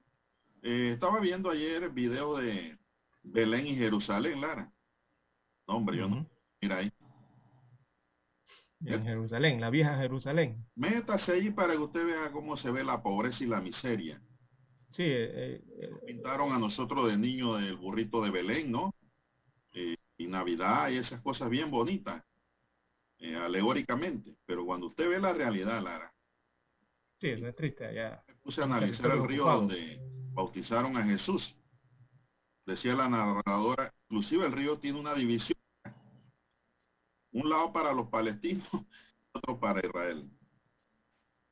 Eh, 0.62 0.92
estaba 0.94 1.20
viendo 1.20 1.50
ayer 1.50 1.84
el 1.84 1.90
video 1.90 2.38
de 2.38 2.78
Belén 3.24 3.68
y 3.68 3.76
Jerusalén, 3.76 4.42
Lara. 4.42 4.72
No, 5.68 5.78
hombre, 5.78 5.98
yo 5.98 6.08
no. 6.08 6.28
Mira 6.62 6.78
ahí. 6.78 6.92
En 8.86 9.04
Jerusalén, 9.04 9.62
la 9.62 9.70
vieja 9.70 9.98
Jerusalén. 9.98 10.66
Métase 10.76 11.34
ahí 11.34 11.52
para 11.52 11.74
que 11.74 11.80
usted 11.80 12.06
vea 12.06 12.32
cómo 12.32 12.58
se 12.58 12.72
ve 12.72 12.84
la 12.84 13.04
pobreza 13.04 13.44
y 13.44 13.48
la 13.48 13.62
miseria. 13.62 14.22
Sí, 14.90 15.04
eh, 15.04 15.62
eh, 15.80 15.92
pintaron 16.06 16.52
a 16.52 16.60
nosotros 16.60 17.08
de 17.08 17.18
niño 17.18 17.58
el 17.58 17.78
burrito 17.78 18.24
de 18.24 18.32
Belén, 18.32 18.72
¿no? 18.72 18.94
Eh, 19.72 19.96
y 20.18 20.28
Navidad 20.28 20.90
y 20.90 20.98
esas 20.98 21.22
cosas 21.22 21.50
bien 21.50 21.72
bonitas, 21.72 22.24
alegóricamente. 23.20 24.36
Pero 24.46 24.66
cuando 24.66 24.88
usted 24.88 25.08
ve 25.08 25.20
la 25.20 25.32
realidad, 25.32 25.82
Lara. 25.82 26.12
Sí, 27.20 27.30
es 27.30 27.56
triste. 27.56 27.94
Ya. 27.94 28.24
puse 28.42 28.62
a 28.62 28.66
analizar 28.66 29.12
el 29.12 29.28
río 29.28 29.46
donde 29.46 30.02
bautizaron 30.34 30.98
a 30.98 31.04
Jesús. 31.04 31.56
Decía 32.66 32.96
la 32.96 33.10
narradora, 33.10 33.94
inclusive 34.04 34.46
el 34.46 34.52
río 34.52 34.80
tiene 34.80 35.00
una 35.00 35.14
división. 35.14 35.58
Un 37.32 37.50
lado 37.50 37.72
para 37.72 37.94
los 37.94 38.10
palestinos, 38.10 38.68
otro 39.34 39.60
para 39.60 39.86
Israel. 39.86 40.30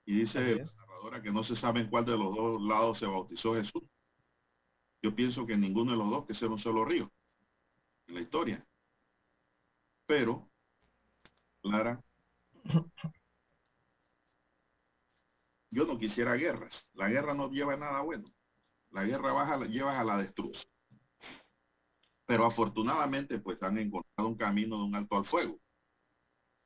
Y 0.06 0.20
dice 0.22 0.66
ahora 1.02 1.22
que 1.22 1.32
no 1.32 1.44
se 1.44 1.56
sabe 1.56 1.82
en 1.82 1.90
cuál 1.90 2.06
de 2.06 2.18
los 2.18 2.36
dos 2.36 2.62
lados 2.62 3.00
se 3.00 3.06
bautizó 3.06 3.54
Jesús. 3.54 3.84
Yo 5.02 5.16
pienso 5.16 5.46
que 5.46 5.56
ninguno 5.56 5.92
de 5.92 5.98
los 5.98 6.10
dos, 6.10 6.26
que 6.26 6.34
sea 6.34 6.50
un 6.50 6.60
solo 6.60 6.84
río 6.84 7.12
en 8.08 8.16
la 8.16 8.22
historia. 8.22 8.66
Pero, 10.06 10.50
Lara, 11.64 12.04
yo 15.72 15.86
no 15.86 15.98
quisiera 15.98 16.34
guerras. 16.34 16.88
La 16.94 17.08
guerra 17.08 17.34
no 17.34 17.50
lleva 17.50 17.78
nada 17.78 18.02
bueno. 18.02 18.30
La 18.92 19.04
guerra 19.04 19.34
baja, 19.34 19.66
lleva 19.66 20.00
a 20.00 20.04
la 20.04 20.18
destrucción. 20.18 20.72
Pero 22.26 22.46
afortunadamente, 22.46 23.40
pues 23.40 23.62
han 23.64 23.78
encontrado 23.78 24.30
un 24.30 24.36
camino 24.36 24.78
de 24.78 24.84
un 24.84 24.96
alto 24.96 25.18
al 25.18 25.26
fuego. 25.26 25.60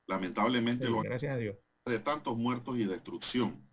Lamentablemente, 0.08 0.90
lo 0.90 1.02
gracias 1.02 1.34
a 1.36 1.38
Dios. 1.38 1.58
de 1.86 2.00
tantos 2.00 2.36
muertos 2.38 2.78
y 2.78 2.86
destrucción 2.86 3.70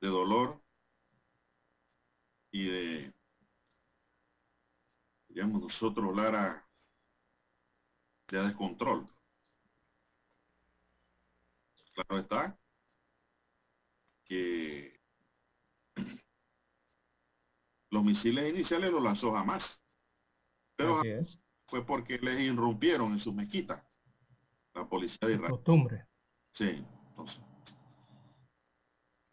de 0.00 0.08
dolor 0.08 0.62
y 2.52 2.68
de, 2.68 3.14
digamos 5.28 5.60
nosotros, 5.60 6.16
Lara, 6.16 6.66
de 8.28 8.42
descontrol. 8.42 9.06
Claro 11.92 12.20
está 12.20 12.58
que 14.24 14.99
los 17.90 18.04
misiles 18.04 18.48
iniciales 18.48 18.90
los 18.90 19.02
lanzó 19.02 19.32
jamás. 19.32 19.80
Pero 20.76 21.02
fue 21.66 21.84
porque 21.84 22.18
les 22.18 22.40
irrumpieron 22.40 23.12
en 23.12 23.18
su 23.18 23.32
mezquita. 23.32 23.86
La 24.74 24.88
policía 24.88 25.28
de 25.28 25.34
Israel. 25.34 25.50
Costumbre. 25.50 26.06
Sí, 26.52 26.84
entonces. 27.10 27.40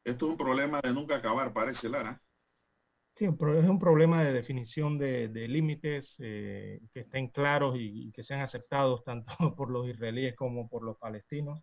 Esto 0.03 0.25
es 0.25 0.31
un 0.31 0.37
problema 0.37 0.79
de 0.81 0.93
nunca 0.93 1.17
acabar, 1.17 1.53
parece, 1.53 1.89
Lara. 1.89 2.21
Sí, 3.15 3.25
es 3.25 3.31
un 3.31 3.79
problema 3.79 4.23
de 4.23 4.31
definición 4.31 4.97
de, 4.99 5.27
límites 5.47 6.15
eh, 6.19 6.79
que 6.93 6.99
estén 7.01 7.29
claros 7.29 7.75
y, 7.77 8.11
que 8.11 8.23
sean 8.23 8.41
aceptados 8.41 9.03
tanto 9.03 9.25
por 9.57 9.71
los 9.71 9.87
israelíes 9.87 10.35
como 10.35 10.69
por 10.69 10.83
los 10.83 10.97
palestinos, 10.97 11.61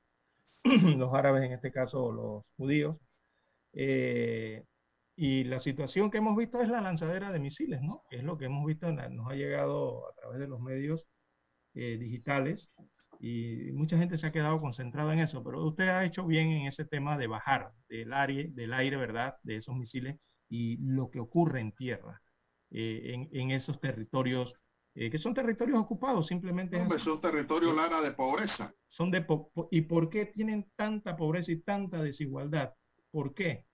los 0.64 1.14
árabes 1.14 1.44
en 1.44 1.52
este 1.52 1.70
caso, 1.70 2.12
los 2.12 2.44
judíos. 2.56 2.96
Eh, 3.72 4.64
y 5.16 5.44
la 5.44 5.58
situación 5.58 6.10
que 6.10 6.18
hemos 6.18 6.36
visto 6.36 6.60
es 6.60 6.68
la 6.68 6.80
lanzadera 6.80 7.30
de 7.30 7.38
misiles, 7.38 7.80
¿no? 7.82 8.02
es 8.10 8.24
lo 8.24 8.36
que 8.36 8.46
hemos 8.46 8.66
visto, 8.66 8.90
nos 8.92 9.30
ha 9.30 9.34
llegado 9.34 10.08
a 10.08 10.14
través 10.14 10.40
de 10.40 10.48
los 10.48 10.60
medios 10.60 11.06
eh, 11.74 11.96
digitales 11.98 12.70
y 13.20 13.70
mucha 13.72 13.96
gente 13.96 14.18
se 14.18 14.26
ha 14.26 14.32
quedado 14.32 14.60
concentrada 14.60 15.12
en 15.12 15.20
eso, 15.20 15.42
pero 15.44 15.64
usted 15.64 15.88
ha 15.88 16.04
hecho 16.04 16.26
bien 16.26 16.50
en 16.50 16.66
ese 16.66 16.84
tema 16.84 17.16
de 17.16 17.28
bajar 17.28 17.70
del 17.88 18.12
aire, 18.12 18.48
del 18.52 18.74
aire, 18.74 18.96
¿verdad? 18.96 19.36
De 19.42 19.56
esos 19.56 19.76
misiles 19.76 20.18
y 20.48 20.76
lo 20.78 21.10
que 21.10 21.20
ocurre 21.20 21.60
en 21.60 21.72
tierra, 21.72 22.20
eh, 22.70 23.28
en, 23.32 23.50
esos 23.50 23.80
territorios, 23.80 24.52
eh, 24.94 25.10
que 25.10 25.18
son 25.18 25.32
territorios 25.32 25.78
ocupados, 25.78 26.26
simplemente. 26.26 26.76
son 26.98 27.20
territorios, 27.20 27.74
Lara, 27.74 28.00
de 28.00 28.12
pobreza. 28.12 28.74
Son 28.88 29.10
de 29.10 29.24
¿Y 29.70 29.82
por 29.82 30.10
qué 30.10 30.26
tienen 30.26 30.70
tanta 30.76 31.16
pobreza 31.16 31.52
y 31.52 31.60
tanta 31.60 32.02
desigualdad? 32.02 32.74
¿Por 33.10 33.32
qué? 33.32 33.64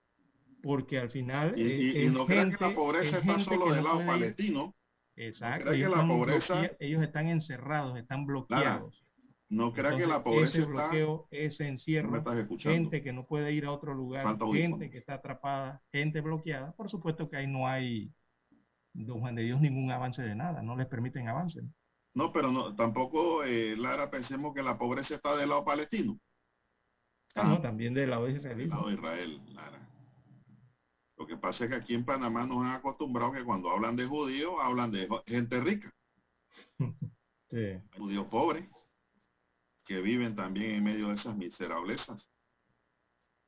Porque 0.61 0.99
al 0.99 1.09
final... 1.09 1.57
Y, 1.59 2.09
no 2.09 2.25
crean 2.25 2.51
que 2.51 2.63
la 2.63 2.75
pobreza 2.75 3.17
está 3.17 3.39
solo 3.39 3.73
del 3.73 3.83
lado 3.83 4.05
palestino. 4.05 4.75
Exacto. 5.15 5.71
Ellos, 5.71 5.95
la 5.95 6.07
pobreza... 6.07 6.71
ellos 6.79 7.01
están 7.01 7.27
encerrados, 7.27 7.97
están 7.97 8.25
bloqueados. 8.25 9.03
No 9.51 9.73
crea 9.73 9.97
que 9.97 10.07
la 10.07 10.23
pobreza 10.23 10.59
ese 10.59 10.65
bloqueo, 10.65 11.27
ese 11.29 11.67
encierro, 11.67 12.23
gente 12.57 13.03
que 13.03 13.11
no 13.11 13.27
puede 13.27 13.51
ir 13.51 13.65
a 13.65 13.73
otro 13.73 13.93
lugar, 13.93 14.25
gente 14.53 14.89
que 14.89 14.97
está 14.97 15.15
atrapada, 15.15 15.83
gente 15.91 16.21
bloqueada, 16.21 16.71
por 16.71 16.89
supuesto 16.89 17.29
que 17.29 17.35
ahí 17.35 17.47
no 17.47 17.67
hay, 17.67 18.13
don 18.93 19.19
Juan 19.19 19.35
de 19.35 19.43
Dios, 19.43 19.59
ningún 19.59 19.91
avance 19.91 20.21
de 20.21 20.35
nada, 20.35 20.61
no 20.61 20.77
les 20.77 20.87
permiten 20.87 21.27
avance. 21.27 21.61
No, 22.13 22.31
pero 22.31 22.49
no, 22.49 22.73
tampoco, 22.75 23.43
eh, 23.43 23.75
Lara, 23.75 24.09
pensemos 24.09 24.55
que 24.55 24.63
la 24.63 24.77
pobreza 24.77 25.15
está 25.15 25.35
del 25.35 25.49
lado 25.49 25.65
palestino. 25.65 26.17
Ah, 27.35 27.43
no, 27.43 27.61
también 27.61 27.93
del 27.93 28.09
lado 28.09 28.29
israelí. 28.29 28.61
Del 28.61 28.69
lado 28.69 28.87
de 28.87 28.93
Israel, 28.93 29.41
Lara. 29.53 29.80
Lo 31.21 31.27
que 31.27 31.37
pasa 31.37 31.65
es 31.65 31.69
que 31.69 31.75
aquí 31.75 31.93
en 31.93 32.03
Panamá 32.03 32.47
nos 32.47 32.65
han 32.65 32.71
acostumbrado 32.71 33.31
que 33.31 33.43
cuando 33.43 33.69
hablan 33.69 33.95
de 33.95 34.07
judíos, 34.07 34.55
hablan 34.59 34.91
de 34.91 35.07
gente 35.27 35.61
rica. 35.61 35.93
sí. 37.47 37.79
Judíos 37.95 38.25
pobres 38.25 38.67
que 39.85 40.01
viven 40.01 40.35
también 40.35 40.71
en 40.71 40.83
medio 40.83 41.09
de 41.09 41.13
esas 41.13 41.37
miserablezas 41.37 42.27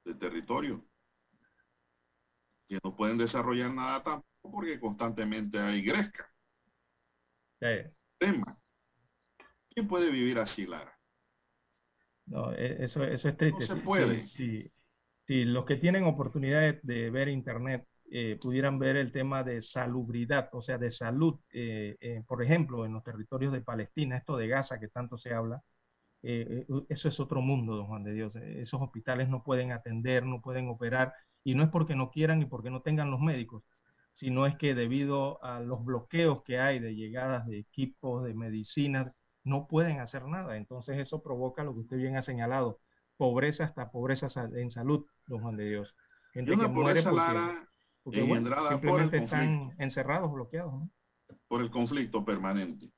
de 0.05 0.13
territorio, 0.13 0.85
que 2.67 2.77
no 2.83 2.95
pueden 2.95 3.17
desarrollar 3.17 3.73
nada 3.73 4.03
tampoco 4.03 4.51
porque 4.51 4.79
constantemente 4.79 5.59
hay 5.59 5.81
gresca. 5.81 6.31
Tema. 8.19 8.55
¿Quién 9.69 9.87
puede 9.87 10.11
vivir 10.11 10.37
así, 10.37 10.67
Lara? 10.67 10.95
No, 12.27 12.53
e, 12.53 12.83
eso, 12.83 13.03
eso 13.03 13.29
es 13.29 13.35
triste. 13.35 13.67
No 13.67 13.75
se 13.75 13.81
puede. 13.81 14.27
Si, 15.27 15.45
los 15.45 15.65
que 15.65 15.77
tienen 15.77 16.03
oportunidad 16.05 16.75
de, 16.83 17.09
ver 17.09 17.29
internet 17.29 17.87
eh, 18.11 18.37
pudieran 18.41 18.79
ver 18.79 18.97
el 18.97 19.11
tema 19.11 19.43
de 19.43 19.61
salubridad, 19.61 20.49
o 20.53 20.61
sea, 20.61 20.77
de 20.77 20.91
salud, 20.91 21.39
eh, 21.53 21.97
eh, 22.01 22.23
por 22.27 22.43
ejemplo, 22.43 22.85
en 22.85 22.93
los 22.93 23.03
territorios 23.03 23.53
de 23.53 23.61
Palestina, 23.61 24.17
esto 24.17 24.37
de 24.37 24.47
Gaza 24.47 24.79
que 24.79 24.89
tanto 24.89 25.17
se 25.17 25.33
habla, 25.33 25.63
eh, 26.23 26.65
eso 26.89 27.09
es 27.09 27.19
otro 27.19 27.41
mundo, 27.41 27.75
don 27.75 27.87
Juan 27.87 28.03
de 28.03 28.13
Dios. 28.13 28.35
Esos 28.37 28.81
hospitales 28.81 29.29
no 29.29 29.43
pueden 29.43 29.71
atender, 29.71 30.25
no 30.25 30.41
pueden 30.41 30.69
operar, 30.69 31.13
y 31.43 31.53
no 31.55 31.63
es 31.63 31.69
porque 31.69 31.95
no 31.95 32.11
quieran 32.11 32.41
y 32.41 32.45
porque 32.45 32.69
no 32.71 32.81
tengan 32.81 33.11
los 33.11 33.19
médicos, 33.19 33.63
sino 34.13 34.45
es 34.47 34.55
que 34.57 34.75
debido 34.75 35.43
a 35.43 35.59
los 35.59 35.83
bloqueos 35.83 36.43
que 36.43 36.59
hay 36.59 36.79
de 36.79 36.95
llegadas 36.95 37.45
de 37.47 37.59
equipos, 37.59 38.23
de 38.23 38.33
medicinas, 38.33 39.11
no 39.43 39.67
pueden 39.67 39.99
hacer 39.99 40.25
nada. 40.25 40.57
Entonces 40.57 40.97
eso 40.97 41.21
provoca 41.21 41.63
lo 41.63 41.73
que 41.73 41.81
usted 41.81 41.97
bien 41.97 42.15
ha 42.17 42.21
señalado, 42.23 42.79
pobreza 43.17 43.65
hasta 43.65 43.91
pobreza 43.91 44.27
en 44.55 44.71
salud, 44.71 45.05
don 45.27 45.41
Juan 45.41 45.57
de 45.57 45.69
Dios. 45.69 45.95
Gente 46.33 46.57
que 46.57 46.67
muere 46.67 47.03
porque, 48.03 48.27
simplemente 48.69 49.17
están 49.17 49.75
encerrados, 49.77 50.31
bloqueados. 50.31 50.89
Por 51.47 51.61
el 51.61 51.71
conflicto 51.71 52.25
permanente. 52.25 52.91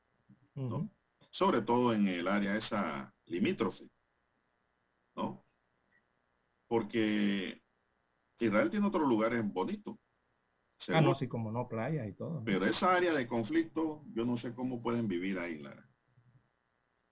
Sobre 1.29 1.61
todo 1.61 1.93
en 1.93 2.07
el 2.07 2.27
área 2.27 2.55
esa 2.55 3.13
limítrofe, 3.25 3.89
¿no? 5.15 5.41
Porque 6.67 7.61
Israel 8.39 8.69
tiene 8.69 8.87
otros 8.87 9.07
lugares 9.07 9.43
bonitos. 9.45 9.97
Ah, 10.89 11.01
no, 11.01 11.13
sí, 11.15 11.27
como 11.27 11.51
no, 11.51 11.67
playa 11.67 12.05
y 12.07 12.13
todo. 12.13 12.43
Pero 12.43 12.65
esa 12.65 12.95
área 12.95 13.13
de 13.13 13.27
conflicto, 13.27 14.03
yo 14.13 14.25
no 14.25 14.37
sé 14.37 14.53
cómo 14.53 14.81
pueden 14.81 15.07
vivir 15.07 15.39
ahí, 15.39 15.59
Lara. 15.59 15.87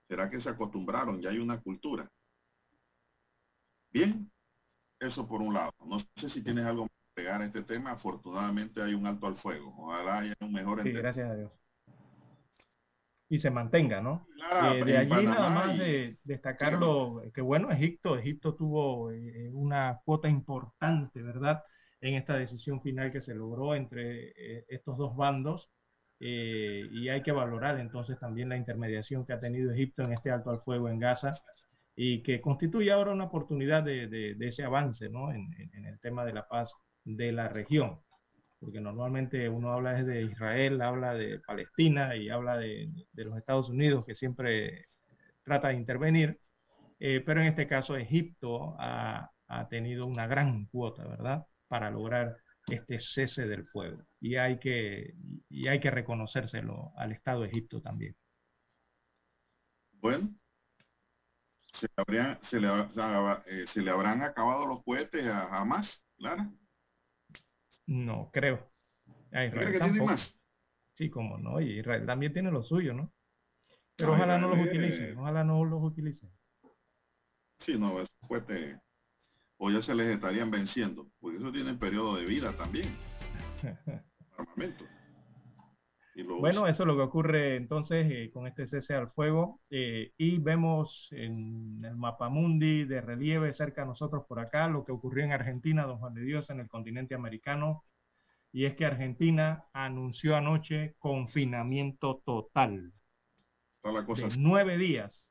¿Será 0.08 0.30
que 0.30 0.40
se 0.40 0.50
acostumbraron? 0.50 1.20
Ya 1.20 1.30
hay 1.30 1.38
una 1.38 1.60
cultura. 1.60 2.10
Bien, 3.94 4.30
eso 5.00 5.26
por 5.26 5.40
un 5.40 5.54
lado. 5.54 5.72
No 5.86 6.00
sé 6.16 6.28
si 6.28 6.42
tienes 6.42 6.66
algo 6.66 6.86
que 6.86 7.22
pegar 7.22 7.40
a 7.40 7.46
este 7.46 7.62
tema. 7.62 7.92
Afortunadamente 7.92 8.82
hay 8.82 8.92
un 8.92 9.06
alto 9.06 9.26
al 9.26 9.36
fuego. 9.36 9.74
Ojalá 9.78 10.18
haya 10.18 10.34
un 10.40 10.52
mejor 10.52 10.82
sí, 10.82 10.92
gracias 10.92 11.30
a 11.30 11.36
Dios 11.36 11.52
y 13.28 13.38
se 13.38 13.50
mantenga, 13.50 14.00
¿no? 14.00 14.28
Eh, 14.74 14.84
de 14.84 14.98
allí 14.98 15.26
nada 15.26 15.48
más 15.50 15.78
de 15.78 16.18
destacar 16.22 16.74
lo 16.74 17.22
que 17.34 17.40
bueno, 17.40 17.70
Egipto, 17.70 18.16
Egipto 18.16 18.54
tuvo 18.54 19.10
eh, 19.10 19.50
una 19.52 20.00
cuota 20.04 20.28
importante, 20.28 21.22
¿verdad? 21.22 21.62
En 22.00 22.14
esta 22.14 22.36
decisión 22.36 22.82
final 22.82 23.10
que 23.10 23.20
se 23.20 23.34
logró 23.34 23.74
entre 23.74 24.28
eh, 24.36 24.64
estos 24.68 24.96
dos 24.98 25.16
bandos 25.16 25.70
y 26.20 27.08
hay 27.08 27.22
que 27.22 27.32
valorar 27.32 27.78
entonces 27.78 28.18
también 28.18 28.48
la 28.48 28.56
intermediación 28.56 29.26
que 29.26 29.34
ha 29.34 29.40
tenido 29.40 29.72
Egipto 29.72 30.04
en 30.04 30.12
este 30.12 30.30
alto 30.30 30.50
al 30.50 30.60
fuego 30.60 30.88
en 30.88 30.98
Gaza 30.98 31.34
y 31.96 32.22
que 32.22 32.40
constituye 32.40 32.90
ahora 32.92 33.12
una 33.12 33.24
oportunidad 33.24 33.82
de, 33.82 34.08
de, 34.08 34.46
ese 34.46 34.64
avance, 34.64 35.08
¿no? 35.08 35.32
En, 35.32 35.52
en 35.72 35.86
el 35.86 35.98
tema 36.00 36.24
de 36.24 36.32
la 36.32 36.48
paz 36.48 36.74
de 37.04 37.32
la 37.32 37.48
región 37.48 38.00
porque 38.64 38.80
normalmente 38.80 39.48
uno 39.48 39.72
habla 39.72 40.02
de 40.02 40.22
Israel, 40.22 40.80
habla 40.80 41.12
de 41.14 41.38
Palestina 41.40 42.16
y 42.16 42.30
habla 42.30 42.56
de, 42.56 42.90
los 43.12 43.36
Estados 43.36 43.68
Unidos, 43.68 44.06
que 44.06 44.14
siempre 44.14 44.86
trata 45.42 45.68
de 45.68 45.74
intervenir, 45.74 46.40
eh, 46.98 47.20
pero 47.20 47.42
en 47.42 47.48
este 47.48 47.68
caso 47.68 47.94
Egipto 47.96 48.74
ha, 48.78 49.30
tenido 49.68 50.06
una 50.06 50.26
gran 50.26 50.66
cuota, 50.66 51.06
¿verdad?, 51.06 51.46
para 51.68 51.88
lograr 51.88 52.36
este 52.66 52.98
cese 52.98 53.46
del 53.46 53.66
fuego. 53.66 54.02
Y 54.18 54.34
hay 54.36 54.58
que, 54.58 55.14
y 55.48 55.68
hay 55.68 55.78
que 55.78 55.92
reconocérselo 55.92 56.92
al 56.96 57.12
Estado 57.12 57.42
de 57.42 57.48
Egipto 57.48 57.80
también. 57.80 58.16
Bueno, 60.00 60.34
se, 61.78 61.88
se, 62.42 62.60
le, 62.60 62.68
eh, 62.68 63.66
se 63.66 63.82
le 63.82 63.90
habrán 63.90 64.22
acabado 64.22 64.66
los 64.66 64.82
cohetes 64.84 65.26
a 65.26 65.56
Hamas, 65.56 66.04
Lara. 66.18 66.50
No, 67.86 68.30
creo. 68.32 68.70
que 69.30 69.80
tiene 69.82 70.02
más? 70.02 70.38
Sí, 70.94 71.10
como 71.10 71.38
no, 71.38 71.60
y 71.60 71.80
Israel 71.80 72.06
también 72.06 72.32
tiene 72.32 72.50
lo 72.50 72.62
suyo, 72.62 72.94
¿no? 72.94 73.12
Pero 73.96 74.12
ojalá 74.12 74.38
no 74.38 74.48
los 74.48 74.66
utilicen, 74.66 75.18
ojalá 75.18 75.44
no 75.44 75.64
los 75.64 75.82
utilicen. 75.82 76.30
Sí, 77.58 77.78
no, 77.78 77.98
después 77.98 78.44
te, 78.46 78.80
o 79.58 79.70
ya 79.70 79.82
se 79.82 79.94
les 79.94 80.14
estarían 80.14 80.50
venciendo, 80.50 81.08
porque 81.20 81.38
eso 81.38 81.52
tiene 81.52 81.74
periodo 81.74 82.16
de 82.16 82.24
vida 82.24 82.56
también. 82.56 82.96
Armamento. 84.36 84.84
Bueno, 86.22 86.68
eso 86.68 86.82
es 86.84 86.86
lo 86.86 86.96
que 86.96 87.02
ocurre 87.02 87.56
entonces 87.56 88.06
eh, 88.08 88.30
con 88.32 88.46
este 88.46 88.66
cese 88.66 88.94
al 88.94 89.10
fuego. 89.10 89.60
Eh, 89.70 90.12
y 90.16 90.38
vemos 90.38 91.08
en 91.10 91.84
el 91.84 91.96
mapa 91.96 92.28
mundi 92.28 92.84
de 92.84 93.00
relieve 93.00 93.52
cerca 93.52 93.82
de 93.82 93.88
nosotros 93.88 94.24
por 94.28 94.38
acá 94.38 94.68
lo 94.68 94.84
que 94.84 94.92
ocurrió 94.92 95.24
en 95.24 95.32
Argentina, 95.32 95.84
don 95.84 95.98
Juan 95.98 96.14
de 96.14 96.22
Dios, 96.22 96.50
en 96.50 96.60
el 96.60 96.68
continente 96.68 97.14
americano. 97.14 97.84
Y 98.52 98.66
es 98.66 98.74
que 98.74 98.86
Argentina 98.86 99.64
anunció 99.72 100.36
anoche 100.36 100.94
confinamiento 100.98 102.22
total. 102.24 102.92
de 103.82 104.36
nueve 104.38 104.78
días, 104.78 105.26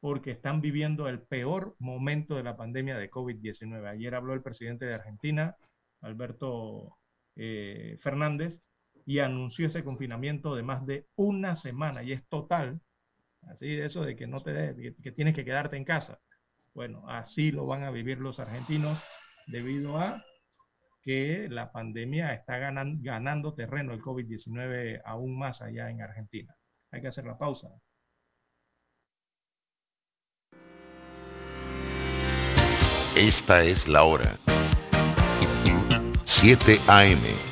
porque 0.00 0.32
están 0.32 0.60
viviendo 0.60 1.08
el 1.08 1.22
peor 1.22 1.76
momento 1.78 2.34
de 2.34 2.42
la 2.42 2.56
pandemia 2.56 2.98
de 2.98 3.08
COVID-19. 3.08 3.86
Ayer 3.88 4.16
habló 4.16 4.34
el 4.34 4.42
presidente 4.42 4.84
de 4.84 4.94
Argentina, 4.94 5.56
Alberto 6.00 6.98
eh, 7.36 7.96
Fernández, 8.00 8.60
y 9.04 9.18
anunció 9.18 9.66
ese 9.66 9.84
confinamiento 9.84 10.54
de 10.54 10.62
más 10.62 10.86
de 10.86 11.06
una 11.16 11.56
semana 11.56 12.02
y 12.02 12.12
es 12.12 12.26
total, 12.28 12.80
así 13.42 13.68
de 13.74 13.86
eso 13.86 14.04
de 14.04 14.16
que 14.16 14.26
no 14.26 14.42
te 14.42 14.94
que, 15.02 15.12
tienes 15.12 15.34
que 15.34 15.44
quedarte 15.44 15.76
en 15.76 15.84
casa. 15.84 16.20
Bueno, 16.74 17.08
así 17.08 17.52
lo 17.52 17.66
van 17.66 17.84
a 17.84 17.90
vivir 17.90 18.18
los 18.18 18.40
argentinos 18.40 19.02
debido 19.46 19.98
a 19.98 20.24
que 21.02 21.48
la 21.50 21.72
pandemia 21.72 22.32
está 22.32 22.58
ganando, 22.58 22.98
ganando 23.02 23.54
terreno, 23.54 23.92
el 23.92 24.00
COVID-19 24.00 25.02
aún 25.04 25.38
más 25.38 25.60
allá 25.60 25.90
en 25.90 26.00
Argentina. 26.00 26.54
hay 26.90 27.02
que 27.02 27.08
hacer 27.08 27.24
la 27.24 27.36
pausa. 27.36 27.68
Esta 33.16 33.62
es 33.62 33.86
la 33.88 34.04
hora. 34.04 34.38
7 36.24 36.78
AM. 36.88 37.51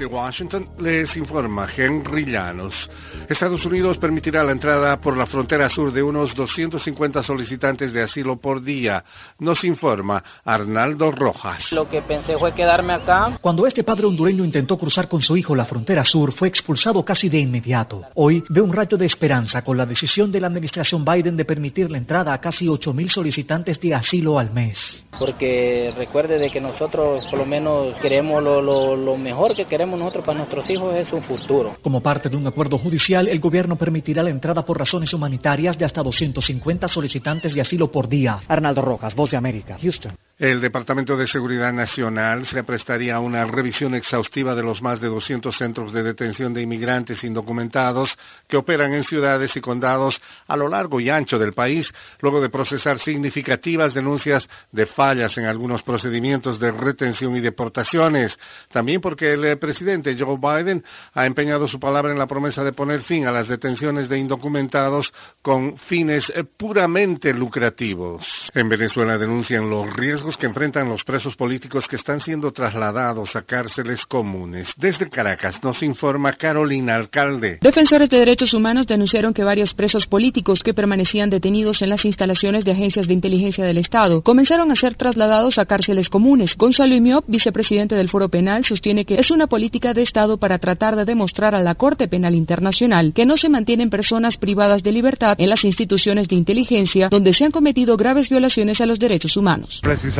De 0.00 0.06
Washington 0.06 0.66
les 0.78 1.14
informa 1.18 1.68
Henry 1.76 2.24
Llanos. 2.24 2.88
Estados 3.28 3.66
Unidos 3.66 3.98
permitirá 3.98 4.42
la 4.42 4.52
entrada 4.52 4.98
por 4.98 5.14
la 5.14 5.26
frontera 5.26 5.68
sur 5.68 5.92
de 5.92 6.02
unos 6.02 6.34
250 6.34 7.22
solicitantes 7.22 7.92
de 7.92 8.02
asilo 8.02 8.38
por 8.38 8.62
día, 8.62 9.04
nos 9.38 9.62
informa 9.62 10.24
Arnaldo 10.42 11.12
Rojas. 11.12 11.70
Lo 11.72 11.86
que 11.86 12.00
pensé 12.00 12.38
fue 12.38 12.54
quedarme 12.54 12.94
acá. 12.94 13.38
Cuando 13.42 13.66
este 13.66 13.84
padre 13.84 14.06
hondureño 14.06 14.42
intentó 14.42 14.78
cruzar 14.78 15.06
con 15.06 15.20
su 15.20 15.36
hijo 15.36 15.54
la 15.54 15.66
frontera 15.66 16.02
sur, 16.02 16.32
fue 16.32 16.48
expulsado 16.48 17.04
casi 17.04 17.28
de 17.28 17.38
inmediato. 17.38 18.02
Hoy 18.14 18.42
ve 18.48 18.62
un 18.62 18.72
rayo 18.72 18.96
de 18.96 19.04
esperanza 19.04 19.62
con 19.62 19.76
la 19.76 19.84
decisión 19.84 20.32
de 20.32 20.40
la 20.40 20.46
administración 20.46 21.04
Biden 21.04 21.36
de 21.36 21.44
permitir 21.44 21.90
la 21.90 21.98
entrada 21.98 22.32
a 22.32 22.40
casi 22.40 22.66
8.000 22.66 23.08
solicitantes 23.10 23.78
de 23.78 23.94
asilo 23.94 24.38
al 24.38 24.50
mes. 24.50 25.06
Porque 25.18 25.92
recuerde 25.94 26.38
de 26.38 26.50
que 26.50 26.60
nosotros 26.60 27.26
por 27.28 27.38
lo 27.38 27.44
menos 27.44 27.94
queremos 27.96 28.42
lo, 28.42 28.62
lo, 28.62 28.96
lo 28.96 29.16
mejor 29.18 29.54
que 29.54 29.66
queremos 29.66 29.89
nosotros 29.96 30.24
para 30.24 30.38
nuestros 30.38 30.68
hijos 30.70 30.94
es 30.96 31.12
un 31.12 31.22
futuro. 31.22 31.76
Como 31.82 32.00
parte 32.00 32.28
de 32.28 32.36
un 32.36 32.46
acuerdo 32.46 32.78
judicial, 32.78 33.28
el 33.28 33.40
gobierno 33.40 33.76
permitirá 33.76 34.22
la 34.22 34.30
entrada 34.30 34.64
por 34.64 34.78
razones 34.78 35.12
humanitarias 35.12 35.78
de 35.78 35.84
hasta 35.84 36.02
250 36.02 36.88
solicitantes 36.88 37.54
de 37.54 37.60
asilo 37.60 37.90
por 37.90 38.08
día. 38.08 38.40
Arnaldo 38.48 38.82
Rojas, 38.82 39.14
Voz 39.14 39.30
de 39.30 39.36
América, 39.36 39.78
Houston. 39.80 40.12
El 40.40 40.62
Departamento 40.62 41.18
de 41.18 41.26
Seguridad 41.26 41.70
Nacional 41.70 42.46
se 42.46 42.64
prestaría 42.64 43.16
a 43.16 43.20
una 43.20 43.44
revisión 43.44 43.94
exhaustiva 43.94 44.54
de 44.54 44.62
los 44.62 44.80
más 44.80 44.98
de 44.98 45.08
200 45.08 45.54
centros 45.54 45.92
de 45.92 46.02
detención 46.02 46.54
de 46.54 46.62
inmigrantes 46.62 47.24
indocumentados 47.24 48.16
que 48.48 48.56
operan 48.56 48.94
en 48.94 49.04
ciudades 49.04 49.54
y 49.56 49.60
condados 49.60 50.18
a 50.46 50.56
lo 50.56 50.66
largo 50.68 50.98
y 50.98 51.10
ancho 51.10 51.38
del 51.38 51.52
país, 51.52 51.92
luego 52.22 52.40
de 52.40 52.48
procesar 52.48 52.98
significativas 53.00 53.92
denuncias 53.92 54.48
de 54.72 54.86
fallas 54.86 55.36
en 55.36 55.44
algunos 55.44 55.82
procedimientos 55.82 56.58
de 56.58 56.72
retención 56.72 57.36
y 57.36 57.40
deportaciones. 57.40 58.38
También 58.72 59.02
porque 59.02 59.34
el 59.34 59.58
presidente 59.58 60.16
Joe 60.18 60.38
Biden 60.38 60.82
ha 61.12 61.26
empeñado 61.26 61.68
su 61.68 61.78
palabra 61.78 62.12
en 62.12 62.18
la 62.18 62.26
promesa 62.26 62.64
de 62.64 62.72
poner 62.72 63.02
fin 63.02 63.26
a 63.26 63.30
las 63.30 63.46
detenciones 63.46 64.08
de 64.08 64.16
indocumentados 64.16 65.12
con 65.42 65.76
fines 65.76 66.32
puramente 66.56 67.34
lucrativos. 67.34 68.50
En 68.54 68.70
Venezuela 68.70 69.18
denuncian 69.18 69.68
los 69.68 69.94
riesgos 69.94 70.29
que 70.36 70.46
enfrentan 70.46 70.88
los 70.88 71.04
presos 71.04 71.36
políticos 71.36 71.86
que 71.88 71.96
están 71.96 72.20
siendo 72.20 72.52
trasladados 72.52 73.36
a 73.36 73.42
cárceles 73.42 74.06
comunes. 74.06 74.68
Desde 74.76 75.08
Caracas 75.08 75.62
nos 75.62 75.82
informa 75.82 76.32
Carolina 76.32 76.94
Alcalde. 76.94 77.58
Defensores 77.60 78.08
de 78.08 78.18
derechos 78.18 78.54
humanos 78.54 78.86
denunciaron 78.86 79.34
que 79.34 79.44
varios 79.44 79.74
presos 79.74 80.06
políticos 80.06 80.62
que 80.62 80.74
permanecían 80.74 81.30
detenidos 81.30 81.82
en 81.82 81.90
las 81.90 82.04
instalaciones 82.04 82.64
de 82.64 82.72
agencias 82.72 83.06
de 83.06 83.14
inteligencia 83.14 83.64
del 83.64 83.78
Estado 83.78 84.22
comenzaron 84.22 84.70
a 84.70 84.76
ser 84.76 84.94
trasladados 84.94 85.58
a 85.58 85.66
cárceles 85.66 86.08
comunes. 86.08 86.56
Gonzalo 86.56 86.94
Imiop, 86.94 87.24
vicepresidente 87.26 87.94
del 87.94 88.08
Foro 88.08 88.28
Penal, 88.28 88.64
sostiene 88.64 89.04
que 89.04 89.16
es 89.16 89.30
una 89.30 89.46
política 89.46 89.94
de 89.94 90.02
Estado 90.02 90.38
para 90.38 90.58
tratar 90.58 90.96
de 90.96 91.04
demostrar 91.04 91.54
a 91.54 91.62
la 91.62 91.74
Corte 91.74 92.08
Penal 92.08 92.34
Internacional 92.34 93.12
que 93.14 93.26
no 93.26 93.36
se 93.36 93.48
mantienen 93.48 93.90
personas 93.90 94.36
privadas 94.36 94.82
de 94.82 94.92
libertad 94.92 95.36
en 95.38 95.48
las 95.48 95.64
instituciones 95.64 96.28
de 96.28 96.36
inteligencia 96.36 97.08
donde 97.08 97.32
se 97.34 97.44
han 97.44 97.50
cometido 97.50 97.96
graves 97.96 98.28
violaciones 98.28 98.80
a 98.80 98.86
los 98.86 98.98
derechos 98.98 99.36
humanos 99.36 99.80
precisamente 99.82 100.19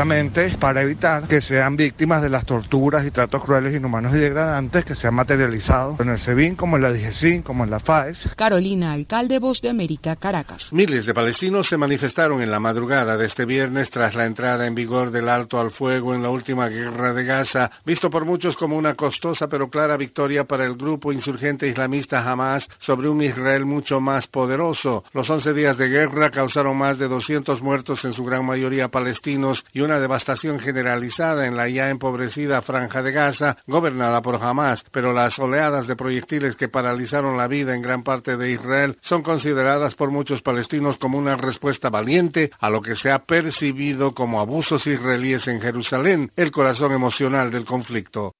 para 0.58 0.80
evitar 0.80 1.28
que 1.28 1.42
sean 1.42 1.76
víctimas 1.76 2.22
de 2.22 2.30
las 2.30 2.46
torturas 2.46 3.04
y 3.04 3.10
tratos 3.10 3.44
crueles, 3.44 3.76
inhumanos 3.76 4.14
y 4.14 4.18
degradantes 4.18 4.82
que 4.82 4.94
se 4.94 5.06
han 5.06 5.14
materializado 5.14 5.96
en 5.98 6.08
el 6.08 6.18
SEBIN, 6.18 6.56
como 6.56 6.76
en 6.76 6.82
la 6.82 6.90
DGCIN, 6.90 7.42
como 7.42 7.64
en 7.64 7.70
la 7.70 7.80
FAES. 7.80 8.30
Carolina, 8.34 8.92
alcalde 8.92 9.38
Voz 9.38 9.60
de 9.60 9.68
América, 9.68 10.16
Caracas. 10.16 10.72
Miles 10.72 11.04
de 11.04 11.12
palestinos 11.12 11.68
se 11.68 11.76
manifestaron 11.76 12.40
en 12.40 12.50
la 12.50 12.58
madrugada 12.58 13.18
de 13.18 13.26
este 13.26 13.44
viernes 13.44 13.90
tras 13.90 14.14
la 14.14 14.24
entrada 14.24 14.66
en 14.66 14.74
vigor 14.74 15.10
del 15.10 15.28
alto 15.28 15.60
al 15.60 15.70
fuego 15.70 16.14
en 16.14 16.22
la 16.22 16.30
última 16.30 16.70
guerra 16.70 17.12
de 17.12 17.24
Gaza, 17.24 17.70
visto 17.84 18.08
por 18.08 18.24
muchos 18.24 18.56
como 18.56 18.78
una 18.78 18.94
costosa 18.94 19.48
pero 19.48 19.68
clara 19.68 19.98
victoria 19.98 20.44
para 20.44 20.64
el 20.64 20.76
grupo 20.76 21.12
insurgente 21.12 21.68
islamista 21.68 22.24
Hamas 22.24 22.66
sobre 22.78 23.10
un 23.10 23.20
Israel 23.20 23.66
mucho 23.66 24.00
más 24.00 24.26
poderoso. 24.28 25.04
Los 25.12 25.28
11 25.28 25.52
días 25.52 25.76
de 25.76 25.88
guerra 25.88 26.30
causaron 26.30 26.78
más 26.78 26.98
de 26.98 27.06
200 27.06 27.60
muertos, 27.60 28.02
en 28.06 28.14
su 28.14 28.24
gran 28.24 28.46
mayoría 28.46 28.88
palestinos, 28.88 29.62
y 29.74 29.82
una 29.82 29.89
devastación 29.98 30.60
generalizada 30.60 31.46
en 31.46 31.56
la 31.56 31.68
ya 31.68 31.90
empobrecida 31.90 32.62
franja 32.62 33.02
de 33.02 33.12
Gaza, 33.12 33.56
gobernada 33.66 34.22
por 34.22 34.36
Hamas, 34.42 34.84
pero 34.92 35.12
las 35.12 35.38
oleadas 35.38 35.86
de 35.86 35.96
proyectiles 35.96 36.56
que 36.56 36.68
paralizaron 36.68 37.36
la 37.36 37.48
vida 37.48 37.74
en 37.74 37.82
gran 37.82 38.02
parte 38.02 38.36
de 38.36 38.52
Israel 38.52 38.98
son 39.00 39.22
consideradas 39.22 39.94
por 39.94 40.10
muchos 40.10 40.42
palestinos 40.42 40.98
como 40.98 41.18
una 41.18 41.36
respuesta 41.36 41.90
valiente 41.90 42.50
a 42.60 42.70
lo 42.70 42.82
que 42.82 42.96
se 42.96 43.10
ha 43.10 43.24
percibido 43.24 44.14
como 44.14 44.40
abusos 44.40 44.86
israelíes 44.86 45.48
en 45.48 45.60
Jerusalén, 45.60 46.30
el 46.36 46.50
corazón 46.50 46.92
emocional 46.92 47.50
del 47.50 47.64
conflicto. 47.64 48.34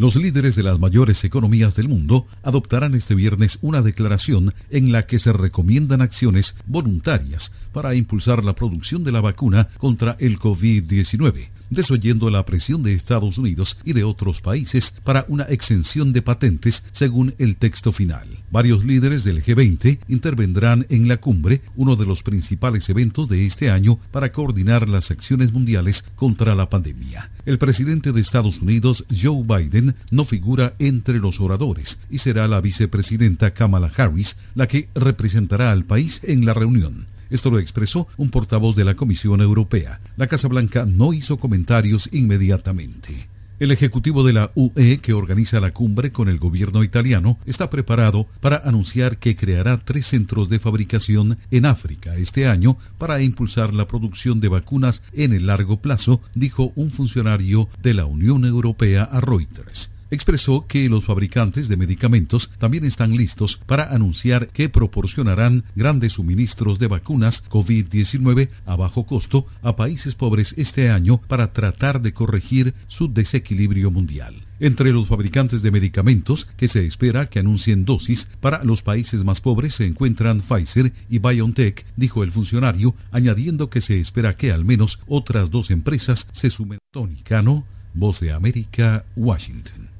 Los 0.00 0.16
líderes 0.16 0.56
de 0.56 0.62
las 0.62 0.80
mayores 0.80 1.22
economías 1.24 1.74
del 1.74 1.86
mundo 1.86 2.26
adoptarán 2.42 2.94
este 2.94 3.14
viernes 3.14 3.58
una 3.60 3.82
declaración 3.82 4.54
en 4.70 4.92
la 4.92 5.02
que 5.02 5.18
se 5.18 5.30
recomiendan 5.30 6.00
acciones 6.00 6.54
voluntarias 6.64 7.52
para 7.70 7.94
impulsar 7.94 8.42
la 8.42 8.54
producción 8.54 9.04
de 9.04 9.12
la 9.12 9.20
vacuna 9.20 9.68
contra 9.76 10.16
el 10.18 10.38
COVID-19 10.38 11.50
desoyendo 11.70 12.30
la 12.30 12.44
presión 12.44 12.82
de 12.82 12.94
Estados 12.94 13.38
Unidos 13.38 13.78
y 13.84 13.92
de 13.92 14.04
otros 14.04 14.40
países 14.40 14.92
para 15.04 15.24
una 15.28 15.44
exención 15.44 16.12
de 16.12 16.22
patentes 16.22 16.82
según 16.92 17.34
el 17.38 17.56
texto 17.56 17.92
final. 17.92 18.26
Varios 18.50 18.84
líderes 18.84 19.24
del 19.24 19.42
G20 19.42 20.00
intervendrán 20.08 20.86
en 20.90 21.08
la 21.08 21.18
cumbre, 21.18 21.62
uno 21.76 21.96
de 21.96 22.06
los 22.06 22.22
principales 22.22 22.88
eventos 22.88 23.28
de 23.28 23.46
este 23.46 23.70
año 23.70 23.98
para 24.10 24.32
coordinar 24.32 24.88
las 24.88 25.10
acciones 25.10 25.52
mundiales 25.52 26.04
contra 26.16 26.54
la 26.54 26.68
pandemia. 26.68 27.30
El 27.46 27.58
presidente 27.58 28.12
de 28.12 28.20
Estados 28.20 28.60
Unidos, 28.60 29.04
Joe 29.10 29.44
Biden, 29.44 29.89
no 30.10 30.24
figura 30.24 30.74
entre 30.78 31.18
los 31.18 31.40
oradores 31.40 31.98
y 32.10 32.18
será 32.18 32.48
la 32.48 32.60
vicepresidenta 32.60 33.52
Kamala 33.52 33.92
Harris 33.96 34.36
la 34.54 34.66
que 34.66 34.88
representará 34.94 35.70
al 35.70 35.84
país 35.84 36.20
en 36.24 36.44
la 36.44 36.54
reunión. 36.54 37.06
Esto 37.30 37.50
lo 37.50 37.58
expresó 37.58 38.08
un 38.16 38.30
portavoz 38.30 38.74
de 38.74 38.84
la 38.84 38.94
Comisión 38.94 39.40
Europea. 39.40 40.00
La 40.16 40.26
Casa 40.26 40.48
Blanca 40.48 40.84
no 40.84 41.12
hizo 41.12 41.38
comentarios 41.38 42.08
inmediatamente. 42.12 43.28
El 43.60 43.72
ejecutivo 43.72 44.24
de 44.24 44.32
la 44.32 44.52
UE, 44.54 45.00
que 45.02 45.12
organiza 45.12 45.60
la 45.60 45.72
cumbre 45.72 46.12
con 46.12 46.30
el 46.30 46.38
gobierno 46.38 46.82
italiano, 46.82 47.38
está 47.44 47.68
preparado 47.68 48.26
para 48.40 48.56
anunciar 48.64 49.18
que 49.18 49.36
creará 49.36 49.82
tres 49.84 50.06
centros 50.06 50.48
de 50.48 50.58
fabricación 50.58 51.36
en 51.50 51.66
África 51.66 52.16
este 52.16 52.46
año 52.48 52.78
para 52.96 53.20
impulsar 53.20 53.74
la 53.74 53.86
producción 53.86 54.40
de 54.40 54.48
vacunas 54.48 55.02
en 55.12 55.34
el 55.34 55.44
largo 55.46 55.82
plazo, 55.82 56.22
dijo 56.34 56.72
un 56.74 56.90
funcionario 56.90 57.68
de 57.82 57.92
la 57.92 58.06
Unión 58.06 58.46
Europea 58.46 59.02
a 59.02 59.20
Reuters 59.20 59.90
expresó 60.10 60.66
que 60.66 60.88
los 60.88 61.04
fabricantes 61.04 61.68
de 61.68 61.76
medicamentos 61.76 62.50
también 62.58 62.84
están 62.84 63.16
listos 63.16 63.60
para 63.66 63.94
anunciar 63.94 64.48
que 64.48 64.68
proporcionarán 64.68 65.64
grandes 65.74 66.14
suministros 66.14 66.78
de 66.78 66.88
vacunas 66.88 67.44
COVID-19 67.48 68.48
a 68.66 68.76
bajo 68.76 69.06
costo 69.06 69.46
a 69.62 69.76
países 69.76 70.14
pobres 70.14 70.54
este 70.56 70.90
año 70.90 71.18
para 71.28 71.52
tratar 71.52 72.02
de 72.02 72.12
corregir 72.12 72.74
su 72.88 73.12
desequilibrio 73.12 73.90
mundial. 73.90 74.34
Entre 74.58 74.92
los 74.92 75.08
fabricantes 75.08 75.62
de 75.62 75.70
medicamentos 75.70 76.46
que 76.56 76.68
se 76.68 76.84
espera 76.84 77.30
que 77.30 77.38
anuncien 77.38 77.86
dosis 77.86 78.28
para 78.40 78.62
los 78.62 78.82
países 78.82 79.24
más 79.24 79.40
pobres 79.40 79.74
se 79.74 79.86
encuentran 79.86 80.42
Pfizer 80.42 80.92
y 81.08 81.18
BioNTech, 81.18 81.86
dijo 81.96 82.22
el 82.22 82.30
funcionario, 82.30 82.94
añadiendo 83.10 83.70
que 83.70 83.80
se 83.80 83.98
espera 83.98 84.36
que 84.36 84.52
al 84.52 84.66
menos 84.66 84.98
otras 85.06 85.50
dos 85.50 85.70
empresas 85.70 86.26
se 86.32 86.50
sumen. 86.50 86.78
Tony 86.92 87.22
Cano, 87.22 87.64
Voz 87.94 88.20
de 88.20 88.32
América, 88.32 89.04
Washington. 89.16 89.99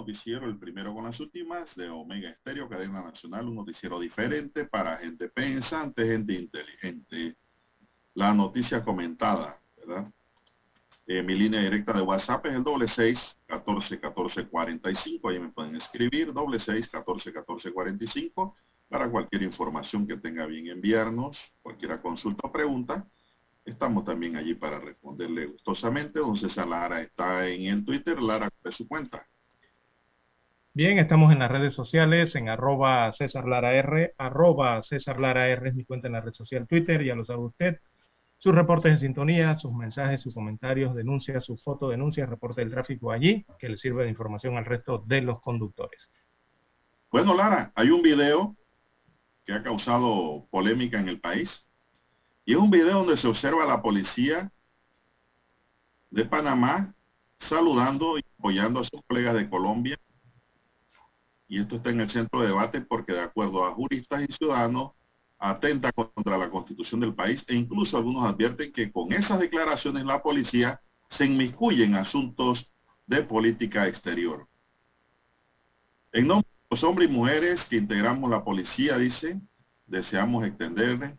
Noticiero, 0.00 0.46
el 0.46 0.58
primero 0.58 0.94
con 0.94 1.04
las 1.04 1.20
últimas, 1.20 1.74
de 1.76 1.90
Omega 1.90 2.30
Estéreo, 2.30 2.68
cadena 2.68 3.02
nacional, 3.02 3.46
un 3.46 3.56
noticiero 3.56 4.00
diferente 4.00 4.64
para 4.64 4.96
gente 4.96 5.28
pensante, 5.28 6.06
gente 6.06 6.32
inteligente. 6.32 7.36
La 8.14 8.32
noticia 8.32 8.82
comentada, 8.82 9.60
¿verdad? 9.76 10.10
Eh, 11.06 11.22
mi 11.22 11.34
línea 11.34 11.60
directa 11.60 11.92
de 11.92 12.02
WhatsApp 12.02 12.46
es 12.46 12.54
el 12.54 12.64
doble 12.64 12.88
seis 12.88 13.36
catorce 13.46 14.00
catorce 14.00 14.46
cuarenta 14.46 14.90
y 14.90 14.94
cinco. 14.94 15.28
Ahí 15.28 15.38
me 15.38 15.48
pueden 15.50 15.76
escribir 15.76 16.32
doble 16.32 16.58
seis 16.58 16.88
catorce 16.88 17.32
catorce 17.32 17.72
cuarenta 17.72 18.04
y 18.04 18.06
cinco 18.06 18.56
para 18.88 19.10
cualquier 19.10 19.42
información 19.42 20.06
que 20.06 20.16
tenga 20.16 20.46
bien 20.46 20.68
enviarnos, 20.68 21.38
cualquier 21.62 22.00
consulta 22.00 22.48
o 22.48 22.52
pregunta. 22.52 23.06
Estamos 23.64 24.04
también 24.04 24.36
allí 24.36 24.54
para 24.54 24.78
responderle 24.80 25.46
gustosamente. 25.46 26.20
Don 26.20 26.36
César 26.36 26.66
Lara 26.66 27.02
está 27.02 27.46
en 27.46 27.66
el 27.66 27.84
Twitter. 27.84 28.20
Lara, 28.22 28.48
de 28.64 28.72
su 28.72 28.88
cuenta. 28.88 29.26
Bien, 30.72 30.98
estamos 30.98 31.32
en 31.32 31.40
las 31.40 31.50
redes 31.50 31.74
sociales, 31.74 32.36
en 32.36 32.48
arroba 32.48 33.10
César 33.10 33.44
Lara 33.48 33.74
R, 33.74 34.14
arroba 34.16 34.80
César 34.82 35.18
Lara 35.18 35.48
R 35.48 35.68
es 35.68 35.74
mi 35.74 35.84
cuenta 35.84 36.06
en 36.06 36.12
la 36.12 36.20
red 36.20 36.32
social 36.32 36.68
Twitter, 36.68 37.02
ya 37.02 37.16
lo 37.16 37.24
sabe 37.24 37.40
usted. 37.40 37.80
Sus 38.38 38.54
reportes 38.54 38.92
de 38.92 38.98
sintonía, 39.00 39.58
sus 39.58 39.72
mensajes, 39.72 40.20
sus 40.20 40.32
comentarios, 40.32 40.94
denuncias, 40.94 41.44
sus 41.44 41.60
fotodenuncias, 41.64 42.28
reporte 42.28 42.60
del 42.60 42.70
tráfico 42.70 43.10
allí, 43.10 43.44
que 43.58 43.68
le 43.68 43.76
sirve 43.76 44.04
de 44.04 44.10
información 44.10 44.56
al 44.56 44.64
resto 44.64 45.02
de 45.04 45.22
los 45.22 45.40
conductores. 45.40 46.08
Bueno, 47.10 47.34
Lara, 47.34 47.72
hay 47.74 47.90
un 47.90 48.02
video 48.02 48.56
que 49.44 49.54
ha 49.54 49.64
causado 49.64 50.46
polémica 50.52 51.00
en 51.00 51.08
el 51.08 51.18
país. 51.20 51.66
Y 52.44 52.52
es 52.52 52.58
un 52.58 52.70
video 52.70 52.98
donde 52.98 53.16
se 53.16 53.26
observa 53.26 53.64
a 53.64 53.66
la 53.66 53.82
policía 53.82 54.52
de 56.10 56.24
Panamá 56.26 56.94
saludando 57.38 58.18
y 58.18 58.24
apoyando 58.38 58.78
a 58.78 58.84
sus 58.84 59.02
colegas 59.08 59.34
de 59.34 59.50
Colombia 59.50 59.98
y 61.50 61.58
esto 61.58 61.76
está 61.76 61.90
en 61.90 62.00
el 62.00 62.08
centro 62.08 62.40
de 62.40 62.46
debate 62.46 62.80
porque 62.80 63.12
de 63.12 63.22
acuerdo 63.22 63.66
a 63.66 63.72
juristas 63.72 64.22
y 64.26 64.32
ciudadanos 64.32 64.92
atenta 65.36 65.90
contra 65.90 66.38
la 66.38 66.48
constitución 66.48 67.00
del 67.00 67.12
país 67.12 67.44
e 67.48 67.56
incluso 67.56 67.96
algunos 67.96 68.24
advierten 68.24 68.72
que 68.72 68.92
con 68.92 69.12
esas 69.12 69.40
declaraciones 69.40 70.04
la 70.04 70.22
policía 70.22 70.80
se 71.08 71.26
inmiscuye 71.26 71.84
en 71.84 71.96
asuntos 71.96 72.70
de 73.04 73.24
política 73.24 73.88
exterior. 73.88 74.46
En 76.12 76.28
nombre 76.28 76.48
de 76.48 76.76
los 76.76 76.84
hombres 76.84 77.10
y 77.10 77.12
mujeres 77.12 77.64
que 77.64 77.76
integramos 77.76 78.30
la 78.30 78.44
policía, 78.44 78.96
dice, 78.96 79.40
deseamos 79.86 80.46
extenderle 80.46 81.18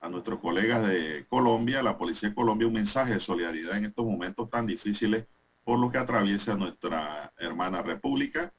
a 0.00 0.08
nuestros 0.08 0.38
colegas 0.38 0.86
de 0.86 1.26
Colombia, 1.28 1.82
la 1.82 1.98
Policía 1.98 2.28
de 2.28 2.34
Colombia, 2.36 2.68
un 2.68 2.74
mensaje 2.74 3.14
de 3.14 3.20
solidaridad 3.20 3.76
en 3.76 3.86
estos 3.86 4.06
momentos 4.06 4.48
tan 4.50 4.68
difíciles 4.68 5.26
por 5.64 5.80
lo 5.80 5.90
que 5.90 5.98
atraviesa 5.98 6.54
nuestra 6.54 7.32
hermana 7.38 7.82
república 7.82 8.52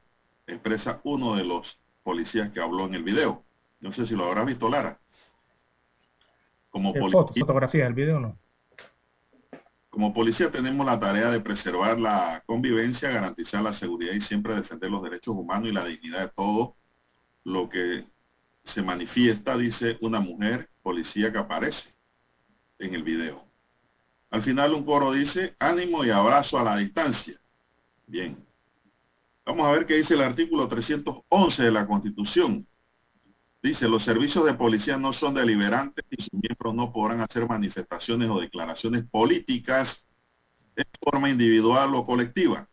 expresa 0.48 1.02
uno 1.04 1.36
de 1.36 1.44
los 1.44 1.80
policías 2.04 2.50
que 2.52 2.62
habló 2.62 2.86
en 2.86 2.96
el 2.96 3.04
video. 3.04 3.44
No 3.80 3.92
sé 3.92 4.06
si 4.06 4.16
lo 4.16 4.26
habrá 4.26 4.44
visto 4.44 4.70
Lara. 4.70 5.00
Como 6.70 6.94
policía, 6.94 7.46
fotografía 7.46 7.86
del 7.86 7.94
video 7.94 8.20
no. 8.20 8.38
Como 9.90 10.14
policía 10.14 10.52
tenemos 10.52 10.86
la 10.86 11.00
tarea 11.00 11.30
de 11.30 11.40
preservar 11.40 11.98
la 11.98 12.44
convivencia, 12.46 13.10
garantizar 13.10 13.64
la 13.64 13.72
seguridad 13.72 14.14
y 14.14 14.20
siempre 14.20 14.54
defender 14.54 14.92
los 14.92 15.02
derechos 15.02 15.36
humanos 15.36 15.70
y 15.70 15.72
la 15.72 15.86
dignidad 15.86 16.22
de 16.22 16.30
todo 16.36 16.76
lo 17.46 17.70
que 17.70 18.06
se 18.64 18.82
manifiesta, 18.82 19.56
dice 19.56 19.98
una 20.02 20.20
mujer 20.20 20.70
policía 20.82 21.32
que 21.32 21.38
aparece 21.38 21.94
en 22.80 22.94
el 22.94 23.04
video. 23.04 23.46
Al 24.32 24.42
final 24.42 24.74
un 24.74 24.84
coro 24.84 25.14
dice, 25.14 25.56
ánimo 25.60 26.04
y 26.04 26.10
abrazo 26.10 26.60
a 26.60 26.64
la 26.64 26.76
distancia. 26.76 27.40
Bien, 28.06 28.36
Vamos 29.46 29.68
a 29.68 29.72
ver 29.72 29.86
qué 29.86 29.94
dice 29.98 30.16
el 30.16 30.24
artículo 30.24 30.68
311 30.68 31.62
de 31.62 31.72
la 31.72 31.86
Constitución. 31.86 32.68
Dice, 33.62 33.88
los 33.88 34.04
servicios 34.04 34.44
de 34.44 34.56
policía 34.56 34.98
no 34.98 35.14
son 35.14 35.36
deliberantes 35.36 36.04
y 36.10 36.22
sus 36.22 36.34
miembros 36.34 36.74
no 36.74 36.92
podrán 36.92 37.22
hacer 37.22 37.48
manifestaciones 37.48 38.28
o 38.30 38.40
declaraciones 38.40 39.06
políticas 39.06 40.04
en 40.76 40.86
forma 41.00 41.30
individual 41.30 41.94
o 41.94 42.08
colectiva. 42.08 42.68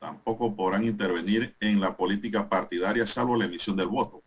Tampoco 0.00 0.56
podrán 0.56 0.84
intervenir 0.84 1.54
en 1.60 1.80
la 1.80 1.96
política 1.96 2.48
partidaria 2.48 3.06
salvo 3.06 3.36
la 3.36 3.44
emisión 3.44 3.76
del 3.76 3.88
voto. 3.88 4.22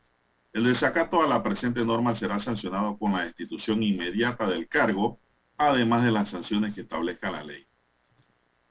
El 0.54 0.64
desacato 0.64 1.22
a 1.22 1.28
la 1.28 1.44
presente 1.44 1.84
norma 1.84 2.16
será 2.16 2.39
sancionado 2.39 2.98
con 2.98 3.12
la 3.12 3.26
destitución 3.26 3.84
inmediata 3.84 4.50
del 4.50 4.70
cargo, 4.70 5.20
además 5.58 6.06
de 6.06 6.12
las 6.12 6.30
sanciones 6.30 6.74
que 6.74 6.82
establezca 6.82 7.32
la 7.32 7.44
ley. 7.44 7.66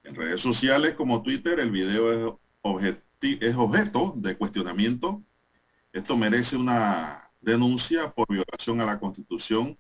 En 0.05 0.14
redes 0.14 0.41
sociales 0.41 0.95
como 0.95 1.23
Twitter, 1.23 1.61
el 1.61 1.71
video 1.71 2.12
es 2.12 2.35
objeto 2.62 3.09
es 3.23 3.57
objeto 3.57 4.14
de 4.16 4.37
cuestionamiento. 4.37 5.23
Esto 5.93 6.16
merece 6.16 6.57
una 6.57 7.31
denuncia 7.41 8.12
por 8.12 8.27
violación 8.29 8.81
a 8.81 8.87
la 8.87 8.99
Constitución, 8.99 9.79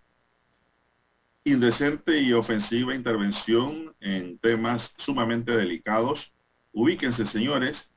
indecente 1.44 2.20
y 2.20 2.32
ofensiva 2.32 2.94
intervención 2.94 3.94
en 4.00 4.38
temas 4.38 4.94
sumamente 4.98 5.56
delicados. 5.56 6.32
Ubíquense, 6.72 7.24
señores. 7.24 7.90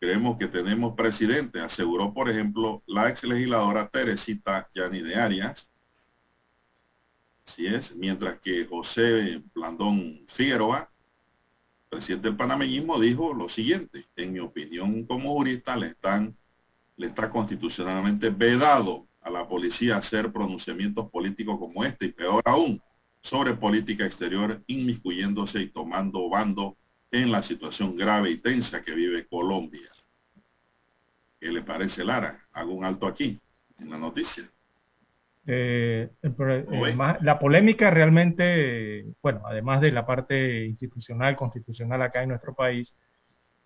Creemos 0.00 0.36
que 0.38 0.48
tenemos 0.48 0.94
presidente, 0.94 1.60
aseguró, 1.60 2.12
por 2.12 2.28
ejemplo, 2.28 2.82
la 2.86 3.08
ex 3.08 3.24
legisladora 3.24 3.88
Teresita 3.88 4.68
Yani 4.74 5.00
de 5.00 5.14
Arias. 5.14 5.70
Así 7.46 7.66
es, 7.66 7.94
mientras 7.94 8.40
que 8.40 8.66
José 8.66 9.42
Blandón 9.54 10.26
Figueroa 10.34 10.90
presidente 11.94 12.26
del 12.26 12.36
panameñismo 12.36 12.98
dijo 12.98 13.32
lo 13.32 13.48
siguiente, 13.48 14.06
en 14.16 14.32
mi 14.32 14.40
opinión 14.40 15.04
como 15.04 15.32
jurista 15.34 15.76
le, 15.76 15.88
están, 15.88 16.36
le 16.96 17.06
está 17.06 17.30
constitucionalmente 17.30 18.30
vedado 18.30 19.06
a 19.20 19.30
la 19.30 19.46
policía 19.46 19.98
hacer 19.98 20.32
pronunciamientos 20.32 21.08
políticos 21.08 21.56
como 21.56 21.84
este 21.84 22.06
y 22.06 22.12
peor 22.12 22.42
aún, 22.46 22.82
sobre 23.22 23.54
política 23.54 24.04
exterior, 24.04 24.60
inmiscuyéndose 24.66 25.60
y 25.60 25.68
tomando 25.68 26.28
bando 26.28 26.76
en 27.12 27.30
la 27.30 27.42
situación 27.42 27.94
grave 27.94 28.30
y 28.30 28.38
tensa 28.38 28.82
que 28.82 28.92
vive 28.92 29.28
Colombia. 29.28 29.88
¿Qué 31.38 31.52
le 31.52 31.62
parece, 31.62 32.04
Lara? 32.04 32.44
Hago 32.52 32.72
un 32.72 32.84
alto 32.84 33.06
aquí, 33.06 33.38
en 33.78 33.90
la 33.90 33.98
noticia. 33.98 34.50
Eh, 35.46 36.10
eh, 36.22 36.96
la 37.20 37.38
polémica 37.38 37.90
realmente, 37.90 39.04
bueno, 39.22 39.42
además 39.44 39.80
de 39.82 39.92
la 39.92 40.06
parte 40.06 40.64
institucional, 40.64 41.36
constitucional 41.36 42.00
acá 42.02 42.22
en 42.22 42.30
nuestro 42.30 42.54
país, 42.54 42.96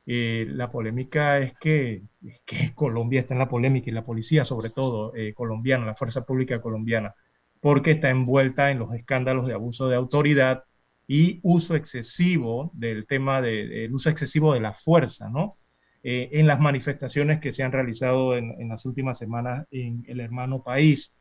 eh, 0.06 0.46
la 0.48 0.70
polémica 0.70 1.38
es 1.38 1.52
que, 1.58 2.02
que, 2.44 2.74
Colombia 2.74 3.20
está 3.20 3.34
en 3.34 3.40
la 3.40 3.48
polémica 3.48 3.90
y 3.90 3.92
la 3.92 4.04
policía, 4.04 4.44
sobre 4.44 4.70
todo 4.70 5.12
colombiana, 5.34 5.86
la 5.86 5.94
fuerza 5.94 6.24
pública 6.24 6.60
colombiana, 6.60 7.14
porque 7.60 7.92
está 7.92 8.10
envuelta 8.10 8.70
en 8.70 8.80
los 8.80 8.92
escándalos 8.94 9.46
de 9.46 9.54
abuso 9.54 9.88
de 9.88 9.96
autoridad 9.96 10.64
y 11.06 11.40
uso 11.42 11.74
excesivo 11.76 12.70
del 12.74 13.06
tema 13.06 13.40
del 13.42 13.94
uso 13.94 14.10
excesivo 14.10 14.54
de 14.54 14.60
la 14.60 14.72
fuerza, 14.72 15.28
¿no? 15.28 15.56
en 16.02 16.46
las 16.46 16.60
manifestaciones 16.60 17.40
que 17.40 17.52
se 17.52 17.62
han 17.62 17.72
realizado 17.72 18.36
en, 18.36 18.54
en 18.60 18.68
las 18.68 18.86
últimas 18.86 19.18
semanas 19.18 19.66
en 19.70 20.04
el 20.08 20.20
hermano 20.20 20.62
país. 20.62 21.12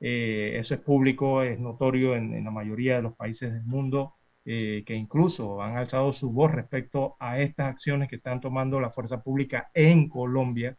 Eh, 0.00 0.56
eso 0.58 0.74
es 0.74 0.80
público, 0.80 1.42
es 1.42 1.58
notorio 1.58 2.14
en, 2.14 2.44
la 2.44 2.50
mayoría 2.50 2.96
de 2.96 3.02
los 3.02 3.14
países 3.14 3.52
del 3.52 3.64
mundo, 3.64 4.14
eh, 4.44 4.84
que 4.86 4.94
incluso 4.94 5.62
han 5.62 5.76
alzado 5.76 6.12
su 6.12 6.30
voz 6.30 6.52
respecto 6.52 7.16
a 7.18 7.40
estas 7.40 7.68
acciones 7.68 8.08
que 8.08 8.16
están 8.16 8.40
tomando 8.40 8.80
la 8.80 8.90
fuerza 8.90 9.22
pública 9.22 9.70
en 9.74 10.08
Colombia 10.08 10.76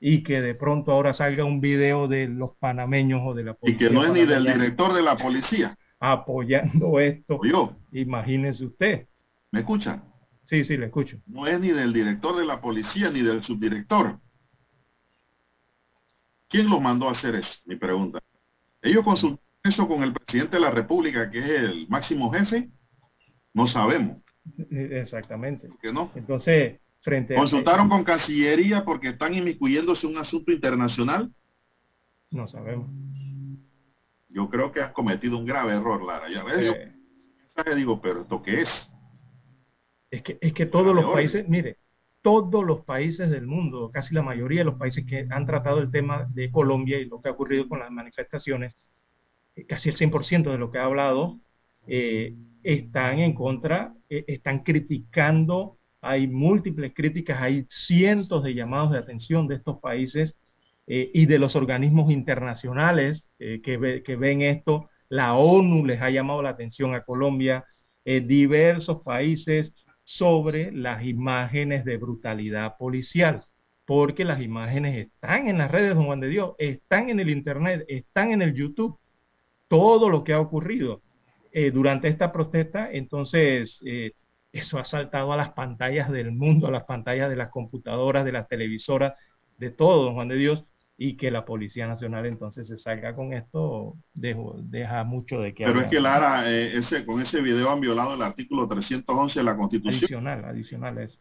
y 0.00 0.24
que 0.24 0.40
de 0.40 0.54
pronto 0.54 0.90
ahora 0.90 1.14
salga 1.14 1.44
un 1.44 1.60
video 1.60 2.08
de 2.08 2.26
los 2.26 2.56
panameños 2.58 3.20
o 3.24 3.34
de 3.34 3.44
la 3.44 3.54
policía. 3.54 3.86
Y 3.86 3.88
que 3.88 3.94
no 3.94 4.04
es 4.04 4.12
ni 4.12 4.24
del 4.24 4.44
director 4.44 4.92
de 4.92 5.02
la 5.02 5.16
policía. 5.16 5.78
Apoyando 6.00 6.98
esto. 6.98 7.40
Yo. 7.44 7.76
Imagínese 7.92 8.64
usted. 8.64 9.06
¿Me 9.52 9.60
escucha? 9.60 10.02
Sí, 10.44 10.64
sí, 10.64 10.76
le 10.76 10.86
escucho. 10.86 11.18
No 11.26 11.46
es 11.46 11.60
ni 11.60 11.68
del 11.68 11.92
director 11.92 12.36
de 12.36 12.44
la 12.44 12.60
policía 12.60 13.10
ni 13.10 13.20
del 13.20 13.44
subdirector. 13.44 14.18
¿Quién 16.48 16.68
lo 16.68 16.80
mandó 16.80 17.08
a 17.08 17.12
hacer 17.12 17.36
eso? 17.36 17.60
Mi 17.64 17.76
pregunta. 17.76 18.21
Ellos 18.82 19.04
consultaron 19.04 19.40
eso 19.64 19.86
con 19.86 20.02
el 20.02 20.12
presidente 20.12 20.56
de 20.56 20.62
la 20.62 20.70
República, 20.70 21.30
que 21.30 21.38
es 21.38 21.46
el 21.46 21.88
máximo 21.88 22.30
jefe. 22.32 22.70
No 23.54 23.66
sabemos. 23.66 24.18
Exactamente. 24.70 25.68
¿Por 25.68 25.94
no? 25.94 26.10
Entonces, 26.16 26.80
frente 27.00 27.34
¿Consultaron 27.34 27.88
con 27.88 28.02
Cancillería 28.02 28.84
porque 28.84 29.10
están 29.10 29.34
inmiscuyéndose 29.34 30.06
en 30.06 30.14
un 30.14 30.18
asunto 30.18 30.50
internacional? 30.50 31.32
No 32.30 32.48
sabemos. 32.48 32.90
Yo 34.28 34.48
creo 34.48 34.72
que 34.72 34.80
has 34.80 34.92
cometido 34.92 35.38
un 35.38 35.44
grave 35.44 35.74
error, 35.74 36.02
Lara. 36.02 36.28
Ya 36.30 36.42
ves, 36.42 36.74
yo 37.66 37.74
digo, 37.74 38.00
pero 38.00 38.22
¿esto 38.22 38.42
qué 38.42 38.62
es? 38.62 38.90
Es 40.10 40.22
que, 40.22 40.38
es 40.40 40.52
que 40.52 40.66
todos 40.66 40.94
los 40.94 41.12
países, 41.12 41.48
mire, 41.48 41.78
todos 42.22 42.64
los 42.64 42.84
países 42.84 43.30
del 43.30 43.46
mundo, 43.46 43.90
casi 43.92 44.14
la 44.14 44.22
mayoría 44.22 44.60
de 44.60 44.66
los 44.66 44.76
países 44.76 45.04
que 45.04 45.26
han 45.28 45.44
tratado 45.44 45.80
el 45.80 45.90
tema 45.90 46.28
de 46.32 46.50
Colombia 46.50 46.98
y 46.98 47.06
lo 47.06 47.20
que 47.20 47.28
ha 47.28 47.32
ocurrido 47.32 47.68
con 47.68 47.80
las 47.80 47.90
manifestaciones, 47.90 48.76
eh, 49.56 49.66
casi 49.66 49.88
el 49.90 49.96
100% 49.96 50.50
de 50.50 50.58
lo 50.58 50.70
que 50.70 50.78
ha 50.78 50.84
hablado, 50.84 51.40
eh, 51.86 52.34
están 52.62 53.18
en 53.18 53.34
contra, 53.34 53.94
eh, 54.08 54.24
están 54.28 54.60
criticando, 54.60 55.78
hay 56.00 56.28
múltiples 56.28 56.92
críticas, 56.94 57.42
hay 57.42 57.66
cientos 57.68 58.44
de 58.44 58.54
llamados 58.54 58.92
de 58.92 58.98
atención 58.98 59.48
de 59.48 59.56
estos 59.56 59.78
países 59.78 60.36
y 60.84 61.26
de 61.26 61.38
los 61.38 61.54
organismos 61.54 62.10
internacionales 62.10 63.28
que, 63.38 64.02
que, 64.04 64.16
ven 64.16 64.42
esto. 64.42 64.90
La 65.08 65.34
ONU 65.36 65.86
les 65.86 66.02
ha 66.02 66.10
llamado 66.10 66.42
la 66.42 66.50
atención 66.50 66.92
a 66.94 67.04
Colombia, 67.04 67.64
diversos 68.04 69.00
países 69.02 69.72
sobre 70.04 70.72
las 70.72 71.04
imágenes 71.04 71.84
de 71.84 71.96
brutalidad 71.96 72.76
policial, 72.76 73.44
porque 73.84 74.24
las 74.24 74.40
imágenes 74.40 75.06
están 75.06 75.48
en 75.48 75.58
las 75.58 75.70
redes, 75.70 75.94
don 75.94 76.06
Juan 76.06 76.20
de 76.20 76.28
Dios, 76.28 76.54
están 76.58 77.10
en 77.10 77.20
el 77.20 77.30
Internet, 77.30 77.84
están 77.88 78.32
en 78.32 78.42
el 78.42 78.54
YouTube, 78.54 78.98
todo 79.68 80.08
lo 80.08 80.24
que 80.24 80.32
ha 80.32 80.40
ocurrido 80.40 81.02
eh, 81.52 81.70
durante 81.70 82.08
esta 82.08 82.32
protesta, 82.32 82.90
entonces 82.92 83.80
eh, 83.84 84.12
eso 84.52 84.78
ha 84.78 84.84
saltado 84.84 85.32
a 85.32 85.36
las 85.36 85.52
pantallas 85.52 86.10
del 86.10 86.32
mundo, 86.32 86.66
a 86.66 86.70
las 86.70 86.84
pantallas 86.84 87.30
de 87.30 87.36
las 87.36 87.48
computadoras, 87.50 88.24
de 88.24 88.32
las 88.32 88.48
televisoras, 88.48 89.14
de 89.58 89.70
todo, 89.70 90.04
don 90.04 90.14
Juan 90.14 90.28
de 90.28 90.36
Dios, 90.36 90.64
y 90.96 91.16
que 91.16 91.30
la 91.30 91.44
Policía 91.44 91.86
Nacional 91.86 92.26
entonces 92.26 92.68
se 92.68 92.76
salga 92.76 93.14
con 93.14 93.32
esto, 93.32 93.96
deja 94.12 95.04
mucho 95.04 95.40
de 95.40 95.54
que 95.54 95.64
Pero 95.64 95.80
es 95.80 95.88
que 95.88 96.00
Lara, 96.00 96.50
eh, 96.50 96.76
ese, 96.76 97.04
con 97.04 97.20
ese 97.20 97.40
video 97.40 97.70
han 97.70 97.80
violado 97.80 98.14
el 98.14 98.22
artículo 98.22 98.68
311 98.68 99.38
de 99.38 99.44
la 99.44 99.56
Constitución. 99.56 99.98
Adicional, 99.98 100.44
adicional 100.44 100.98
eso. 100.98 101.18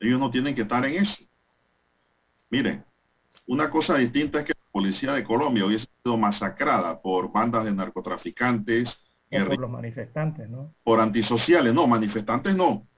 Ellos 0.00 0.18
no 0.18 0.30
tienen 0.30 0.54
que 0.54 0.62
estar 0.62 0.84
en 0.84 1.02
eso. 1.02 1.22
Mire, 2.48 2.82
una 3.46 3.70
cosa 3.70 3.96
distinta 3.98 4.40
es 4.40 4.46
que 4.46 4.52
la 4.52 4.70
policía 4.72 5.12
de 5.12 5.22
Colombia 5.22 5.66
hubiese 5.66 5.86
sido 6.02 6.16
masacrada 6.16 7.00
por 7.00 7.30
bandas 7.30 7.64
de 7.64 7.72
narcotraficantes. 7.72 9.04
por 9.30 9.60
los 9.60 9.70
manifestantes, 9.70 10.48
¿no? 10.48 10.74
Por 10.82 11.00
antisociales, 11.00 11.72
no, 11.74 11.86
manifestantes 11.86 12.56
no 12.56 12.89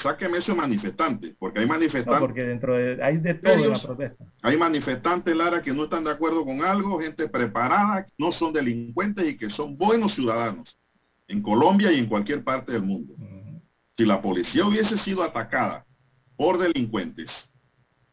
sáqueme 0.00 0.38
esos 0.38 0.56
manifestantes, 0.56 1.34
porque 1.38 1.60
hay 1.60 1.66
manifestantes. 1.66 2.20
porque 2.20 2.42
dentro 2.42 2.74
de, 2.74 3.02
hay 3.02 3.18
de 3.18 3.34
todo 3.34 3.52
en 3.52 3.70
la 3.70 3.82
protesta. 3.82 4.24
Hay 4.42 4.56
manifestantes, 4.56 5.36
Lara, 5.36 5.62
que 5.62 5.72
no 5.72 5.84
están 5.84 6.04
de 6.04 6.10
acuerdo 6.10 6.44
con 6.44 6.62
algo, 6.62 7.00
gente 7.00 7.28
preparada, 7.28 8.06
no 8.18 8.32
son 8.32 8.52
delincuentes 8.52 9.28
y 9.28 9.36
que 9.36 9.50
son 9.50 9.76
buenos 9.76 10.14
ciudadanos 10.14 10.76
en 11.28 11.42
Colombia 11.42 11.92
y 11.92 11.98
en 11.98 12.06
cualquier 12.06 12.42
parte 12.42 12.72
del 12.72 12.82
mundo. 12.82 13.14
Si 13.96 14.04
la 14.04 14.20
policía 14.20 14.66
hubiese 14.66 14.96
sido 14.98 15.22
atacada 15.22 15.86
por 16.36 16.58
delincuentes, 16.58 17.30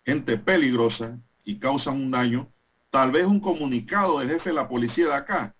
gente 0.06 0.38
peligrosa 0.38 1.18
y 1.44 1.58
causan 1.58 1.96
un 1.96 2.12
daño, 2.12 2.52
tal 2.90 3.12
vez 3.12 3.26
un 3.26 3.40
comunicado 3.40 4.20
del 4.20 4.30
jefe 4.30 4.50
de 4.50 4.56
la 4.56 4.68
policía 4.68 5.06
de 5.06 5.14
acá 5.14 5.56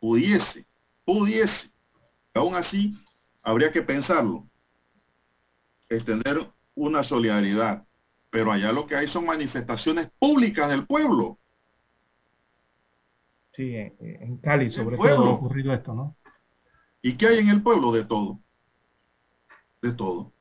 pudiese, 0.00 0.66
pudiese, 1.04 1.70
aún 2.34 2.54
así 2.54 2.96
habría 3.42 3.72
que 3.72 3.82
pensarlo 3.82 4.48
extender 5.88 6.50
una 6.74 7.04
solidaridad. 7.04 7.84
Pero 8.30 8.52
allá 8.52 8.72
lo 8.72 8.86
que 8.86 8.96
hay 8.96 9.08
son 9.08 9.24
manifestaciones 9.26 10.10
públicas 10.18 10.68
del 10.68 10.86
pueblo. 10.86 11.38
Sí, 13.52 13.74
en 13.74 14.36
Cali 14.38 14.70
sobre 14.70 14.96
todo 14.96 15.24
ha 15.24 15.30
ocurrido 15.30 15.72
esto, 15.72 15.94
¿no? 15.94 16.16
¿Y 17.02 17.14
qué 17.14 17.28
hay 17.28 17.38
en 17.38 17.48
el 17.48 17.62
pueblo? 17.62 17.90
De 17.90 18.04
todo. 18.04 18.40
De 19.82 19.92
todo. 19.92 20.32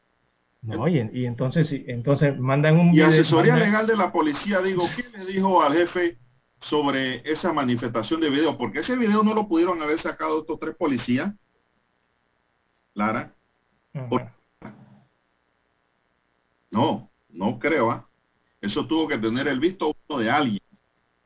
No, 0.62 0.88
y, 0.88 1.10
y 1.14 1.26
entonces, 1.26 1.72
entonces 1.88 2.38
mandan 2.38 2.80
un... 2.80 2.94
Y 2.94 3.02
asesoría 3.02 3.56
legal 3.56 3.88
de 3.88 3.96
la 3.96 4.12
policía, 4.12 4.60
digo, 4.62 4.84
¿qué 4.96 5.18
le 5.18 5.26
dijo 5.26 5.62
al 5.62 5.74
jefe 5.74 6.18
sobre 6.60 7.22
esa 7.30 7.54
manifestación 7.54 8.20
de 8.20 8.30
video? 8.30 8.58
Porque 8.58 8.80
ese 8.80 8.96
video 8.98 9.24
no 9.24 9.34
lo 9.34 9.48
pudieron 9.48 9.82
haber 9.82 10.00
sacado 10.00 10.42
estos 10.42 10.60
tres 10.60 10.76
policías. 10.76 11.34
Lara. 12.94 13.34
No, 16.72 17.12
no 17.30 17.60
creo. 17.60 17.92
¿ah? 17.92 18.10
Eso 18.62 18.88
tuvo 18.88 19.08
que 19.08 19.18
tener 19.18 19.48
el 19.48 19.60
visto 19.60 19.96
de 20.18 20.30
alguien. 20.30 20.60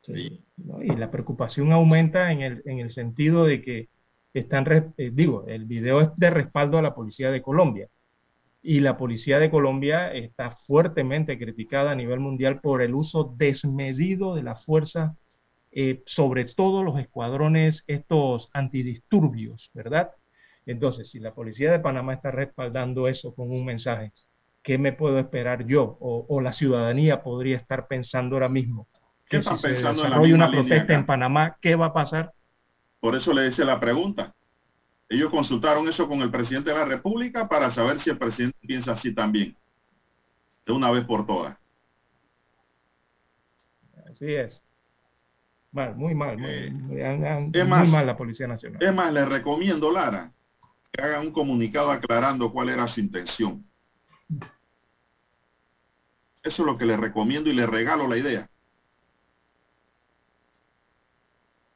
y 0.06 0.96
la 0.96 1.10
preocupación 1.10 1.72
aumenta 1.72 2.32
en 2.32 2.42
el, 2.42 2.62
en 2.64 2.78
el 2.80 2.90
sentido 2.90 3.44
de 3.44 3.62
que 3.62 3.88
están, 4.34 4.92
eh, 4.96 5.10
digo, 5.12 5.44
el 5.46 5.66
video 5.66 6.00
es 6.00 6.08
de 6.16 6.30
respaldo 6.30 6.78
a 6.78 6.82
la 6.82 6.94
policía 6.94 7.30
de 7.30 7.42
Colombia. 7.42 7.88
Y 8.62 8.80
la 8.80 8.96
policía 8.96 9.38
de 9.38 9.50
Colombia 9.50 10.12
está 10.12 10.52
fuertemente 10.52 11.38
criticada 11.38 11.92
a 11.92 11.96
nivel 11.96 12.20
mundial 12.20 12.60
por 12.60 12.80
el 12.80 12.94
uso 12.94 13.34
desmedido 13.36 14.34
de 14.34 14.44
la 14.44 14.54
fuerza, 14.54 15.16
eh, 15.72 16.02
sobre 16.06 16.44
todo 16.44 16.84
los 16.84 16.98
escuadrones, 16.98 17.82
estos 17.86 18.50
antidisturbios, 18.52 19.70
¿verdad? 19.74 20.12
Entonces, 20.64 21.10
si 21.10 21.18
la 21.18 21.34
policía 21.34 21.72
de 21.72 21.80
Panamá 21.80 22.14
está 22.14 22.30
respaldando 22.30 23.08
eso 23.08 23.34
con 23.34 23.50
un 23.50 23.64
mensaje, 23.64 24.12
¿qué 24.62 24.78
me 24.78 24.92
puedo 24.92 25.18
esperar 25.18 25.66
yo? 25.66 25.96
O, 26.00 26.40
la 26.40 26.52
ciudadanía 26.52 27.22
podría 27.22 27.56
estar 27.56 27.86
pensando 27.88 28.36
ahora 28.36 28.48
mismo. 28.48 28.88
¿Qué 29.28 29.38
está 29.38 29.56
si 29.56 29.62
pensando 29.62 30.04
en 30.04 30.34
una 30.34 30.50
protesta 30.50 30.94
en 30.94 31.06
Panamá, 31.06 31.56
¿qué 31.60 31.74
va 31.74 31.86
a 31.86 31.92
pasar? 31.92 32.32
Por 33.00 33.14
eso 33.16 33.32
le 33.32 33.48
hice 33.48 33.64
la 33.64 33.80
pregunta. 33.80 34.34
Ellos 35.08 35.30
consultaron 35.30 35.88
eso 35.88 36.08
con 36.08 36.22
el 36.22 36.30
presidente 36.30 36.70
de 36.70 36.76
la 36.76 36.84
República 36.84 37.48
para 37.48 37.70
saber 37.70 37.98
si 37.98 38.10
el 38.10 38.18
presidente 38.18 38.58
piensa 38.66 38.92
así 38.92 39.14
también. 39.14 39.56
De 40.64 40.72
una 40.72 40.90
vez 40.90 41.04
por 41.04 41.26
todas. 41.26 41.56
Así 44.10 44.32
es. 44.32 44.62
Mal, 45.72 45.96
muy 45.96 46.14
mal. 46.14 46.38
Muy, 46.38 47.00
eh, 47.00 47.64
mal 47.64 48.06
la 48.06 48.16
Policía 48.16 48.46
Nacional. 48.46 48.82
Es 48.82 48.94
más, 48.94 49.12
le 49.12 49.24
recomiendo, 49.24 49.90
Lara, 49.90 50.30
que 50.92 51.02
haga 51.02 51.20
un 51.20 51.32
comunicado 51.32 51.90
aclarando 51.90 52.52
cuál 52.52 52.68
era 52.68 52.86
su 52.88 53.00
intención. 53.00 53.64
Eso 56.42 56.62
es 56.62 56.66
lo 56.66 56.76
que 56.76 56.86
le 56.86 56.96
recomiendo 56.96 57.50
y 57.50 57.52
le 57.52 57.66
regalo 57.66 58.08
la 58.08 58.16
idea. 58.16 58.48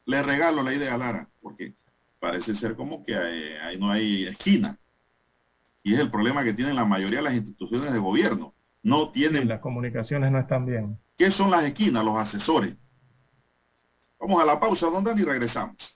Le 0.06 0.22
regalo 0.22 0.62
la 0.62 0.74
idea, 0.74 0.96
Lara, 0.96 1.28
porque 1.40 1.74
parece 2.18 2.54
ser 2.54 2.76
como 2.76 3.04
que 3.04 3.16
ahí, 3.16 3.78
no 3.78 3.90
hay 3.90 4.26
esquina. 4.26 4.78
Y 5.82 5.94
es 5.94 6.00
el 6.00 6.10
problema 6.10 6.44
que 6.44 6.54
tienen 6.54 6.76
la 6.76 6.84
mayoría 6.84 7.18
de 7.18 7.24
las 7.24 7.34
instituciones 7.34 7.92
de 7.92 7.98
gobierno. 7.98 8.54
No 8.82 9.10
tienen... 9.10 9.48
las 9.48 9.60
comunicaciones 9.60 10.30
no 10.32 10.40
están 10.40 10.66
bien. 10.66 10.98
¿Qué 11.16 11.30
son 11.30 11.50
las 11.50 11.64
esquinas? 11.64 12.04
Los 12.04 12.16
asesores. 12.16 12.74
Vamos 14.18 14.42
a 14.42 14.46
la 14.46 14.58
pausa, 14.58 14.86
don 14.86 15.04
Dani, 15.04 15.22
y 15.22 15.24
regresamos. 15.24 15.95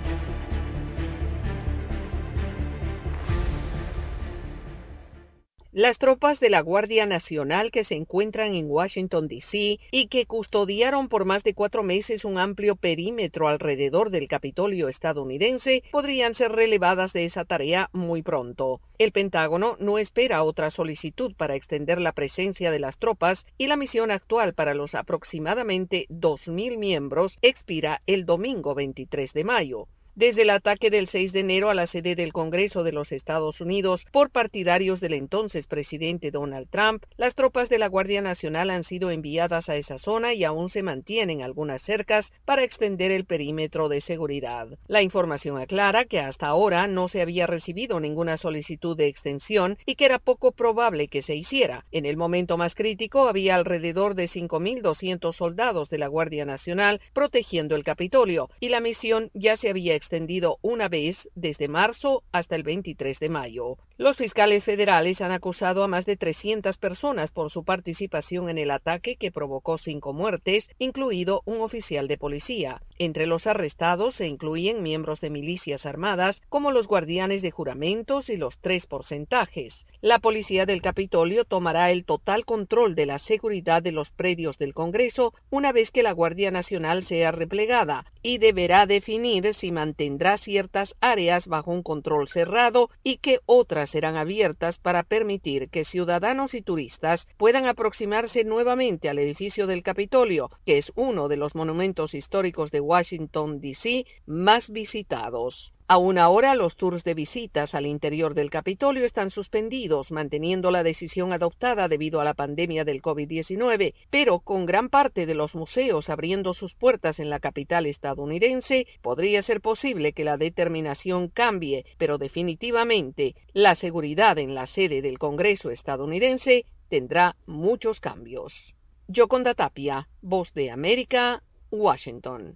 Las 5.73 5.99
tropas 5.99 6.41
de 6.41 6.49
la 6.49 6.59
Guardia 6.59 7.05
Nacional 7.05 7.71
que 7.71 7.85
se 7.85 7.95
encuentran 7.95 8.55
en 8.55 8.69
Washington, 8.69 9.29
D.C. 9.29 9.79
y 9.89 10.07
que 10.07 10.25
custodiaron 10.25 11.07
por 11.07 11.23
más 11.23 11.45
de 11.45 11.53
cuatro 11.53 11.81
meses 11.81 12.25
un 12.25 12.37
amplio 12.37 12.75
perímetro 12.75 13.47
alrededor 13.47 14.09
del 14.09 14.27
Capitolio 14.27 14.89
estadounidense 14.89 15.83
podrían 15.89 16.33
ser 16.33 16.51
relevadas 16.51 17.13
de 17.13 17.23
esa 17.23 17.45
tarea 17.45 17.89
muy 17.93 18.21
pronto. 18.21 18.81
El 18.97 19.13
Pentágono 19.13 19.77
no 19.79 19.97
espera 19.97 20.43
otra 20.43 20.71
solicitud 20.71 21.33
para 21.37 21.55
extender 21.55 22.01
la 22.01 22.11
presencia 22.11 22.69
de 22.69 22.79
las 22.79 22.97
tropas 22.97 23.45
y 23.57 23.67
la 23.67 23.77
misión 23.77 24.11
actual 24.11 24.53
para 24.53 24.73
los 24.73 24.93
aproximadamente 24.93 26.05
2.000 26.09 26.77
miembros 26.77 27.37
expira 27.41 28.01
el 28.07 28.25
domingo 28.25 28.75
23 28.75 29.31
de 29.31 29.43
mayo 29.45 29.87
desde 30.15 30.43
el 30.43 30.49
ataque 30.49 30.89
del 30.89 31.07
6 31.07 31.31
de 31.31 31.39
enero 31.39 31.69
a 31.69 31.73
la 31.73 31.87
sede 31.87 32.15
del 32.15 32.33
Congreso 32.33 32.83
de 32.83 32.91
los 32.91 33.11
Estados 33.11 33.61
Unidos 33.61 34.05
por 34.11 34.29
partidarios 34.29 34.99
del 34.99 35.13
entonces 35.13 35.67
presidente 35.67 36.31
Donald 36.31 36.67
Trump, 36.69 37.03
las 37.17 37.35
tropas 37.35 37.69
de 37.69 37.77
la 37.77 37.87
Guardia 37.87 38.21
Nacional 38.21 38.69
han 38.69 38.83
sido 38.83 39.11
enviadas 39.11 39.69
a 39.69 39.75
esa 39.75 39.97
zona 39.97 40.33
y 40.33 40.43
aún 40.43 40.69
se 40.69 40.83
mantienen 40.83 41.41
algunas 41.41 41.81
cercas 41.81 42.31
para 42.45 42.63
extender 42.63 43.11
el 43.11 43.25
perímetro 43.25 43.89
de 43.89 44.01
seguridad. 44.01 44.67
La 44.87 45.01
información 45.01 45.57
aclara 45.57 46.05
que 46.05 46.19
hasta 46.19 46.47
ahora 46.47 46.87
no 46.87 47.07
se 47.07 47.21
había 47.21 47.47
recibido 47.47 47.99
ninguna 47.99 48.37
solicitud 48.37 48.97
de 48.97 49.07
extensión 49.07 49.77
y 49.85 49.95
que 49.95 50.05
era 50.05 50.19
poco 50.19 50.51
probable 50.51 51.07
que 51.07 51.21
se 51.21 51.35
hiciera. 51.35 51.85
En 51.91 52.05
el 52.05 52.17
momento 52.17 52.57
más 52.57 52.75
crítico 52.75 53.27
había 53.27 53.55
alrededor 53.55 54.15
de 54.15 54.25
5.200 54.25 55.33
soldados 55.33 55.89
de 55.89 55.97
la 55.97 56.07
Guardia 56.07 56.45
Nacional 56.45 57.01
protegiendo 57.13 57.75
el 57.75 57.83
Capitolio 57.83 58.49
y 58.59 58.69
la 58.69 58.79
misión 58.79 59.29
ya 59.33 59.57
se 59.57 59.69
había 59.69 59.95
extendido 60.01 60.57
una 60.63 60.89
vez 60.89 61.29
desde 61.35 61.67
marzo 61.67 62.23
hasta 62.31 62.55
el 62.55 62.63
23 62.63 63.19
de 63.19 63.29
mayo. 63.29 63.77
Los 63.97 64.17
fiscales 64.17 64.63
federales 64.63 65.21
han 65.21 65.31
acusado 65.31 65.83
a 65.83 65.87
más 65.87 66.07
de 66.07 66.17
300 66.17 66.75
personas 66.77 67.29
por 67.29 67.51
su 67.51 67.63
participación 67.63 68.49
en 68.49 68.57
el 68.57 68.71
ataque 68.71 69.15
que 69.15 69.31
provocó 69.31 69.77
cinco 69.77 70.11
muertes, 70.11 70.67
incluido 70.79 71.43
un 71.45 71.61
oficial 71.61 72.07
de 72.07 72.17
policía. 72.17 72.81
Entre 72.97 73.27
los 73.27 73.45
arrestados 73.45 74.15
se 74.15 74.27
incluyen 74.27 74.81
miembros 74.81 75.21
de 75.21 75.29
milicias 75.29 75.85
armadas, 75.85 76.41
como 76.49 76.71
los 76.71 76.87
guardianes 76.87 77.43
de 77.43 77.51
juramentos 77.51 78.29
y 78.29 78.37
los 78.37 78.57
tres 78.57 78.87
porcentajes. 78.87 79.85
La 80.03 80.17
policía 80.17 80.65
del 80.65 80.81
Capitolio 80.81 81.45
tomará 81.45 81.91
el 81.91 82.05
total 82.05 82.43
control 82.43 82.95
de 82.95 83.05
la 83.05 83.19
seguridad 83.19 83.83
de 83.83 83.91
los 83.91 84.09
predios 84.09 84.57
del 84.57 84.73
Congreso 84.73 85.35
una 85.51 85.71
vez 85.71 85.91
que 85.91 86.01
la 86.01 86.11
Guardia 86.11 86.49
Nacional 86.49 87.03
sea 87.03 87.31
replegada 87.31 88.11
y 88.23 88.39
deberá 88.39 88.87
definir 88.87 89.53
si 89.53 89.71
mantendrá 89.71 90.39
ciertas 90.39 90.95
áreas 91.01 91.45
bajo 91.45 91.69
un 91.69 91.83
control 91.83 92.27
cerrado 92.27 92.89
y 93.03 93.17
que 93.17 93.41
otras 93.45 93.91
serán 93.91 94.15
abiertas 94.15 94.79
para 94.79 95.03
permitir 95.03 95.69
que 95.69 95.85
ciudadanos 95.85 96.55
y 96.55 96.63
turistas 96.63 97.27
puedan 97.37 97.67
aproximarse 97.67 98.43
nuevamente 98.43 99.07
al 99.07 99.19
edificio 99.19 99.67
del 99.67 99.83
Capitolio, 99.83 100.49
que 100.65 100.79
es 100.79 100.91
uno 100.95 101.27
de 101.27 101.37
los 101.37 101.53
monumentos 101.53 102.15
históricos 102.15 102.71
de 102.71 102.79
Washington, 102.79 103.61
D.C. 103.61 104.07
más 104.25 104.71
visitados. 104.71 105.73
Aún 105.93 106.17
ahora 106.17 106.55
los 106.55 106.77
tours 106.77 107.03
de 107.03 107.13
visitas 107.13 107.75
al 107.75 107.85
interior 107.85 108.33
del 108.33 108.49
Capitolio 108.49 109.03
están 109.03 109.29
suspendidos, 109.29 110.09
manteniendo 110.09 110.71
la 110.71 110.83
decisión 110.83 111.33
adoptada 111.33 111.89
debido 111.89 112.21
a 112.21 112.23
la 112.23 112.33
pandemia 112.33 112.85
del 112.85 113.01
COVID-19, 113.01 113.93
pero 114.09 114.39
con 114.39 114.65
gran 114.65 114.87
parte 114.87 115.25
de 115.25 115.35
los 115.35 115.53
museos 115.53 116.09
abriendo 116.09 116.53
sus 116.53 116.75
puertas 116.75 117.19
en 117.19 117.29
la 117.29 117.41
capital 117.41 117.87
estadounidense, 117.87 118.87
podría 119.01 119.43
ser 119.43 119.59
posible 119.59 120.13
que 120.13 120.23
la 120.23 120.37
determinación 120.37 121.27
cambie, 121.27 121.83
pero 121.97 122.17
definitivamente 122.17 123.35
la 123.51 123.75
seguridad 123.75 124.37
en 124.37 124.55
la 124.55 124.67
sede 124.67 125.01
del 125.01 125.19
Congreso 125.19 125.71
estadounidense 125.71 126.63
tendrá 126.87 127.35
muchos 127.45 127.99
cambios. 127.99 128.75
Yoconda 129.09 129.55
Tapia, 129.55 130.07
Voz 130.21 130.53
de 130.53 130.71
América, 130.71 131.43
Washington. 131.69 132.55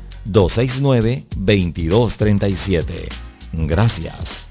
269-2237. 0.25 3.09
Gracias. 3.53 4.50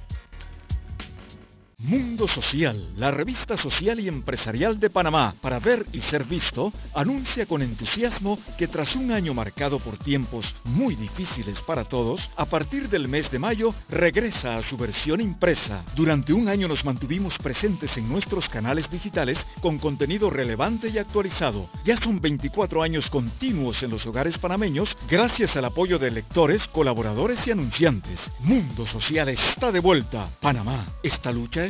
Mundo 1.82 2.28
Social, 2.28 2.92
la 2.96 3.10
revista 3.10 3.56
social 3.56 4.00
y 4.00 4.08
empresarial 4.08 4.78
de 4.78 4.90
Panamá, 4.90 5.34
para 5.40 5.58
ver 5.58 5.86
y 5.94 6.02
ser 6.02 6.24
visto, 6.24 6.74
anuncia 6.94 7.46
con 7.46 7.62
entusiasmo 7.62 8.38
que 8.58 8.68
tras 8.68 8.94
un 8.96 9.10
año 9.10 9.32
marcado 9.32 9.78
por 9.78 9.96
tiempos 9.96 10.54
muy 10.64 10.94
difíciles 10.94 11.58
para 11.62 11.84
todos, 11.84 12.28
a 12.36 12.44
partir 12.44 12.90
del 12.90 13.08
mes 13.08 13.30
de 13.30 13.38
mayo 13.38 13.74
regresa 13.88 14.58
a 14.58 14.62
su 14.62 14.76
versión 14.76 15.22
impresa. 15.22 15.82
Durante 15.96 16.34
un 16.34 16.50
año 16.50 16.68
nos 16.68 16.84
mantuvimos 16.84 17.38
presentes 17.38 17.96
en 17.96 18.10
nuestros 18.10 18.46
canales 18.50 18.90
digitales 18.90 19.38
con 19.62 19.78
contenido 19.78 20.28
relevante 20.28 20.90
y 20.90 20.98
actualizado. 20.98 21.70
Ya 21.84 21.96
son 21.96 22.20
24 22.20 22.82
años 22.82 23.08
continuos 23.08 23.82
en 23.82 23.90
los 23.90 24.04
hogares 24.04 24.36
panameños 24.36 24.94
gracias 25.08 25.56
al 25.56 25.64
apoyo 25.64 25.98
de 25.98 26.10
lectores, 26.10 26.68
colaboradores 26.68 27.46
y 27.46 27.52
anunciantes. 27.52 28.20
Mundo 28.40 28.86
Social 28.86 29.30
está 29.30 29.72
de 29.72 29.80
vuelta. 29.80 30.28
Panamá, 30.42 30.86
esta 31.02 31.32
lucha 31.32 31.64
es 31.64 31.69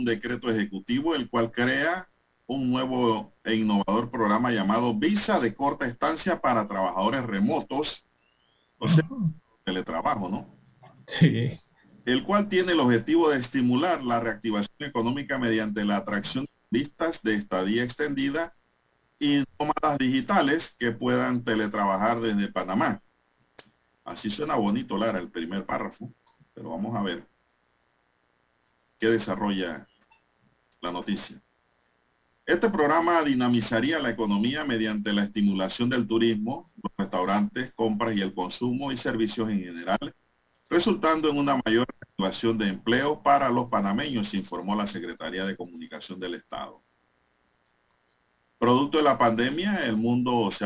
Un 0.00 0.04
decreto 0.06 0.50
ejecutivo 0.50 1.14
el 1.14 1.28
cual 1.28 1.52
crea 1.52 2.08
un 2.46 2.70
nuevo 2.70 3.34
e 3.44 3.54
innovador 3.54 4.10
programa 4.10 4.50
llamado 4.50 4.94
Visa 4.94 5.38
de 5.38 5.54
corta 5.54 5.86
estancia 5.86 6.40
para 6.40 6.66
trabajadores 6.66 7.22
remotos, 7.24 8.04
o 8.78 8.88
sea, 8.88 9.06
teletrabajo, 9.64 10.28
¿no? 10.28 10.46
Sí. 11.06 11.60
el 12.06 12.24
cual 12.24 12.48
tiene 12.48 12.72
el 12.72 12.80
objetivo 12.80 13.30
de 13.30 13.40
estimular 13.40 14.02
la 14.02 14.20
reactivación 14.20 14.88
económica 14.88 15.38
mediante 15.38 15.84
la 15.84 15.98
atracción 15.98 16.44
de 16.44 16.50
turistas 16.70 17.20
de 17.22 17.34
estadía 17.34 17.84
extendida 17.84 18.54
y 19.18 19.44
nómadas 19.58 19.98
digitales 19.98 20.74
que 20.78 20.92
puedan 20.92 21.44
teletrabajar 21.44 22.20
desde 22.20 22.50
Panamá. 22.50 23.02
Así 24.04 24.30
suena 24.30 24.54
bonito, 24.54 24.96
Lara, 24.96 25.18
el 25.18 25.30
primer 25.30 25.66
párrafo, 25.66 26.10
pero 26.54 26.70
vamos 26.70 26.96
a 26.96 27.02
ver 27.02 27.28
qué 28.98 29.08
desarrolla 29.08 29.89
la 30.80 30.92
noticia. 30.92 31.40
Este 32.46 32.68
programa 32.68 33.22
dinamizaría 33.22 33.98
la 34.00 34.10
economía 34.10 34.64
mediante 34.64 35.12
la 35.12 35.24
estimulación 35.24 35.88
del 35.88 36.06
turismo, 36.06 36.70
los 36.82 36.92
restaurantes, 36.96 37.72
compras 37.74 38.16
y 38.16 38.22
el 38.22 38.34
consumo 38.34 38.90
y 38.90 38.98
servicios 38.98 39.48
en 39.50 39.60
general, 39.60 40.14
resultando 40.68 41.28
en 41.30 41.38
una 41.38 41.60
mayor 41.64 41.86
activación 42.00 42.58
de 42.58 42.68
empleo 42.68 43.22
para 43.22 43.48
los 43.50 43.68
panameños, 43.68 44.34
informó 44.34 44.74
la 44.74 44.86
Secretaría 44.86 45.44
de 45.44 45.56
Comunicación 45.56 46.18
del 46.18 46.34
Estado. 46.34 46.82
Producto 48.58 48.98
de 48.98 49.04
la 49.04 49.16
pandemia, 49.16 49.84
el 49.86 49.96
mundo 49.96 50.50
se 50.50 50.64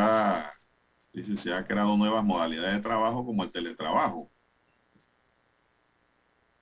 se 1.37 1.53
ha 1.53 1.67
creado 1.67 1.97
nuevas 1.97 2.25
modalidades 2.25 2.77
de 2.77 2.83
trabajo 2.83 3.25
como 3.25 3.45
el 3.45 3.53
teletrabajo. 3.53 4.31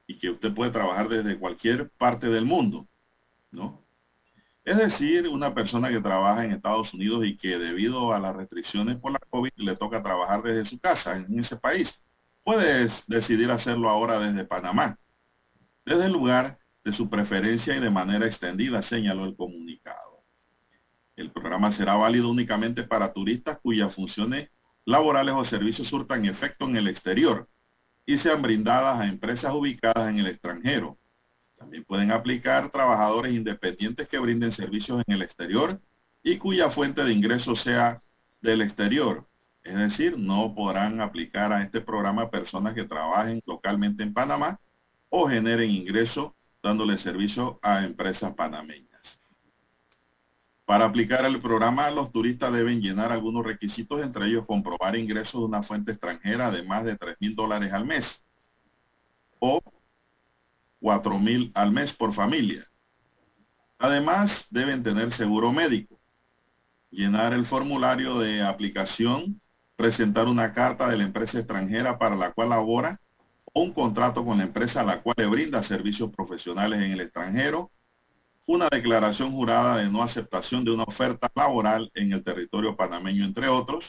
Y 0.07 0.19
que 0.19 0.31
usted 0.31 0.53
puede 0.53 0.71
trabajar 0.73 1.09
desde 1.09 1.39
cualquier 1.39 1.91
parte 1.91 2.29
del 2.29 2.45
mundo, 2.45 2.87
¿no? 3.53 3.85
Es 4.65 4.77
decir, 4.77 5.29
una 5.29 5.55
persona 5.55 5.91
que 5.91 6.01
trabaja 6.01 6.45
en 6.45 6.53
Estados 6.53 6.95
Unidos 6.95 7.25
y 7.27 7.37
que 7.37 7.59
debido 7.59 8.13
a 8.13 8.21
las 8.21 8.35
restricciones 8.35 8.97
por 8.97 9.13
la 9.13 9.19
COVID 9.31 9.51
le 9.57 9.77
toca 9.77 10.03
trabajar 10.03 10.43
desde 10.43 10.69
su 10.69 10.79
casa 10.79 11.17
en 11.17 11.39
ese 11.39 11.57
país, 11.57 12.01
puede 12.45 12.89
decidir 13.07 13.51
hacerlo 13.51 13.91
ahora 13.91 14.21
desde 14.21 14.45
Panamá, 14.45 14.99
desde 15.85 16.07
el 16.07 16.13
lugar 16.13 16.59
de 16.85 16.93
su 16.93 17.11
preferencia 17.11 17.77
y 17.77 17.81
de 17.81 17.91
manera 17.91 18.27
extendida, 18.27 18.83
señaló 18.83 19.25
el 19.25 19.37
comunicado. 19.37 20.25
El 21.17 21.31
programa 21.31 21.73
será 21.73 21.95
válido 21.95 22.31
únicamente 22.31 22.85
para 22.85 23.13
turistas 23.13 23.59
cuyas 23.63 23.95
funciones 23.95 24.51
laborales 24.85 25.35
o 25.35 25.45
servicios 25.45 25.89
surtan 25.89 26.25
efecto 26.25 26.67
en 26.67 26.77
el 26.77 26.89
exterior 26.89 27.49
y 28.07 28.17
sean 28.17 28.43
brindadas 28.43 29.01
a 29.01 29.07
empresas 29.07 29.53
ubicadas 29.53 30.09
en 30.09 30.19
el 30.21 30.27
extranjero 30.29 30.99
también 31.63 31.85
pueden 31.85 32.11
aplicar 32.11 32.71
trabajadores 32.71 33.33
independientes 33.33 34.09
que 34.09 34.19
brinden 34.19 34.51
servicios 34.51 35.03
en 35.07 35.15
el 35.15 35.23
exterior 35.23 35.81
y 36.23 36.37
cuya 36.39 36.71
fuente 36.71 37.05
de 37.05 37.13
ingreso 37.13 37.55
sea 37.55 38.03
del 38.41 38.63
exterior. 38.63 39.27
Es 39.63 39.77
decir, 39.77 40.19
no 40.19 40.55
podrán 40.57 41.01
aplicar 41.01 41.53
a 41.53 41.63
este 41.63 41.81
programa 41.81 42.31
personas 42.31 42.75
que 42.75 42.83
trabajen 42.85 43.41
localmente 43.47 44.03
en 44.03 44.13
Panamá 44.13 44.59
o 45.09 45.29
generen 45.29 45.71
ingreso 45.71 46.35
dándole 46.63 46.99
servicio 46.99 47.61
a 47.63 47.85
empresas 47.85 48.35
panameñas. 48.35 49.21
Para 50.65 50.87
aplicar 50.87 51.25
el 51.25 51.41
programa, 51.41 51.91
los 51.93 52.11
turistas 52.11 52.53
deben 52.53 52.81
llenar 52.81 53.13
algunos 53.13 53.45
requisitos, 53.45 54.03
entre 54.03 54.27
ellos 54.27 54.47
comprobar 54.47 54.97
ingresos 54.97 55.41
de 55.41 55.47
una 55.47 55.63
fuente 55.63 55.93
extranjera 55.93 56.51
de 56.51 56.65
más 56.65 56.85
de 56.85 56.97
3 56.97 57.17
mil 57.21 57.37
dólares 57.37 57.73
al 57.73 57.85
mes 57.85 58.25
o 59.39 59.61
cuatro 60.83 61.19
mil 61.19 61.53
al 61.55 61.71
mes 61.71 61.93
por 61.93 62.13
familia. 62.13 62.67
Además, 63.79 64.45
deben 64.51 64.83
tener 64.83 65.13
seguro 65.13 65.53
médico, 65.53 65.99
llenar 66.91 67.33
el 67.33 67.47
formulario 67.47 68.19
de 68.19 68.43
aplicación, 68.43 69.41
presentar 69.77 70.27
una 70.27 70.53
carta 70.53 70.89
de 70.89 70.97
la 70.97 71.05
empresa 71.05 71.39
extranjera 71.39 71.99
para 71.99 72.17
la 72.17 72.33
cual 72.33 72.51
labora 72.51 73.01
o 73.53 73.63
un 73.63 73.73
contrato 73.73 74.25
con 74.25 74.39
la 74.39 74.45
empresa 74.45 74.81
a 74.81 74.85
la 74.85 75.03
cual 75.03 75.15
le 75.19 75.27
brinda 75.27 75.63
servicios 75.63 76.11
profesionales 76.11 76.81
en 76.81 76.93
el 76.93 77.01
extranjero, 77.01 77.71
una 78.47 78.69
declaración 78.69 79.31
jurada 79.31 79.77
de 79.77 79.89
no 79.89 80.03
aceptación 80.03 80.65
de 80.65 80.73
una 80.73 80.83
oferta 80.83 81.31
laboral 81.35 81.91
en 81.95 82.13
el 82.13 82.25
territorio 82.25 82.77
panameño, 82.77 83.25
entre 83.25 83.49
otros, 83.49 83.85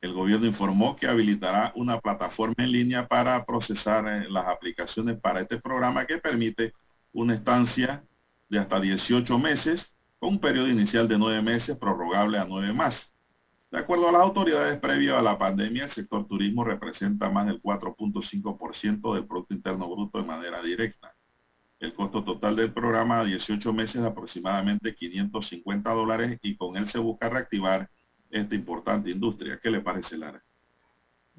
el 0.00 0.12
gobierno 0.12 0.46
informó 0.46 0.96
que 0.96 1.08
habilitará 1.08 1.72
una 1.74 2.00
plataforma 2.00 2.54
en 2.58 2.72
línea 2.72 3.08
para 3.08 3.44
procesar 3.44 4.06
eh, 4.06 4.30
las 4.30 4.46
aplicaciones 4.46 5.18
para 5.18 5.40
este 5.40 5.58
programa 5.58 6.06
que 6.06 6.18
permite 6.18 6.72
una 7.12 7.34
estancia 7.34 8.04
de 8.48 8.58
hasta 8.58 8.80
18 8.80 9.38
meses 9.38 9.92
con 10.20 10.30
un 10.30 10.40
periodo 10.40 10.68
inicial 10.68 11.08
de 11.08 11.18
9 11.18 11.42
meses 11.42 11.76
prorrogable 11.76 12.38
a 12.38 12.44
9 12.44 12.72
más. 12.72 13.12
De 13.70 13.78
acuerdo 13.78 14.08
a 14.08 14.12
las 14.12 14.22
autoridades 14.22 14.78
previas 14.78 15.18
a 15.18 15.22
la 15.22 15.38
pandemia, 15.38 15.84
el 15.84 15.90
sector 15.90 16.26
turismo 16.26 16.64
representa 16.64 17.28
más 17.28 17.46
del 17.46 17.60
4.5% 17.60 19.14
del 19.14 19.26
Producto 19.26 19.54
Interno 19.54 19.94
Bruto 19.94 20.18
de 20.18 20.24
manera 20.24 20.62
directa. 20.62 21.14
El 21.78 21.92
costo 21.92 22.24
total 22.24 22.56
del 22.56 22.72
programa 22.72 23.20
a 23.20 23.24
18 23.24 23.72
meses 23.72 24.02
aproximadamente 24.02 24.94
550 24.94 25.90
dólares 25.92 26.38
y 26.42 26.56
con 26.56 26.76
él 26.76 26.88
se 26.88 26.98
busca 26.98 27.28
reactivar 27.28 27.90
esta 28.30 28.54
importante 28.54 29.10
industria. 29.10 29.58
¿Qué 29.62 29.70
le 29.70 29.80
parece, 29.80 30.16
Lara? 30.16 30.42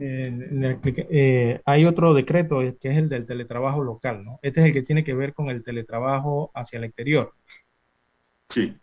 Eh, 0.01 1.61
hay 1.65 1.85
otro 1.85 2.13
decreto 2.13 2.59
que 2.79 2.89
es 2.89 2.97
el 2.97 3.09
del 3.09 3.25
teletrabajo 3.25 3.83
local, 3.83 4.23
¿no? 4.23 4.39
Este 4.41 4.61
es 4.61 4.67
el 4.67 4.73
que 4.73 4.81
tiene 4.81 5.03
que 5.03 5.13
ver 5.13 5.33
con 5.33 5.49
el 5.49 5.63
teletrabajo 5.63 6.51
hacia 6.55 6.77
el 6.77 6.85
exterior. 6.85 7.33
Sí. 8.49 8.77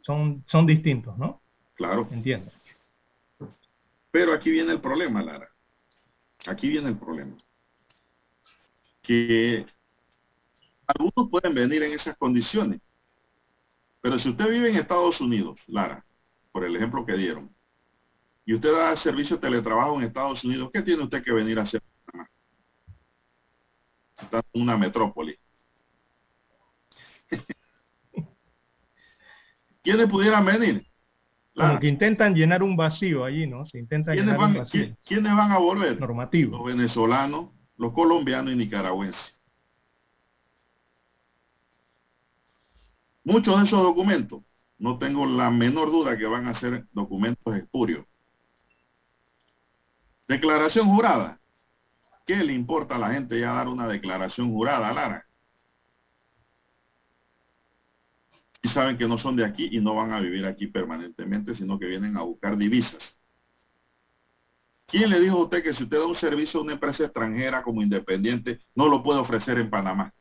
Son, 0.00 0.42
son 0.46 0.66
distintos, 0.66 1.18
¿no? 1.18 1.42
Claro. 1.74 2.08
Entiendo. 2.10 2.50
Pero 4.10 4.32
aquí 4.32 4.50
viene 4.50 4.72
el 4.72 4.80
problema, 4.80 5.22
Lara. 5.22 5.48
Aquí 6.46 6.68
viene 6.68 6.88
el 6.88 6.96
problema. 6.96 7.36
Que 9.02 9.66
algunos 10.86 11.30
pueden 11.30 11.54
venir 11.54 11.82
en 11.82 11.92
esas 11.92 12.16
condiciones. 12.16 12.80
Pero 14.00 14.18
si 14.18 14.30
usted 14.30 14.48
vive 14.50 14.70
en 14.70 14.76
Estados 14.76 15.20
Unidos, 15.20 15.58
Lara, 15.66 16.04
por 16.52 16.64
el 16.64 16.76
ejemplo 16.76 17.04
que 17.04 17.14
dieron, 17.14 17.52
y 18.44 18.54
usted 18.54 18.72
da 18.72 18.96
servicio 18.96 19.36
de 19.36 19.42
teletrabajo 19.42 19.98
en 19.98 20.06
Estados 20.06 20.42
Unidos, 20.44 20.70
¿qué 20.72 20.82
tiene 20.82 21.02
usted 21.02 21.22
que 21.22 21.32
venir 21.32 21.58
a 21.58 21.62
hacer? 21.62 21.82
Está 24.20 24.42
en 24.52 24.62
una 24.62 24.76
metrópoli. 24.76 25.36
¿Quiénes 29.82 30.08
pudieran 30.08 30.44
venir? 30.44 30.86
Como 31.54 31.78
que 31.80 31.86
intentan 31.88 32.34
llenar 32.34 32.62
un 32.62 32.76
vacío 32.76 33.24
allí, 33.24 33.46
¿no? 33.46 33.64
Se 33.64 33.78
intentan 33.78 34.14
¿Quiénes, 34.14 34.32
llenar 34.32 34.40
van, 34.40 34.52
un 34.52 34.58
vacío. 34.58 34.96
¿Quiénes 35.04 35.36
van 35.36 35.52
a 35.52 35.58
volver? 35.58 36.00
Normativo. 36.00 36.56
Los 36.58 36.66
venezolanos, 36.66 37.50
los 37.76 37.92
colombianos 37.92 38.52
y 38.52 38.56
nicaragüenses. 38.56 39.36
Muchos 43.24 43.58
de 43.58 43.66
esos 43.66 43.82
documentos 43.82 44.42
no 44.82 44.98
tengo 44.98 45.24
la 45.26 45.48
menor 45.48 45.92
duda 45.92 46.18
que 46.18 46.26
van 46.26 46.48
a 46.48 46.58
ser 46.58 46.88
documentos 46.92 47.54
espurios. 47.54 48.04
Declaración 50.26 50.88
jurada. 50.88 51.40
¿Qué 52.26 52.34
le 52.42 52.52
importa 52.52 52.96
a 52.96 52.98
la 52.98 53.10
gente 53.10 53.38
ya 53.38 53.52
dar 53.52 53.68
una 53.68 53.86
declaración 53.86 54.50
jurada, 54.50 54.92
Lara? 54.92 55.24
Y 58.60 58.68
saben 58.70 58.98
que 58.98 59.06
no 59.06 59.18
son 59.18 59.36
de 59.36 59.44
aquí 59.44 59.68
y 59.70 59.80
no 59.80 59.94
van 59.94 60.10
a 60.10 60.18
vivir 60.18 60.44
aquí 60.46 60.66
permanentemente, 60.66 61.54
sino 61.54 61.78
que 61.78 61.86
vienen 61.86 62.16
a 62.16 62.22
buscar 62.22 62.56
divisas. 62.56 63.16
¿Quién 64.86 65.10
le 65.10 65.20
dijo 65.20 65.36
a 65.36 65.44
usted 65.44 65.62
que 65.62 65.74
si 65.74 65.84
usted 65.84 65.98
da 65.98 66.06
un 66.06 66.16
servicio 66.16 66.58
a 66.58 66.64
una 66.64 66.72
empresa 66.72 67.04
extranjera 67.04 67.62
como 67.62 67.82
independiente, 67.82 68.58
no 68.74 68.88
lo 68.88 69.00
puede 69.00 69.20
ofrecer 69.20 69.58
en 69.60 69.70
Panamá? 69.70 70.12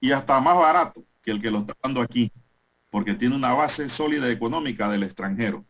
Y 0.00 0.10
hasta 0.10 0.40
más 0.40 0.56
barato 0.56 1.04
que 1.22 1.30
el 1.30 1.40
que 1.40 1.52
lo 1.52 1.60
está 1.60 1.76
dando 1.80 2.00
aquí 2.00 2.32
porque 2.90 3.14
tiene 3.14 3.36
una 3.36 3.54
base 3.54 3.88
sólida 3.90 4.30
económica 4.30 4.88
del 4.90 5.02
extranjero. 5.02 5.64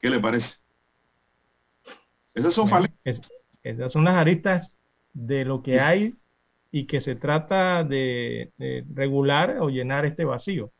¿Qué 0.00 0.10
le 0.10 0.20
parece? 0.20 0.56
Esas 2.34 2.54
son 2.54 2.70
Esas 3.62 3.92
son 3.92 4.04
las 4.04 4.14
aristas 4.14 4.72
de 5.12 5.44
lo 5.44 5.62
que 5.62 5.80
hay 5.80 6.14
y 6.70 6.84
que 6.84 7.00
se 7.00 7.16
trata 7.16 7.82
de, 7.82 8.52
regular 8.94 9.58
o 9.60 9.68
llenar 9.68 10.04
este 10.04 10.24
vacío. 10.24 10.70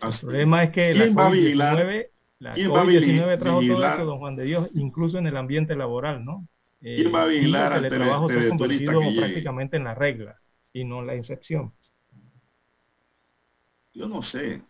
El 0.00 0.12
problema 0.20 0.62
es 0.62 0.70
que 0.70 0.94
la 0.94 1.06
COVID-19 1.06 2.08
la 2.40 2.54
COVID-19 2.54 3.38
trajo 3.38 3.60
todo 3.60 3.84
esto, 3.84 4.04
don 4.04 4.18
Juan 4.18 4.36
de 4.36 4.44
Dios, 4.44 4.68
incluso 4.74 5.18
en 5.18 5.26
el 5.26 5.36
ambiente 5.36 5.74
laboral, 5.74 6.24
¿no? 6.24 6.46
¿Quién 6.80 7.12
va 7.12 7.22
a 7.22 7.26
eh, 7.26 7.30
vigilar 7.30 7.72
al 7.72 7.82
teletrabajo 7.82 8.28
se 8.28 8.38
ha 8.38 8.48
convertido 8.48 9.00
prácticamente 9.16 9.76
en 9.76 9.84
la 9.84 9.94
regla 9.94 10.38
y 10.72 10.84
no 10.84 11.02
la 11.02 11.14
excepción. 11.14 11.72
Yo 13.94 14.06
no 14.06 14.22
sé. 14.22 14.62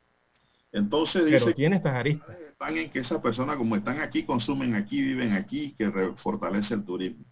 Entonces 0.72 1.24
dice 1.24 1.38
Pero 1.40 1.54
tiene 1.54 1.76
estas 1.76 1.94
aristas. 1.94 2.36
Están 2.38 2.76
en 2.76 2.90
que 2.90 2.98
esas 2.98 3.20
personas 3.20 3.56
como 3.56 3.76
están 3.76 4.00
aquí, 4.00 4.24
consumen 4.24 4.74
aquí, 4.74 5.00
viven 5.00 5.32
aquí, 5.32 5.72
que 5.72 5.90
fortalece 6.16 6.74
el 6.74 6.84
turismo. 6.84 7.24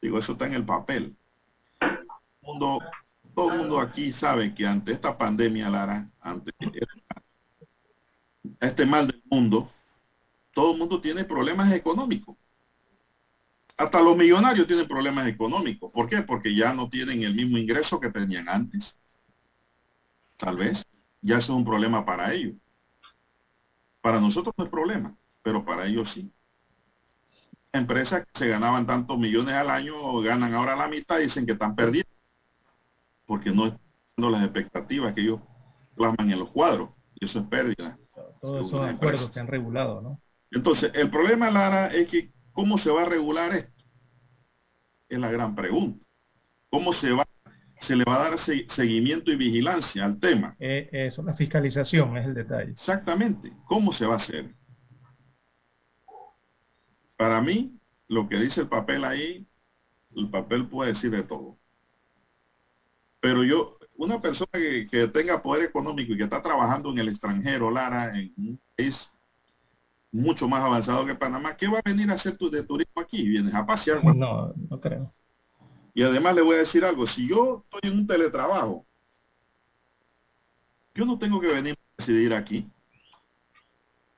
Digo, 0.00 0.18
eso 0.18 0.32
está 0.32 0.46
en 0.46 0.54
el 0.54 0.64
papel. 0.64 1.16
Mundo, 2.42 2.78
todo 3.34 3.52
el 3.52 3.58
mundo 3.58 3.80
aquí 3.80 4.12
sabe 4.12 4.54
que 4.54 4.66
ante 4.66 4.92
esta 4.92 5.18
pandemia, 5.18 5.68
Lara, 5.68 6.08
ante 6.20 6.52
este 8.60 8.86
mal 8.86 9.08
del 9.08 9.22
mundo, 9.30 9.70
todo 10.52 10.72
el 10.72 10.78
mundo 10.78 11.00
tiene 11.00 11.24
problemas 11.24 11.72
económicos. 11.72 12.36
Hasta 13.76 14.00
los 14.02 14.16
millonarios 14.16 14.66
tienen 14.66 14.86
problemas 14.86 15.26
económicos. 15.26 15.90
¿Por 15.90 16.08
qué? 16.08 16.22
Porque 16.22 16.54
ya 16.54 16.74
no 16.74 16.88
tienen 16.88 17.22
el 17.22 17.34
mismo 17.34 17.56
ingreso 17.56 17.98
que 17.98 18.10
tenían 18.10 18.48
antes. 18.48 18.96
Tal 20.36 20.56
vez. 20.56 20.86
Ya 21.22 21.38
eso 21.38 21.52
es 21.52 21.58
un 21.58 21.64
problema 21.64 22.04
para 22.04 22.32
ellos. 22.32 22.54
Para 24.00 24.20
nosotros 24.20 24.54
no 24.56 24.64
es 24.64 24.70
problema, 24.70 25.14
pero 25.42 25.64
para 25.64 25.86
ellos 25.86 26.10
sí. 26.12 26.32
Empresas 27.72 28.24
que 28.24 28.38
se 28.38 28.48
ganaban 28.48 28.86
tantos 28.86 29.18
millones 29.18 29.54
al 29.54 29.70
año 29.70 30.20
ganan 30.20 30.54
ahora 30.54 30.74
la 30.74 30.88
mitad 30.88 31.18
y 31.18 31.24
dicen 31.24 31.46
que 31.46 31.52
están 31.52 31.76
perdiendo. 31.76 32.10
Porque 33.26 33.50
no 33.50 33.66
están 33.66 33.80
dando 34.16 34.30
las 34.30 34.44
expectativas 34.44 35.14
que 35.14 35.20
ellos 35.20 35.40
plasman 35.94 36.30
en 36.30 36.38
los 36.38 36.50
cuadros. 36.50 36.90
Y 37.14 37.26
eso 37.26 37.38
es 37.40 37.46
pérdida. 37.46 37.98
Todos 38.40 38.66
esos 38.66 38.86
acuerdos 38.86 39.30
se 39.32 39.40
han 39.40 39.46
regulado, 39.46 40.00
¿no? 40.00 40.20
Entonces, 40.50 40.90
el 40.94 41.10
problema, 41.10 41.50
Lara, 41.50 41.88
es 41.88 42.08
que 42.08 42.32
¿cómo 42.52 42.78
se 42.78 42.90
va 42.90 43.02
a 43.02 43.06
regular 43.06 43.52
esto? 43.54 43.84
Es 45.08 45.18
la 45.18 45.30
gran 45.30 45.54
pregunta. 45.54 46.04
¿Cómo 46.70 46.92
se 46.92 47.12
va 47.12 47.24
se 47.80 47.96
le 47.96 48.04
va 48.04 48.16
a 48.16 48.30
dar 48.30 48.38
seguimiento 48.38 49.32
y 49.32 49.36
vigilancia 49.36 50.04
al 50.04 50.18
tema? 50.18 50.54
Eh, 50.58 50.88
eso, 50.92 51.22
la 51.22 51.34
fiscalización 51.34 52.16
es 52.16 52.26
el 52.26 52.34
detalle. 52.34 52.72
Exactamente. 52.72 53.52
¿Cómo 53.66 53.92
se 53.92 54.06
va 54.06 54.14
a 54.14 54.18
hacer? 54.18 54.54
Para 57.16 57.40
mí, 57.40 57.78
lo 58.08 58.28
que 58.28 58.36
dice 58.36 58.62
el 58.62 58.68
papel 58.68 59.04
ahí, 59.04 59.46
el 60.14 60.28
papel 60.30 60.66
puede 60.66 60.92
decir 60.92 61.10
de 61.10 61.22
todo. 61.22 61.58
Pero 63.20 63.44
yo, 63.44 63.78
una 63.96 64.20
persona 64.20 64.50
que, 64.52 64.86
que 64.90 65.08
tenga 65.08 65.42
poder 65.42 65.64
económico 65.64 66.12
y 66.12 66.16
que 66.16 66.24
está 66.24 66.42
trabajando 66.42 66.90
en 66.90 66.98
el 66.98 67.08
extranjero, 67.08 67.70
Lara, 67.70 68.18
en 68.18 68.32
un 68.36 68.60
país 68.76 69.10
mucho 70.12 70.48
más 70.48 70.62
avanzado 70.62 71.06
que 71.06 71.14
Panamá, 71.14 71.56
¿qué 71.56 71.68
va 71.68 71.78
a 71.78 71.82
venir 71.84 72.10
a 72.10 72.14
hacer 72.14 72.36
tú 72.36 72.50
de 72.50 72.62
turismo 72.62 73.00
aquí? 73.00 73.28
¿Vienes 73.28 73.54
a 73.54 73.64
pasear? 73.64 74.04
No, 74.04 74.52
no 74.54 74.80
creo. 74.80 75.12
Y 75.94 76.02
además 76.02 76.34
le 76.34 76.42
voy 76.42 76.56
a 76.56 76.60
decir 76.60 76.84
algo, 76.84 77.06
si 77.06 77.28
yo 77.28 77.64
estoy 77.64 77.90
en 77.90 77.98
un 77.98 78.06
teletrabajo, 78.06 78.86
yo 80.94 81.04
no 81.04 81.18
tengo 81.18 81.40
que 81.40 81.48
venir 81.48 81.74
a 81.74 82.02
decidir 82.02 82.32
aquí. 82.34 82.68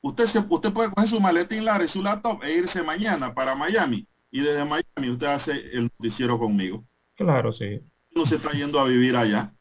Usted, 0.00 0.26
se, 0.26 0.38
usted 0.38 0.72
puede 0.72 0.90
coger 0.90 1.08
su 1.08 1.20
maletín 1.20 1.64
Lara 1.64 1.84
y 1.84 1.88
su 1.88 2.02
laptop 2.02 2.42
e 2.42 2.56
irse 2.56 2.82
mañana 2.82 3.34
para 3.34 3.54
Miami. 3.54 4.06
Y 4.30 4.40
desde 4.40 4.64
Miami 4.64 5.10
usted 5.10 5.26
hace 5.26 5.52
el 5.52 5.90
noticiero 5.98 6.38
conmigo. 6.38 6.84
Claro, 7.14 7.52
sí. 7.52 7.80
No 8.14 8.26
se 8.26 8.36
está 8.36 8.50
yendo 8.52 8.80
a 8.80 8.84
vivir 8.84 9.16
allá 9.16 9.52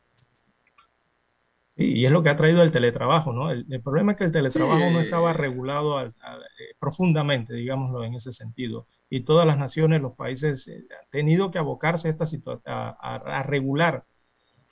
y 1.81 2.05
es 2.05 2.11
lo 2.11 2.21
que 2.23 2.29
ha 2.29 2.35
traído 2.35 2.61
el 2.61 2.71
teletrabajo, 2.71 3.33
¿no? 3.33 3.51
El, 3.51 3.81
problema 3.81 4.11
es 4.11 4.17
que 4.17 4.23
el 4.25 4.31
teletrabajo 4.31 4.89
no 4.91 4.99
estaba 4.99 5.33
regulado 5.33 6.01
eh, 6.01 6.11
profundamente, 6.79 7.53
digámoslo 7.53 8.03
en 8.03 8.15
ese 8.15 8.33
sentido. 8.33 8.87
Y 9.13 9.21
todas 9.21 9.45
las 9.45 9.57
naciones, 9.57 10.01
los 10.01 10.13
países 10.13 10.67
eh, 10.69 10.85
han 10.89 11.09
tenido 11.09 11.51
que 11.51 11.59
abocarse 11.59 12.07
a, 12.07 12.11
esta 12.11 12.25
a, 12.65 13.43
regular 13.43 14.05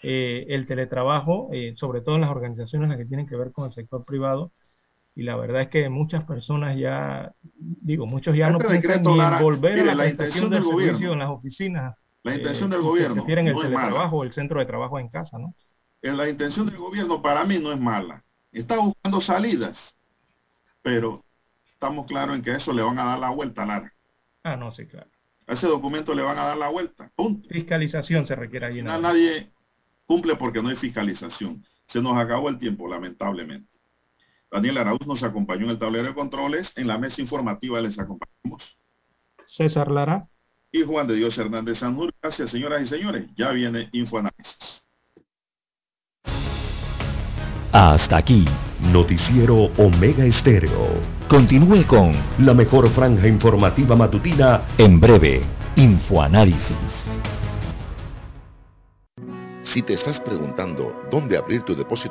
eh, 0.02 0.46
el 0.48 0.66
teletrabajo, 0.66 1.50
sobre 1.76 2.00
todo 2.00 2.16
en 2.16 2.22
las 2.22 2.30
organizaciones 2.30 2.88
las 2.88 2.98
que 2.98 3.06
tienen 3.06 3.28
que 3.28 3.36
ver 3.36 3.52
con 3.52 3.66
el 3.66 3.74
sector 3.74 4.06
privado. 4.06 4.54
Y 5.14 5.24
la 5.24 5.36
verdad 5.36 5.64
es 5.64 5.68
que 5.68 5.90
muchas 5.90 6.24
personas 6.24 6.78
ya, 6.78 7.34
digo, 7.54 8.06
muchos 8.06 8.34
ya 8.34 8.50
no 8.50 8.60
piensan 8.60 9.04
ni 9.04 9.20
en 9.20 9.40
volver 9.42 9.90
a 9.90 9.94
la, 9.94 10.04
prestación 10.06 10.50
del 10.50 10.64
servicio 10.64 11.12
en 11.12 11.20
las 11.20 11.30
oficinas. 11.30 11.98
La 12.24 12.36
intención 12.36 12.70
del 12.70 12.82
gobierno. 12.82 13.26
Que 13.26 13.34
el 13.34 13.54
teletrabajo, 13.54 14.24
el 14.24 14.32
centro 14.32 14.60
de 14.60 14.66
trabajo 14.66 14.98
en 14.98 15.10
casa, 15.10 15.38
¿no? 15.38 15.54
la 16.02 16.30
intención 16.30 16.66
del 16.66 16.78
gobierno 16.78 17.22
para 17.22 17.44
mí 17.44 17.60
no 17.60 17.74
es 17.74 17.80
mala. 17.80 18.24
Está 18.54 18.80
buscando 18.80 19.20
salidas, 19.20 19.96
pero 20.82 21.26
estamos 21.68 22.06
claros 22.06 22.38
en 22.38 22.42
que 22.42 22.56
eso 22.56 22.72
le 22.72 22.82
van 22.82 22.98
a 23.00 23.06
dar 23.06 23.20
la 23.20 23.30
vuelta, 23.30 23.66
Lara. 23.66 23.94
Ah, 24.44 24.56
no, 24.56 24.72
sí, 24.72 24.86
claro. 24.86 25.10
A 25.48 25.54
ese 25.54 25.68
documento 25.68 26.14
le 26.14 26.22
van 26.22 26.38
a 26.38 26.46
dar 26.46 26.58
la 26.58 26.70
vuelta, 26.70 27.12
punto. 27.16 27.50
Fiscalización 27.50 28.26
se 28.26 28.36
requiere 28.36 28.68
allí. 28.68 28.82
nadie 28.82 29.52
cumple 30.06 30.36
porque 30.36 30.62
no 30.62 30.70
hay 30.70 30.76
fiscalización. 30.76 31.64
Se 31.88 32.02
nos 32.02 32.18
acabó 32.18 32.50
el 32.50 32.60
tiempo, 32.60 32.88
lamentablemente. 32.88 33.70
Daniel 34.52 34.78
Arauz 34.78 35.06
nos 35.06 35.24
acompañó 35.24 35.66
en 35.66 35.72
el 35.72 35.80
tablero 35.80 36.08
de 36.08 36.14
controles. 36.14 36.72
En 36.76 36.88
la 36.88 36.98
mesa 36.98 37.22
informativa 37.22 37.82
les 37.82 37.98
acompañamos. 37.98 38.78
César 39.46 39.90
Lara. 39.90 40.28
Y 40.72 40.84
Juan 40.84 41.08
de 41.08 41.16
Dios 41.16 41.38
Hernández 41.38 41.80
Sanjur. 41.80 42.14
Gracias, 42.22 42.52
señoras 42.52 42.84
y 42.84 42.88
señores. 42.88 43.28
Ya 43.36 43.52
viene 43.52 43.90
Infoanálisis. 43.92 44.84
Hasta 47.72 48.18
aquí, 48.18 48.46
Noticiero 48.82 49.66
Omega 49.78 50.24
Estéreo. 50.24 50.88
Continúe 51.28 51.86
con 51.86 52.14
la 52.40 52.54
mejor 52.54 52.90
franja 52.92 53.28
informativa 53.28 53.94
matutina 53.94 54.62
en 54.78 55.02
breve, 55.02 55.42
Infoanálisis. 55.76 57.10
Si 59.64 59.82
te 59.82 59.94
estás 59.96 60.20
preguntando 60.22 61.04
dónde 61.12 61.38
abrir 61.38 61.62
tu 61.64 61.76
depósito, 61.76 62.08